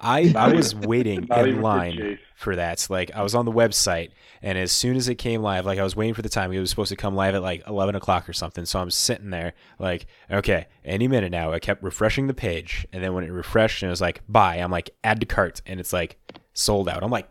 [0.00, 2.86] I, I was waiting in line for that.
[2.90, 4.10] Like I was on the website,
[4.42, 6.52] and as soon as it came live, like I was waiting for the time.
[6.52, 8.64] It was supposed to come live at like eleven o'clock or something.
[8.64, 11.52] So I'm sitting there, like, okay, any minute now.
[11.52, 14.56] I kept refreshing the page, and then when it refreshed and it was like buy,
[14.56, 16.18] I'm like add to cart, and it's like
[16.54, 17.02] sold out.
[17.02, 17.28] I'm like,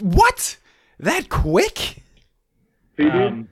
[0.00, 0.56] what?
[0.98, 1.78] That quick?
[2.96, 3.48] See, dude, Um,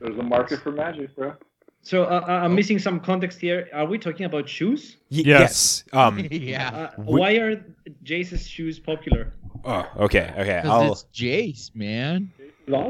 [0.00, 1.34] there's a market for magic, bro.
[1.82, 3.68] So uh, uh, I'm missing some context here.
[3.72, 4.96] Are we talking about shoes?
[5.10, 5.84] Y- Yes.
[5.92, 6.18] Um.
[6.30, 6.70] yeah.
[6.96, 7.64] Uh, why are
[8.04, 9.32] Jace's shoes popular?
[9.64, 9.86] Oh.
[9.98, 10.32] Okay.
[10.36, 10.60] Okay.
[10.62, 10.92] Because I'll.
[10.92, 12.30] it's Jace, man.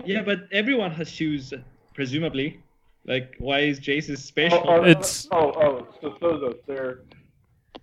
[0.04, 1.54] Yeah, but everyone has shoes,
[1.94, 2.60] presumably.
[3.06, 4.62] Like, why is Jace's special?
[4.66, 7.00] Oh, oh, It's- oh, oh, so Sozos, they're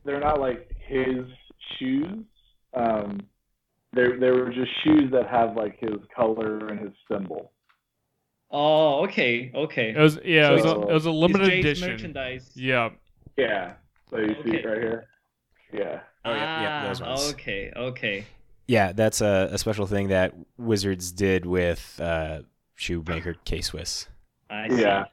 [0.03, 1.25] they're not like his
[1.79, 2.23] shoes.
[2.73, 3.21] Um,
[3.93, 7.51] they they were just shoes that have like his color and his symbol.
[8.51, 9.89] Oh, okay, okay.
[9.89, 11.89] It was yeah, it was, a, it was a limited It's edition.
[11.91, 12.51] merchandise.
[12.55, 12.89] Yeah.
[13.37, 13.73] Yeah.
[14.09, 15.07] So you see it right here.
[15.73, 15.99] Yeah.
[16.23, 17.31] Oh, yeah, yeah, those Ah, ones.
[17.33, 18.25] Okay, okay.
[18.67, 22.39] Yeah, that's a, a special thing that Wizards did with uh,
[22.75, 24.07] shoemaker K Swiss.
[24.49, 24.81] I see.
[24.81, 25.05] Yeah.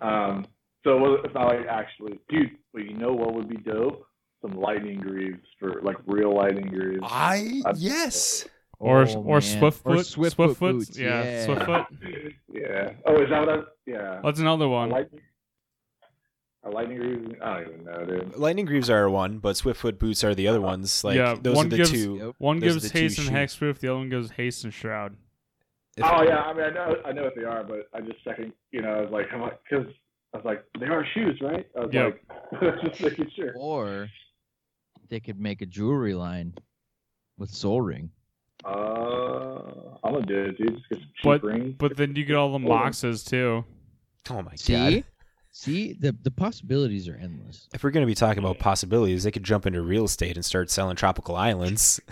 [0.00, 0.46] Um.
[0.84, 2.52] So it was- it's not like actually, dude.
[2.72, 4.06] But you know what would be dope?
[4.42, 7.00] Some lightning greaves for like real lightning greaves.
[7.02, 8.46] I I'd- yes.
[8.78, 9.38] Or Oh, or.
[9.40, 9.86] Swiftfoot.
[9.86, 10.58] Or Swiftfoot Swiftfoot.
[10.72, 10.98] boots.
[10.98, 11.46] Yeah, Yeah.
[11.46, 11.86] Swiftfoot.
[12.52, 12.90] Yeah.
[13.06, 13.62] Oh, is that what I?
[13.86, 14.20] Yeah.
[14.22, 14.90] That's another one.
[14.90, 15.20] lightning.
[16.64, 17.34] A lightning greaves.
[17.42, 18.36] I don't even know, dude.
[18.36, 21.04] Lightning Greaves are one, but Swiftfoot boots are the other uh, ones.
[21.04, 22.16] Like Yeah, those one are the gives- two.
[22.16, 22.34] Yep.
[22.38, 23.34] One Those gives the haste and shoes.
[23.36, 25.16] hexproof, the other one gives haste and shroud.
[25.96, 28.22] If- Oh yeah, I mean I know I know what they are, but I just
[28.24, 29.86] second you know I was like I'm like because
[30.34, 31.66] I was like they are shoes, right?
[31.76, 32.18] I was Yep.
[32.60, 33.54] like just making sure.
[33.56, 34.08] Or
[35.08, 36.52] they could make a jewelry line
[37.38, 38.10] with Sol Ring.
[38.66, 40.74] Uh, I'm gonna do it, dude.
[40.76, 41.74] Just get some cheap But rings.
[41.78, 42.90] but then you get all the Hold on.
[42.92, 43.64] moxes too.
[44.30, 44.72] Oh my See?
[44.72, 45.04] god!
[45.52, 47.68] See, the the possibilities are endless.
[47.72, 50.70] If we're gonna be talking about possibilities, they could jump into real estate and start
[50.70, 52.00] selling tropical islands.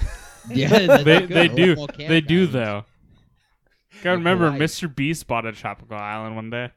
[0.50, 2.52] Yeah, that's They they do Volcanic they do islands.
[2.52, 2.84] though.
[4.02, 4.60] Gotta remember, Hawaii.
[4.60, 4.94] Mr.
[4.94, 6.70] Beast bought a tropical island one day.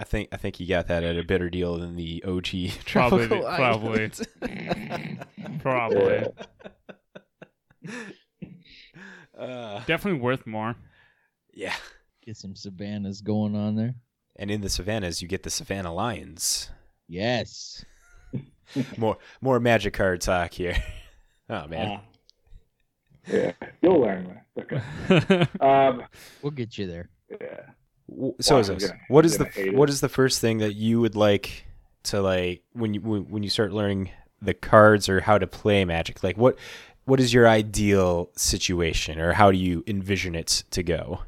[0.00, 2.46] I think I think he got that at a better deal than the OG
[2.84, 5.60] tropical probably, island.
[5.62, 6.26] probably.
[9.38, 10.74] Uh, Definitely worth more.
[11.54, 11.74] yeah.
[12.24, 13.94] Get some savannas going on there.
[14.36, 16.68] And in the savannas, you get the Savannah Lions.
[17.08, 17.84] Yes.
[18.98, 20.76] More more magic card talk here.
[21.50, 21.98] Oh man.
[21.98, 22.00] Ah,
[23.32, 24.62] yeah, you'll learn that.
[25.10, 25.46] Okay.
[25.66, 26.04] Um,
[26.42, 27.08] We'll get you there.
[27.30, 27.60] yeah.
[28.42, 28.86] So Wow, is this.
[28.88, 29.92] gonna- What the gonna what it.
[29.94, 31.64] is the first thing that you would like
[32.04, 34.10] to like when you when when you start learning
[34.42, 36.22] the cards or how to play Magic?
[36.22, 36.58] Like what
[37.08, 41.20] what is your ideal situation or how do you envision it to go?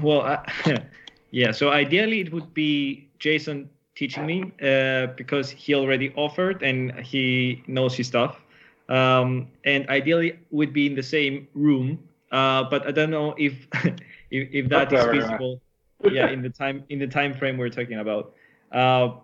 [0.00, 0.46] well, I,
[1.32, 1.50] yeah.
[1.50, 7.62] So ideally, it would be Jason teaching me uh, because he already offered and he
[7.66, 8.40] knows his stuff.
[8.88, 11.98] Um, and ideally, would be in the same room.
[12.30, 13.66] Uh, but I don't know if
[14.30, 15.22] if, if that is That's all right.
[15.22, 15.60] feasible.
[16.08, 18.32] yeah, in the time in the time frame we're talking about.
[18.70, 19.14] Uh,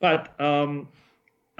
[0.00, 0.88] but um,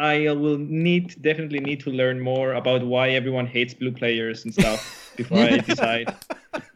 [0.00, 4.52] I will need definitely need to learn more about why everyone hates blue players and
[4.54, 6.14] stuff before I decide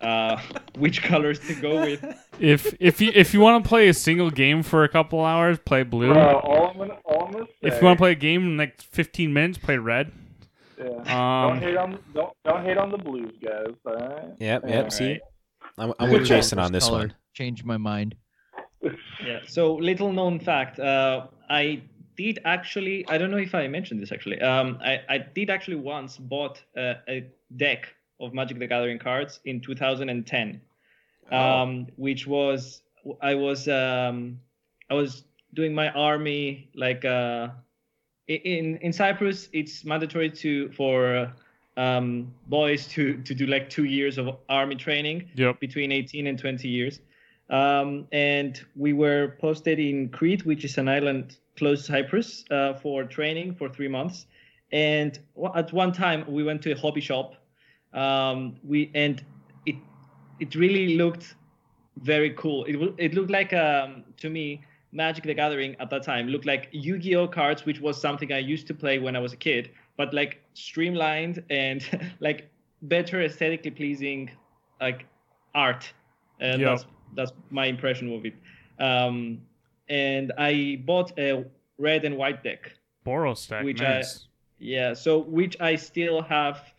[0.01, 0.41] uh,
[0.79, 2.05] which colors to go with.
[2.39, 5.59] If if you if you want to play a single game for a couple hours,
[5.59, 6.13] play blue.
[6.13, 7.69] Bro, all I'm gonna, all I'm gonna say.
[7.69, 10.13] if you want to play a game in like 15 minutes, play red.
[10.79, 10.85] yeah.
[11.17, 13.75] Um, don't hate on don't don't hate on the blues, guys.
[13.87, 14.29] All right.
[14.39, 14.71] Yep, Yeah.
[14.71, 14.93] yep.
[14.93, 15.21] See,
[15.79, 16.99] I'm, I'm with Jason on this color.
[16.99, 17.15] one.
[17.33, 18.17] Change my mind.
[19.25, 19.41] Yeah.
[19.49, 20.79] So little known fact.
[20.79, 21.83] Uh, I
[22.17, 23.07] did actually.
[23.09, 24.41] I don't know if I mentioned this actually.
[24.41, 27.27] Um, I, I did actually once bought a, a
[27.57, 27.89] deck
[28.21, 30.61] of Magic the Gathering cards in 2010,
[31.33, 32.83] um, which was
[33.21, 34.41] I was um,
[34.91, 35.25] I was
[35.55, 37.49] doing my army like uh,
[38.29, 39.49] in in Cyprus.
[39.53, 41.33] It's mandatory to for
[41.77, 45.61] um, boys to to do like two years of army training Yep.
[45.61, 47.01] between 18 and 20 years.
[47.51, 52.75] Um, and we were posted in Crete, which is an island close to Cyprus, uh,
[52.75, 54.27] for training for three months.
[54.73, 55.19] And
[55.55, 57.35] at one time, we went to a hobby shop.
[57.93, 59.23] Um, we and
[59.67, 59.77] it
[60.41, 61.37] it really looked
[62.03, 62.65] very cool.
[62.65, 64.65] It it looked like um, to me
[64.95, 68.67] Magic the Gathering at that time looked like Yu-Gi-Oh cards, which was something I used
[68.69, 71.85] to play when I was a kid, but like streamlined and
[72.21, 72.49] like
[72.83, 74.31] better aesthetically pleasing,
[74.81, 75.07] like
[75.55, 75.93] art.
[76.41, 76.69] And Yep.
[76.69, 78.35] that's that's my impression of it.
[78.79, 79.41] Um,
[79.89, 81.45] and I bought a
[81.79, 82.73] red and white deck.
[83.07, 83.65] Boros stack.
[83.65, 84.03] Which I-
[84.59, 86.73] Yeah, so which I still have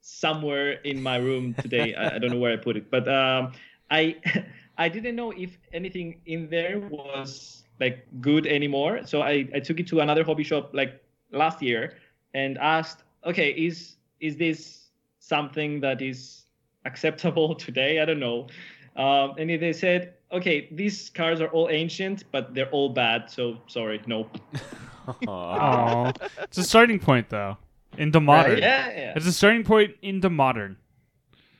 [0.00, 1.94] somewhere in my room today.
[1.94, 3.52] I, I don't know where I put it, but um,
[3.90, 4.16] I
[4.78, 9.00] I didn't know if anything in there was like good anymore.
[9.04, 11.94] So I, I took it to another hobby shop like last year
[12.34, 16.46] and asked, okay, is is this something that is
[16.84, 18.00] acceptable today?
[18.00, 18.48] I don't know.
[18.96, 23.30] Um, and they said, okay, these cards are all ancient, but they're all bad.
[23.30, 24.28] So sorry, no.
[25.28, 26.12] Aw.
[26.42, 27.56] it's a starting point though.
[27.98, 28.58] Into modern.
[28.58, 29.12] Yeah, yeah.
[29.16, 30.76] It's a starting point into modern.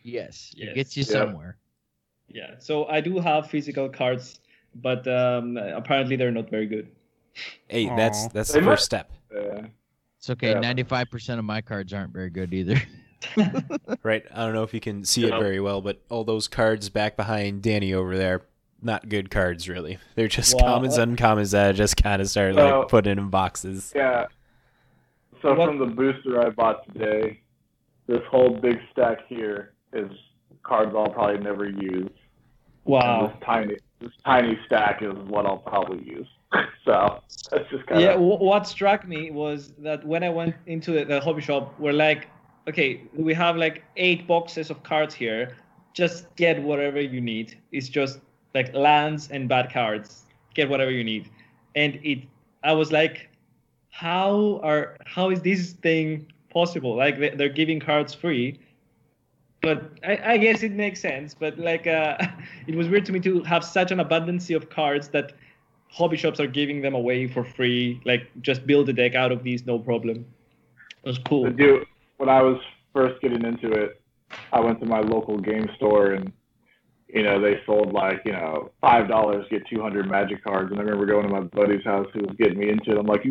[0.02, 0.68] Yes, Yes.
[0.70, 1.12] it gets you Yeah.
[1.12, 1.56] somewhere.
[2.28, 4.40] Yeah, so I do have physical cards,
[4.74, 6.88] but um, apparently they're not very good.
[7.68, 9.64] Hey, that's that's the first step, Uh,
[10.18, 10.50] It's okay.
[10.52, 10.60] Yeah.
[10.60, 12.80] Ninety-five percent of my cards aren't very good either.
[14.03, 14.24] right?
[14.32, 17.16] I don't know if you can see it very well, but all those cards back
[17.16, 18.43] behind Danny over there,
[18.82, 19.99] not good cards really.
[20.15, 20.74] They're just Wow.
[20.74, 23.93] commons, uh, uncommons that I just kind of started So- like putting in boxes.
[23.94, 24.27] yeah.
[25.40, 27.40] So What- from the booster I bought today,
[28.07, 30.11] this whole big stack here is
[30.62, 32.09] cards I'll probably never use.
[32.09, 32.11] And
[32.85, 33.27] Wow.
[33.28, 36.27] this tiny, this tiny stack is what I'll probably use.
[36.85, 37.20] so
[37.51, 40.93] that's just kind Yeah, of w- what struck me was that when I went into
[40.93, 42.28] the, the hobby shop, we're like,
[42.68, 45.56] okay, we have like eight boxes of cards here.
[45.94, 47.59] Just get whatever you need.
[47.72, 48.20] It's just
[48.55, 50.24] like lands and bad cards.
[50.55, 51.28] Get whatever you need.
[51.74, 52.20] And it,
[52.62, 53.28] I was like,
[53.90, 56.94] how are how is this thing possible?
[56.97, 58.59] Like they- they're giving cards free.
[59.60, 61.34] But I, I guess it makes sense.
[61.34, 62.16] But like, uh,
[62.66, 65.32] it was weird to me to have such an abundance of cards that
[65.89, 68.01] hobby shops are giving them away for free.
[68.05, 70.26] Like, just build a deck out of these, no problem.
[71.05, 71.44] It was cool.
[71.44, 71.84] to do.
[72.23, 72.61] When I was
[72.94, 74.01] first getting into it,
[74.53, 76.32] I went to my local game store and
[77.09, 80.78] you know they sold like you know five dollars get two hundred magic cards, and
[80.78, 82.99] I remember going to my buddy's house who was getting me into it.
[82.99, 83.24] I'm like,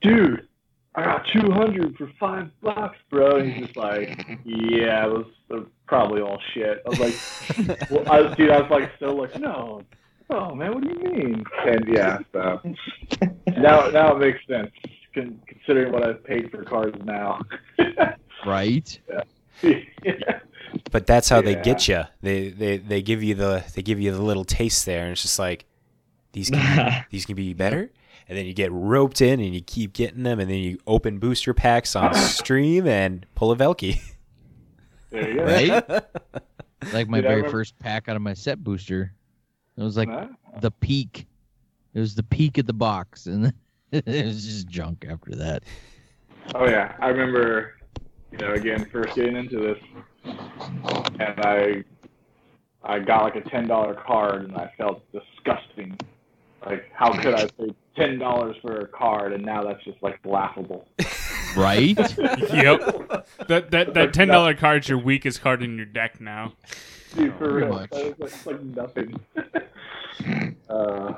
[0.00, 0.48] dude,
[0.94, 3.36] I got two hundred for five bucks, bro.
[3.36, 6.82] And he's just like, yeah, it was probably all shit.
[6.86, 9.82] I was like, well, I, dude, I was like, so like, no,
[10.30, 11.44] oh man, what do you mean?
[11.66, 12.62] And yeah, so
[13.58, 14.70] now now it makes sense
[15.46, 17.42] considering what I've paid for cards now.
[18.46, 18.98] right?
[20.90, 22.04] But that's how they get you.
[22.22, 25.22] They, they they give you the they give you the little taste there, and it's
[25.22, 25.64] just like
[26.32, 27.90] these can, these can be better.
[28.28, 31.18] And then you get roped in, and you keep getting them, and then you open
[31.18, 34.00] booster packs on stream and pull a Valki.
[35.10, 35.44] there you go.
[35.44, 36.04] Right?
[36.92, 39.12] Like my Dude, I very first pack out of my set booster.
[39.76, 40.28] It was like Huh?
[40.60, 41.26] the peak.
[41.94, 43.52] It was the peak of the box, and
[43.92, 45.64] it was just junk after that.
[46.54, 47.74] Oh yeah, I remember.
[48.32, 49.78] You know, again, first getting into this,
[50.24, 51.84] and I,
[52.84, 55.98] I got like a ten dollar card, and I felt disgusting.
[56.66, 60.18] Like, how could I pay ten dollars for a card, and now that's just like
[60.24, 60.88] laughable.
[61.56, 61.96] Right?
[62.18, 63.26] Yep.
[63.48, 66.52] That that that ten dollar card's your weakest card in your deck now.
[67.16, 67.90] Dude, for Pretty real, much.
[67.90, 69.20] that is like, like nothing.
[70.68, 71.14] uh,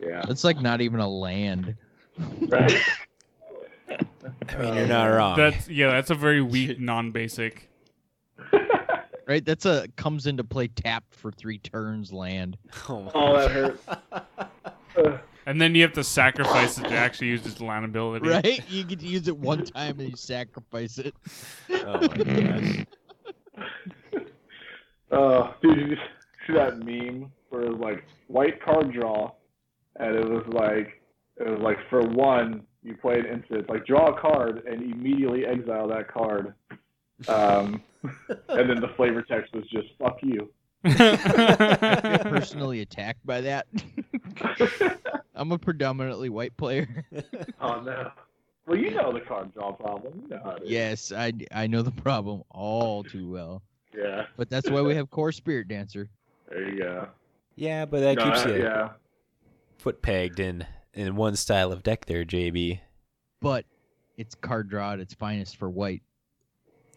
[0.00, 1.76] yeah, It's like not even a land.
[2.48, 2.72] right.
[4.48, 5.36] I mean, you're not wrong.
[5.36, 7.68] That's yeah, that's a very weak non-basic.
[9.24, 9.44] Right?
[9.44, 12.58] That's a comes into play tapped for three turns land.
[12.88, 13.86] oh, my- Oh, that hurts.
[14.96, 18.28] Uh, And then you have to sacrifice it to actually use its land ability.
[18.28, 18.62] Right?
[18.70, 21.14] You get to use it one time and you sacrifice it.
[21.70, 22.86] oh my gosh.
[25.10, 25.96] Uh, dude, did you
[26.46, 29.30] see that meme where it was like white card draw,
[29.96, 31.00] and it was like
[31.38, 35.46] it was like for one you play an instant, like draw a card and immediately
[35.46, 36.54] exile that card.
[37.28, 37.82] Um,
[38.48, 40.50] and then the flavor text was just "fuck you."
[40.84, 43.66] Get personally attacked by that.
[45.34, 47.06] I'm a predominantly white player.
[47.60, 48.10] Oh no.
[48.66, 50.22] Well, you know the card draw problem.
[50.22, 50.70] You know how it is.
[50.70, 53.62] yes, I, I know the problem all too well.
[53.96, 54.26] Yeah.
[54.36, 56.08] But that's why we have Kor Spiritdancer.
[56.48, 57.08] There you go.
[57.56, 58.90] Yeah, but that No, keeps uh, you Yeah.
[59.78, 60.64] foot pegged in
[60.94, 62.80] in one style of deck there, JB.
[63.40, 63.64] But
[64.16, 66.02] it's card draw at its finest for white.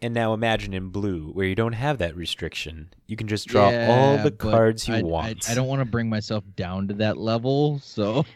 [0.02, 2.92] And now imagine in blue, where you don't have that restriction.
[3.06, 5.50] You can just draw all the cards you I, I- want.
[5.50, 8.26] I, don't want to bring myself down to that level, so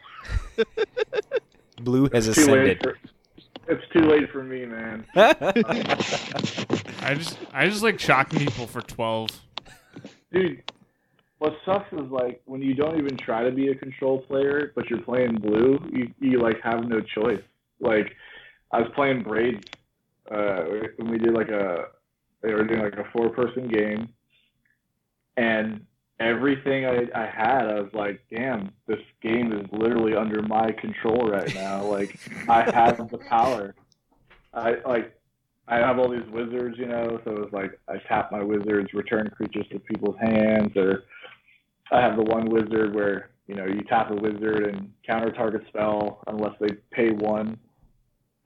[1.82, 2.82] Blue has Too late ascended.
[2.82, 2.98] for,
[3.68, 5.06] it's too late for me, man.
[7.02, 9.28] I just I just like shocking people for twelve.
[10.32, 10.62] Dude,
[11.40, 14.90] what sucks is like when you don't even try to be a control player, but
[14.90, 17.42] you're playing blue, you, you like have no choice.
[17.80, 18.14] Like
[18.70, 19.66] I was playing braids
[20.30, 20.62] uh
[20.96, 21.86] when we did like a
[22.42, 24.10] they were doing like a four person game
[25.38, 25.84] and
[26.20, 31.30] everything I, I had, I was like, damn, this game is literally under my control
[31.30, 31.84] right now.
[31.90, 33.74] Like I have the power.
[34.52, 35.18] I like
[35.66, 39.30] I have all these wizards, you know, so it's like I tap my wizards, return
[39.34, 41.04] creatures to people's hands, or
[41.90, 45.62] I have the one wizard where, you know, you tap a wizard and counter target
[45.68, 47.58] spell unless they pay one.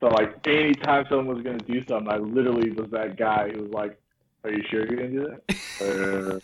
[0.01, 3.73] So like anytime someone was gonna do something, I literally was that guy who was
[3.73, 3.99] like,
[4.45, 6.41] Are you sure you're gonna do that?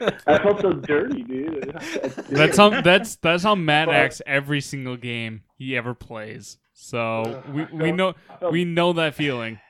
[0.00, 1.72] Uh, I felt so dirty, dude.
[2.30, 6.58] That's how that's that's how Matt acts every single game he ever plays.
[6.72, 9.60] So we, we know felt, we know that feeling.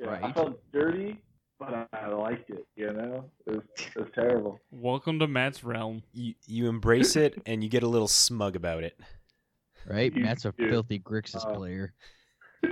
[0.00, 1.20] yeah, I felt dirty,
[1.64, 3.24] but I, I liked it, you know?
[3.46, 3.62] It was,
[3.94, 4.58] it was terrible.
[4.70, 6.02] Welcome to Matt's realm.
[6.12, 8.98] you, you embrace it and you get a little smug about it.
[9.88, 10.12] right.
[10.14, 10.68] You Matt's a do.
[10.68, 11.94] filthy Grixis Uh, player.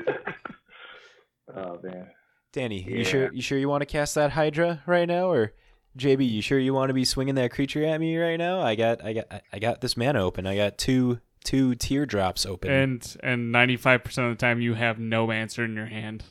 [1.56, 2.06] oh man.
[2.52, 5.52] Danny, you sure you sure you want to cast that Hydra right now, or
[5.96, 8.60] JB, you sure you want to be swinging that creature at me right now?
[8.60, 10.46] I got I got I- I got this mana open.
[10.46, 12.70] I got two two teardrops open.
[12.72, 16.24] And and ninety five percent of the time you have no answer in your hand.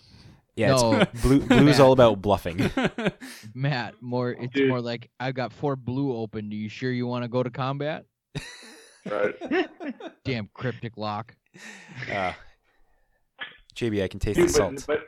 [0.59, 0.81] Yeah, it's-
[1.13, 1.21] No.
[1.21, 2.69] blue blue's all about bluffing.
[3.55, 4.67] Matt, more it's Dude.
[4.69, 6.49] more like I've got four blue open.
[6.49, 8.05] Do you sure you want to go to combat?
[9.09, 9.33] Right.
[10.25, 11.35] Damn cryptic lock.
[12.11, 12.33] Uh,
[13.75, 14.83] JB, I can taste Dude, the salt.
[14.85, 14.99] but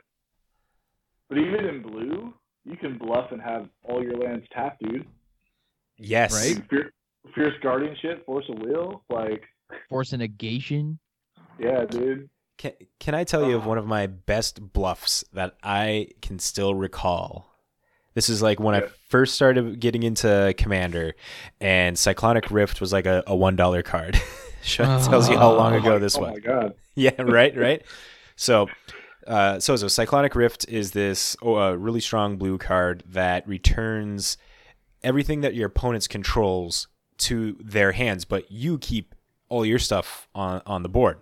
[1.28, 2.32] but even in blue,
[2.64, 5.06] you can bluff and have all your lands tapped, dude.
[5.98, 6.32] Yes.
[6.32, 6.62] Right?
[6.70, 6.92] Fier-
[7.34, 9.42] Fierce guardianship, force of will, like
[9.88, 10.98] Force of Negation.
[11.58, 12.28] yeah, dude.
[12.62, 13.70] Can, can I tell you of Oh.
[13.70, 17.48] one of my best bluffs that I can still recall?
[18.14, 21.14] This is like when I first started getting into Commander,
[21.60, 24.20] and Cyclonic Rift was like a, a one dollar card.
[24.64, 26.34] Tells you how long Oh ago this oh was.
[26.34, 26.74] my god.
[26.94, 27.82] Yeah, right, right.
[28.36, 28.68] So,
[29.26, 34.36] uh, so so Cyclonic Rift is this oh, uh, really strong blue card that returns
[35.02, 36.86] everything that your opponents controls
[37.18, 39.14] to their hands, but you keep
[39.48, 41.18] all your stuff on on the board.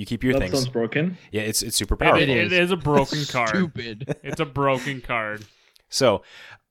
[0.00, 0.52] You keep your that things.
[0.54, 1.18] sounds broken.
[1.30, 2.22] Yeah, it's it's super powerful.
[2.22, 3.50] it- it is a broken card.
[3.50, 4.16] Stupid.
[4.22, 5.44] It's a broken card.
[5.90, 6.22] So,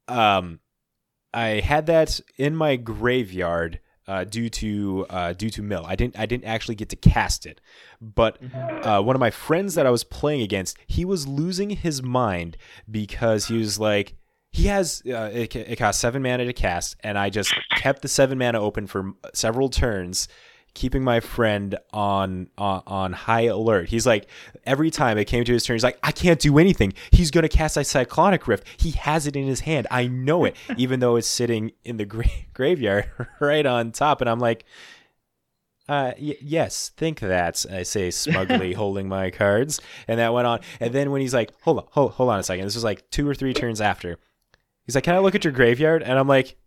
[0.08, 0.60] um,
[1.32, 5.84] I had that in my graveyard uh, due to uh, due to mill.
[5.86, 7.62] I didn't I didn't actually get to cast it,
[8.02, 8.40] but
[8.84, 12.58] uh, one of my friends that I was playing against, he was losing his mind
[12.90, 14.16] because he was like.
[14.52, 18.02] He has uh, it, ca- it costs seven mana to cast, and I just kept
[18.02, 20.28] the seven mana open for several turns,
[20.74, 23.90] keeping my friend on on, on high alert.
[23.90, 24.28] He's like
[24.66, 26.94] every time it came to his turn, he's like, I can't do anything.
[27.12, 28.66] He's gonna cast a cyclonic rift.
[28.78, 29.88] He has it in his hand.
[29.92, 33.10] I know it, even though it's sitting in the gra- graveyard
[33.40, 34.22] right on top.
[34.22, 34.66] And I'm like,
[35.88, 37.66] uh, y- yes, think that.
[37.72, 40.60] I say smugly, holding my cards, and that went on.
[40.80, 42.66] And then when he's like, hold on, hold, hold on a second.
[42.66, 44.18] This was like two or three turns after.
[44.86, 46.04] He's like, can I look at your graveyard?
[46.04, 46.58] And I'm like,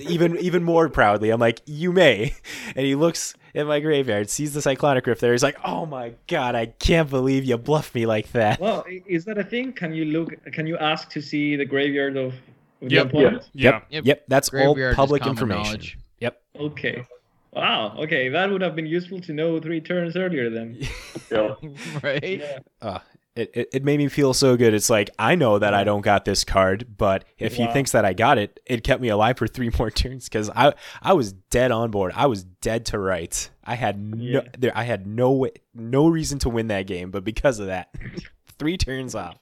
[0.00, 2.34] even even more proudly, I'm like, you may.
[2.74, 5.32] And he looks in my graveyard, sees the cyclonic rift there.
[5.32, 8.60] He's like, oh my god, I can't believe you bluffed me like that.
[8.60, 9.72] Well, is that a thing?
[9.72, 10.34] Can you look?
[10.52, 12.34] Can you ask to see the graveyard of,
[12.82, 12.90] of Yep.
[12.90, 13.50] the opponent?
[13.54, 13.80] Yeah.
[13.90, 14.04] Yep.
[14.06, 15.62] Yep, that's all Graveyard is public information.
[15.64, 15.98] knowledge.
[16.20, 16.42] Yep.
[16.60, 17.04] Okay.
[17.52, 17.96] Wow.
[17.98, 20.78] Okay, that would have been useful to know three turns earlier then.
[21.30, 21.54] Yeah.
[22.02, 22.42] right?
[22.82, 22.98] Uh,
[23.36, 24.74] it, it, it made me feel so good.
[24.74, 28.04] It's like, I know that I don't got this card, but if he thinks that
[28.04, 30.72] I got it, it kept me alive for three more turns because I,
[31.02, 32.12] I was dead on board.
[32.16, 33.50] I was dead to rights.
[33.62, 34.40] I had no, Yeah.
[34.58, 37.94] there, I had no, way- no reason to win that game, but because of that,
[38.58, 39.36] three turns off.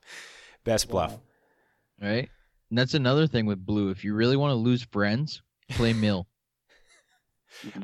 [0.64, 1.16] Best bluff.
[2.02, 2.28] Right?
[2.70, 3.90] And that's another thing with blue.
[3.90, 5.40] If you really want to lose friends,
[5.70, 6.26] play mill.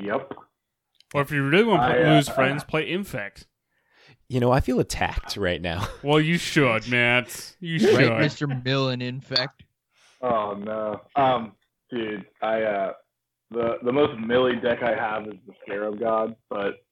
[0.01, 0.35] Yep.
[1.15, 3.47] Or if you really want to I, uh, lose friends, play Infect.
[4.31, 5.89] You know, I feel attacked right now.
[6.05, 7.57] Well, you should, Matt.
[7.59, 7.97] You should.
[7.97, 8.65] Right, Mr.
[8.65, 9.65] Mill and Infect?
[10.23, 11.01] Oh no.
[11.17, 11.53] Um
[11.91, 12.93] Dude, I uh
[13.51, 16.85] the the most millie deck I have is the Scarab God, but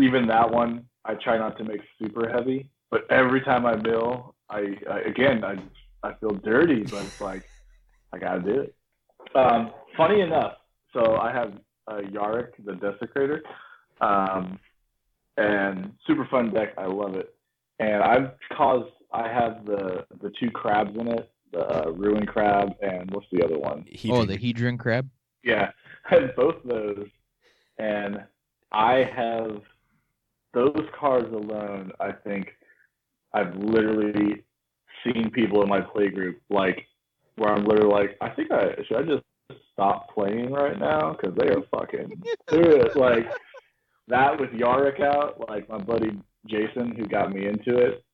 [0.00, 2.68] even that one I try not to make super heavy.
[2.90, 5.56] But every time I mill, I, I again I
[6.06, 7.44] I feel dirty, but it's like
[8.12, 8.74] I gotta do it.
[9.34, 10.54] Um, funny enough,
[10.92, 11.54] so I have
[11.88, 13.40] uh, Yarok the Desecrated,
[14.02, 14.58] um,
[15.36, 16.74] and super fun deck.
[16.78, 17.34] I love it,
[17.78, 22.74] and I've caused I have the the two crabs in it, the uh, Ruin Crab
[22.82, 23.84] and what's the other one?
[23.86, 25.08] He oh, the Hedron crab.
[25.42, 25.70] Yeah,
[26.10, 27.06] I have both those,
[27.78, 28.22] and
[28.72, 29.62] I have
[30.52, 31.92] those cards alone.
[32.00, 32.48] I think
[33.32, 34.44] I've literally
[35.04, 36.86] seen people in my play group like
[37.36, 39.24] where I'm literally like, I think I should I just
[39.72, 42.94] stop playing right now because they are fucking good.
[42.96, 43.26] Like
[44.10, 46.10] that with Yarok out, like my buddy
[46.46, 48.04] Jason who got me into it.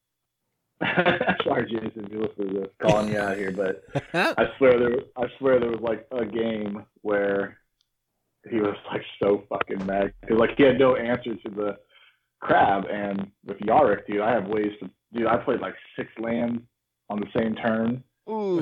[1.44, 3.82] Sorry, Jason, if you listen to this, calling you out here, but
[4.14, 7.58] I swear there, I swear there was like a game where
[8.48, 11.76] he was like so fucking mad because like he had no answer to the
[12.40, 16.60] crab, and with Yarok, dude, I have ways to, dude, I played like six lands
[17.08, 18.04] on the same turn.
[18.28, 18.60] Ooh.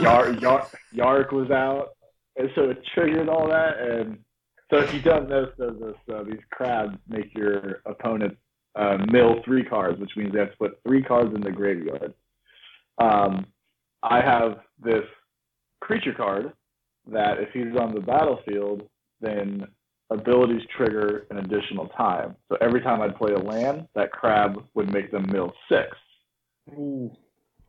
[0.00, 1.90] Yar, Yar, Yarok was out,
[2.36, 3.78] and so it triggered all that.
[3.78, 4.18] And
[4.74, 8.36] so if you don't know this, uh, these crabs make your opponent
[8.74, 12.12] uh, mill three cards, which means they have to put three cards in the graveyard.
[12.98, 13.46] Um,
[14.02, 15.04] I have this
[15.80, 16.52] creature card
[17.06, 18.88] that if he's on the battlefield,
[19.20, 19.64] then
[20.10, 22.34] abilities trigger an additional time.
[22.48, 25.96] So every time I'd play a land, that crab would make them mill six.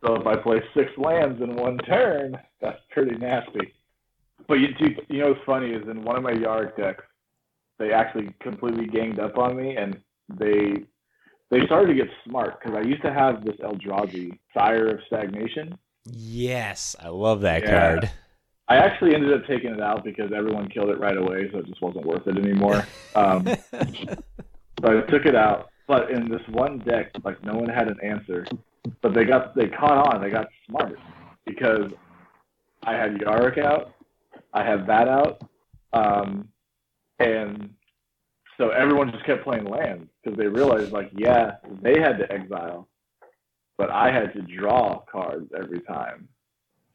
[0.04, 3.74] So if I play six lands in one turn, that's pretty nasty.
[4.48, 7.04] But you, you, you know what's funny is in one of my yard decks,
[7.80, 10.00] they actually completely ganged up on me and
[10.40, 10.84] they
[11.52, 15.78] they started to get smart because I used to have this Eldrazi, Sire of Stagnation.
[16.06, 17.70] Yes, I love that Yeah.
[18.00, 18.10] card.
[18.68, 21.68] I actually ended up taking it out because everyone killed it right away, so it
[21.68, 22.88] just wasn't worth it anymore.
[23.14, 24.18] Um, so
[24.84, 25.70] I took it out.
[25.88, 28.46] But in this one deck, like no one had an answer.
[29.04, 30.22] But they got they caught on.
[30.22, 30.98] They got smart
[31.46, 31.92] because
[32.84, 33.94] I had Yarok out,
[34.56, 35.42] I had that out,
[35.94, 36.48] um,
[37.20, 37.70] and
[38.58, 42.88] so everyone just kept playing lands because they realized like yeah they had to exile,
[43.78, 46.30] but I had to draw cards every time.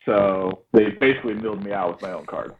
[0.07, 2.55] So they basically milled me out with my own card.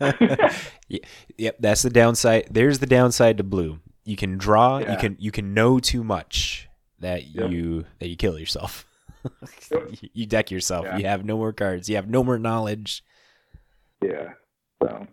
[0.88, 1.00] Ye-
[1.36, 2.46] yep, that's the downside.
[2.50, 3.80] There's the downside to blue.
[4.04, 4.78] You can draw.
[4.78, 6.68] You can you can know too much
[7.00, 7.50] that Yep.
[7.50, 8.86] you that you kill yourself.
[9.72, 10.84] You- you deck yourself.
[10.84, 10.96] Yeah.
[10.98, 11.88] You have no more cards.
[11.88, 13.02] You have no more knowledge.
[14.02, 14.34] Yeah.
[14.84, 15.06] So,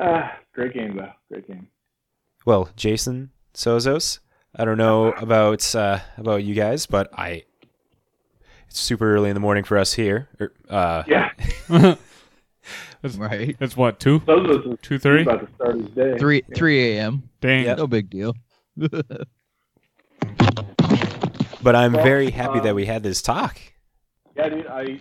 [0.00, 1.10] ah, great game though.
[1.30, 1.66] Great game.
[2.44, 4.20] Well, Jason Sozos,
[4.54, 7.42] I don't know about uh, about you guys, but I
[8.68, 10.28] it's super early in the morning for us here.
[10.40, 11.30] Er, uh, Yeah.
[13.02, 13.56] that's, Right.
[13.58, 15.22] that's what two, Those was two, three.
[15.22, 16.16] about to start his day.
[16.18, 17.28] Three three a.m.
[17.40, 17.64] Dang.
[17.64, 17.78] Yep.
[17.78, 18.36] No big deal.
[18.76, 19.26] but
[21.74, 23.58] I'm Well, very happy that um, we had this talk.
[24.36, 24.66] Yeah, dude.
[24.68, 25.00] I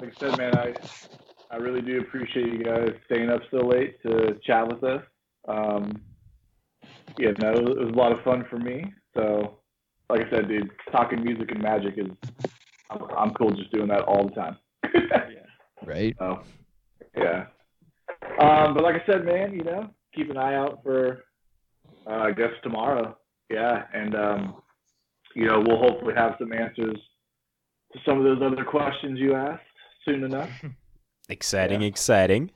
[0.00, 0.56] like I said, man.
[0.56, 0.74] I
[1.50, 5.02] I really do appreciate you guys staying up so late to chat with us.
[5.48, 6.00] Um,
[7.18, 8.92] yeah, no, it was, a lot of fun for me.
[9.14, 9.58] So,
[10.10, 12.06] like I said, dude, talking music and magic is
[12.90, 14.56] I'm, I'm cool just doing that all the time.
[15.84, 16.16] Right.
[16.18, 16.42] So,
[17.16, 17.46] yeah.
[18.40, 21.24] Um, but like I said, man, you know, keep an eye out for,
[22.06, 23.16] uh, I guess tomorrow.
[23.50, 24.62] Yeah, and um,
[25.34, 26.98] you know, we'll hopefully have some answers
[27.92, 29.62] to some of those other questions you asked
[30.04, 30.50] soon enough.
[31.28, 31.88] Exciting, Yeah.
[31.88, 32.50] exciting.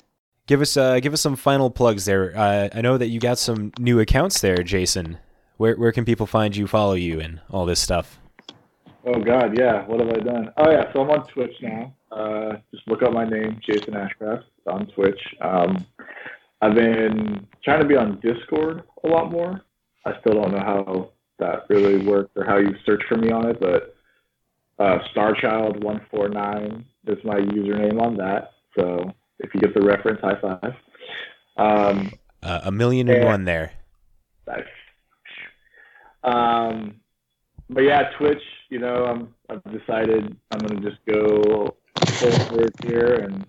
[0.46, 2.32] Give us uh, give us some final plugs there.
[2.36, 5.18] Uh, I know that you got some new accounts there, Jason.
[5.58, 8.18] Where where can people find you, follow you, and all this stuff?
[9.06, 9.86] Oh God, yeah.
[9.86, 10.50] What have I done?
[10.56, 11.94] Oh yeah, so I'm on Twitch now.
[12.10, 15.20] Uh, just look up my name, Jason Ashcraft, on Twitch.
[15.40, 15.86] Um,
[16.60, 19.60] I've been trying to be on Discord a lot more.
[20.04, 23.48] I still don't know how that really works or how you search for me on
[23.48, 23.94] it, but
[24.78, 28.50] uh, Starchild149 is my username on that.
[28.78, 30.74] So if you get the reference, high five.
[31.56, 33.72] Um, Uh, a million and one there.
[34.46, 34.64] Nice.
[36.22, 36.96] Um,
[37.68, 38.42] but yeah, Twitch.
[38.70, 41.76] You know, I'm I've decided I'm gonna just go
[42.06, 43.44] full forward here and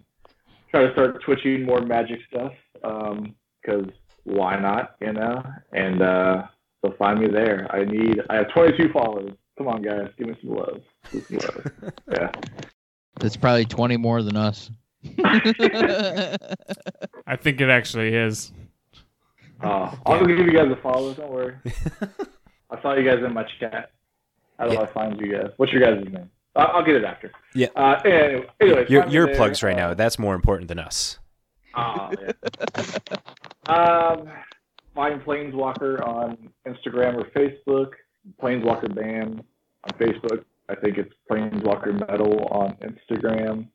[0.71, 2.53] try to start twitching more magic stuff.
[2.83, 3.85] Um, because
[4.23, 4.95] why not?
[4.99, 5.43] You know,
[5.73, 6.43] and uh,
[6.83, 7.67] so find me there.
[7.71, 8.21] I need.
[8.29, 9.33] I have 22 followers.
[9.57, 10.81] Come on, guys, give me some love.
[11.11, 11.93] Give me some love.
[12.11, 12.31] yeah.
[13.19, 14.71] That's probably twenty more than us.
[17.27, 18.51] I think it actually is.
[19.63, 21.13] Uh, I'll go give you guys a follow.
[21.13, 21.55] Don't worry.
[22.69, 23.91] I saw you guys in my chat.
[24.57, 24.81] How do Yeah.
[24.81, 25.51] I find you guys?
[25.57, 26.29] What's your guys' name?
[26.55, 27.31] I'll, I'll get it after.
[27.53, 27.67] Yeah.
[27.75, 29.35] Uh, anyway, anyway Your your there.
[29.35, 29.93] plugs right Uh, now.
[29.93, 31.19] That's more important than us.
[31.73, 32.31] Ah, yeah.
[33.73, 34.29] um,
[34.93, 37.91] find Planeswalker on Instagram or Facebook.
[38.41, 39.43] Planeswalker Band
[39.85, 40.43] on Facebook.
[40.69, 43.67] I think it's Planeswalker Metal on Instagram.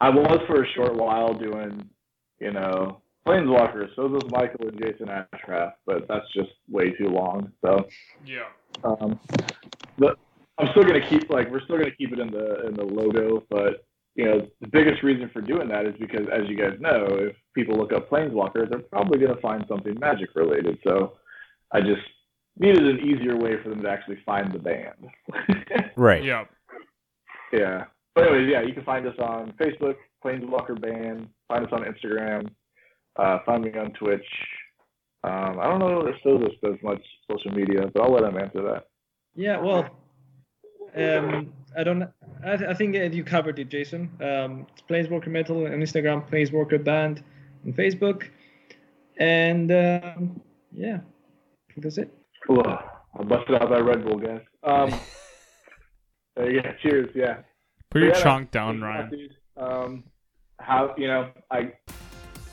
[0.00, 1.88] I was for a short while doing,
[2.40, 3.88] you know, Planeswalker.
[3.96, 7.52] So was Michael and Jason Ashcraft, but that's just way too long.
[7.64, 7.88] So
[8.24, 8.48] Yeah.
[8.84, 9.18] um,
[9.98, 10.14] the,
[10.58, 13.44] I'm still gonna keep like we're still gonna keep it in the in the logo,
[13.50, 13.84] but
[14.14, 17.36] you know the biggest reason for doing that is because as you guys know, if
[17.54, 20.78] people look up Planeswalker, they're probably gonna find something Magic related.
[20.84, 21.14] So
[21.72, 22.02] I just
[22.58, 25.92] needed an easier way for them to actually find the band.
[25.96, 26.22] Right.
[26.22, 26.44] Yeah.
[27.52, 27.84] yeah.
[28.14, 31.28] But anyways, yeah, you can find us on Facebook, Planeswalker Band.
[31.48, 32.48] Find us on Instagram.
[33.16, 34.26] Uh, find me on Twitch.
[35.24, 38.62] Um, I don't know if Sozos does much social media, but I'll let him answer
[38.62, 38.86] that.
[39.34, 39.88] Yeah, well,
[40.96, 42.02] um, I don't.
[42.44, 44.10] I, I think you covered it, Jason.
[44.20, 47.22] Um, it's Planeswalker Metal on Instagram, Planeswalker Band
[47.66, 48.28] on Facebook,
[49.18, 50.40] and um,
[50.72, 52.12] yeah, I think that's it.
[52.48, 54.40] Ugh, I busted out that Red Bull, guys.
[54.62, 54.98] Um,
[56.36, 57.10] yeah, cheers.
[57.14, 57.38] Yeah.
[57.90, 59.12] Put your Yeah, chunk down, thanks,
[59.56, 59.82] Ryan.
[59.84, 60.04] Um,
[60.60, 61.72] how you know I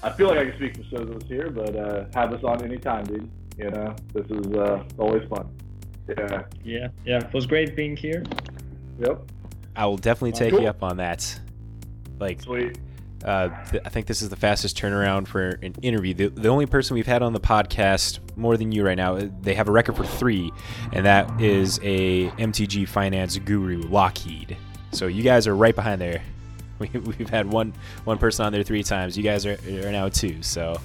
[0.04, 3.06] I feel like I can speak for Sozos here, but uh, have us on anytime,
[3.06, 3.30] dude.
[3.58, 5.50] You know, this is uh, always fun.
[6.08, 6.44] Yeah.
[6.64, 8.24] Yeah, yeah, it was great being here.
[9.00, 9.32] Yep.
[9.76, 10.62] I will definitely take Cool.
[10.62, 11.40] you up on that.
[12.20, 12.78] Like, Sweet.
[13.26, 16.14] uh, th- I think this is the fastest turnaround for an interview.
[16.14, 19.28] The, the only person we've had on the podcast more than you right now, uh,
[19.42, 20.52] they have a record for three,
[20.94, 24.56] and that is a MTG finance guru, Lockheed.
[24.96, 26.22] So you guys are right behind there.
[26.78, 27.72] We, we've had one
[28.04, 29.16] one person on there three times.
[29.16, 30.44] You guys are, are now two.
[30.44, 30.82] So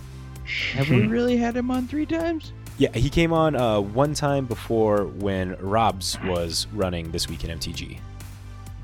[0.75, 2.53] Have we really had him on three times?
[2.79, 7.59] yeah, he came on uh, one time before when Rav's was running this week in
[7.59, 7.99] MTG.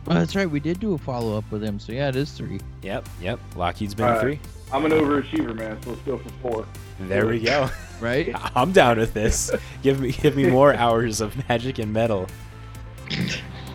[0.08, 0.50] Oh, that's right.
[0.50, 1.78] We did do a follow up with him.
[1.78, 2.58] So yeah, it is three.
[2.82, 3.38] Yep, yep.
[3.54, 4.20] Lockheed's been All right.
[4.20, 4.40] three.
[4.72, 5.80] I'm an overachiever, man.
[5.82, 6.66] So let's go for four.
[6.98, 7.68] There we go.
[8.00, 8.34] Right?
[8.56, 9.50] I'm down with this.
[9.82, 12.26] give me give me more hours of magic and metal.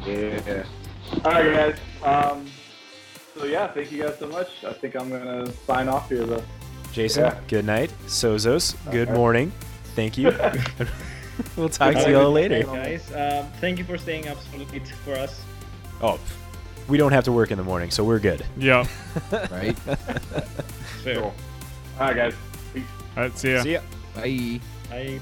[0.05, 0.63] Yeah.
[1.25, 1.77] All right, guys.
[2.03, 2.45] Um,
[3.37, 4.63] so yeah, thank you guys so much.
[4.63, 6.43] I think I'm gonna sign off here though.
[6.91, 7.39] Jason, Yeah.
[7.47, 7.91] good night.
[8.07, 9.17] Sozos, good Okay.
[9.17, 9.51] morning.
[9.95, 10.29] Thank you.
[11.55, 12.63] we'll talk to you all later.
[12.63, 13.11] guys.
[13.13, 15.41] Um, thank you for staying up so late for us.
[16.01, 16.19] Oh,
[16.87, 18.45] we don't have to work in the morning, so we're good.
[18.57, 18.85] Yeah.
[19.51, 19.77] Right?
[21.03, 21.15] Fair.
[21.15, 21.33] Cool.
[21.99, 22.33] All right, guys.
[22.73, 22.83] Peace.
[23.17, 23.63] All right, see ya.
[23.63, 23.81] See ya.
[24.15, 24.59] Bye.
[24.91, 25.19] I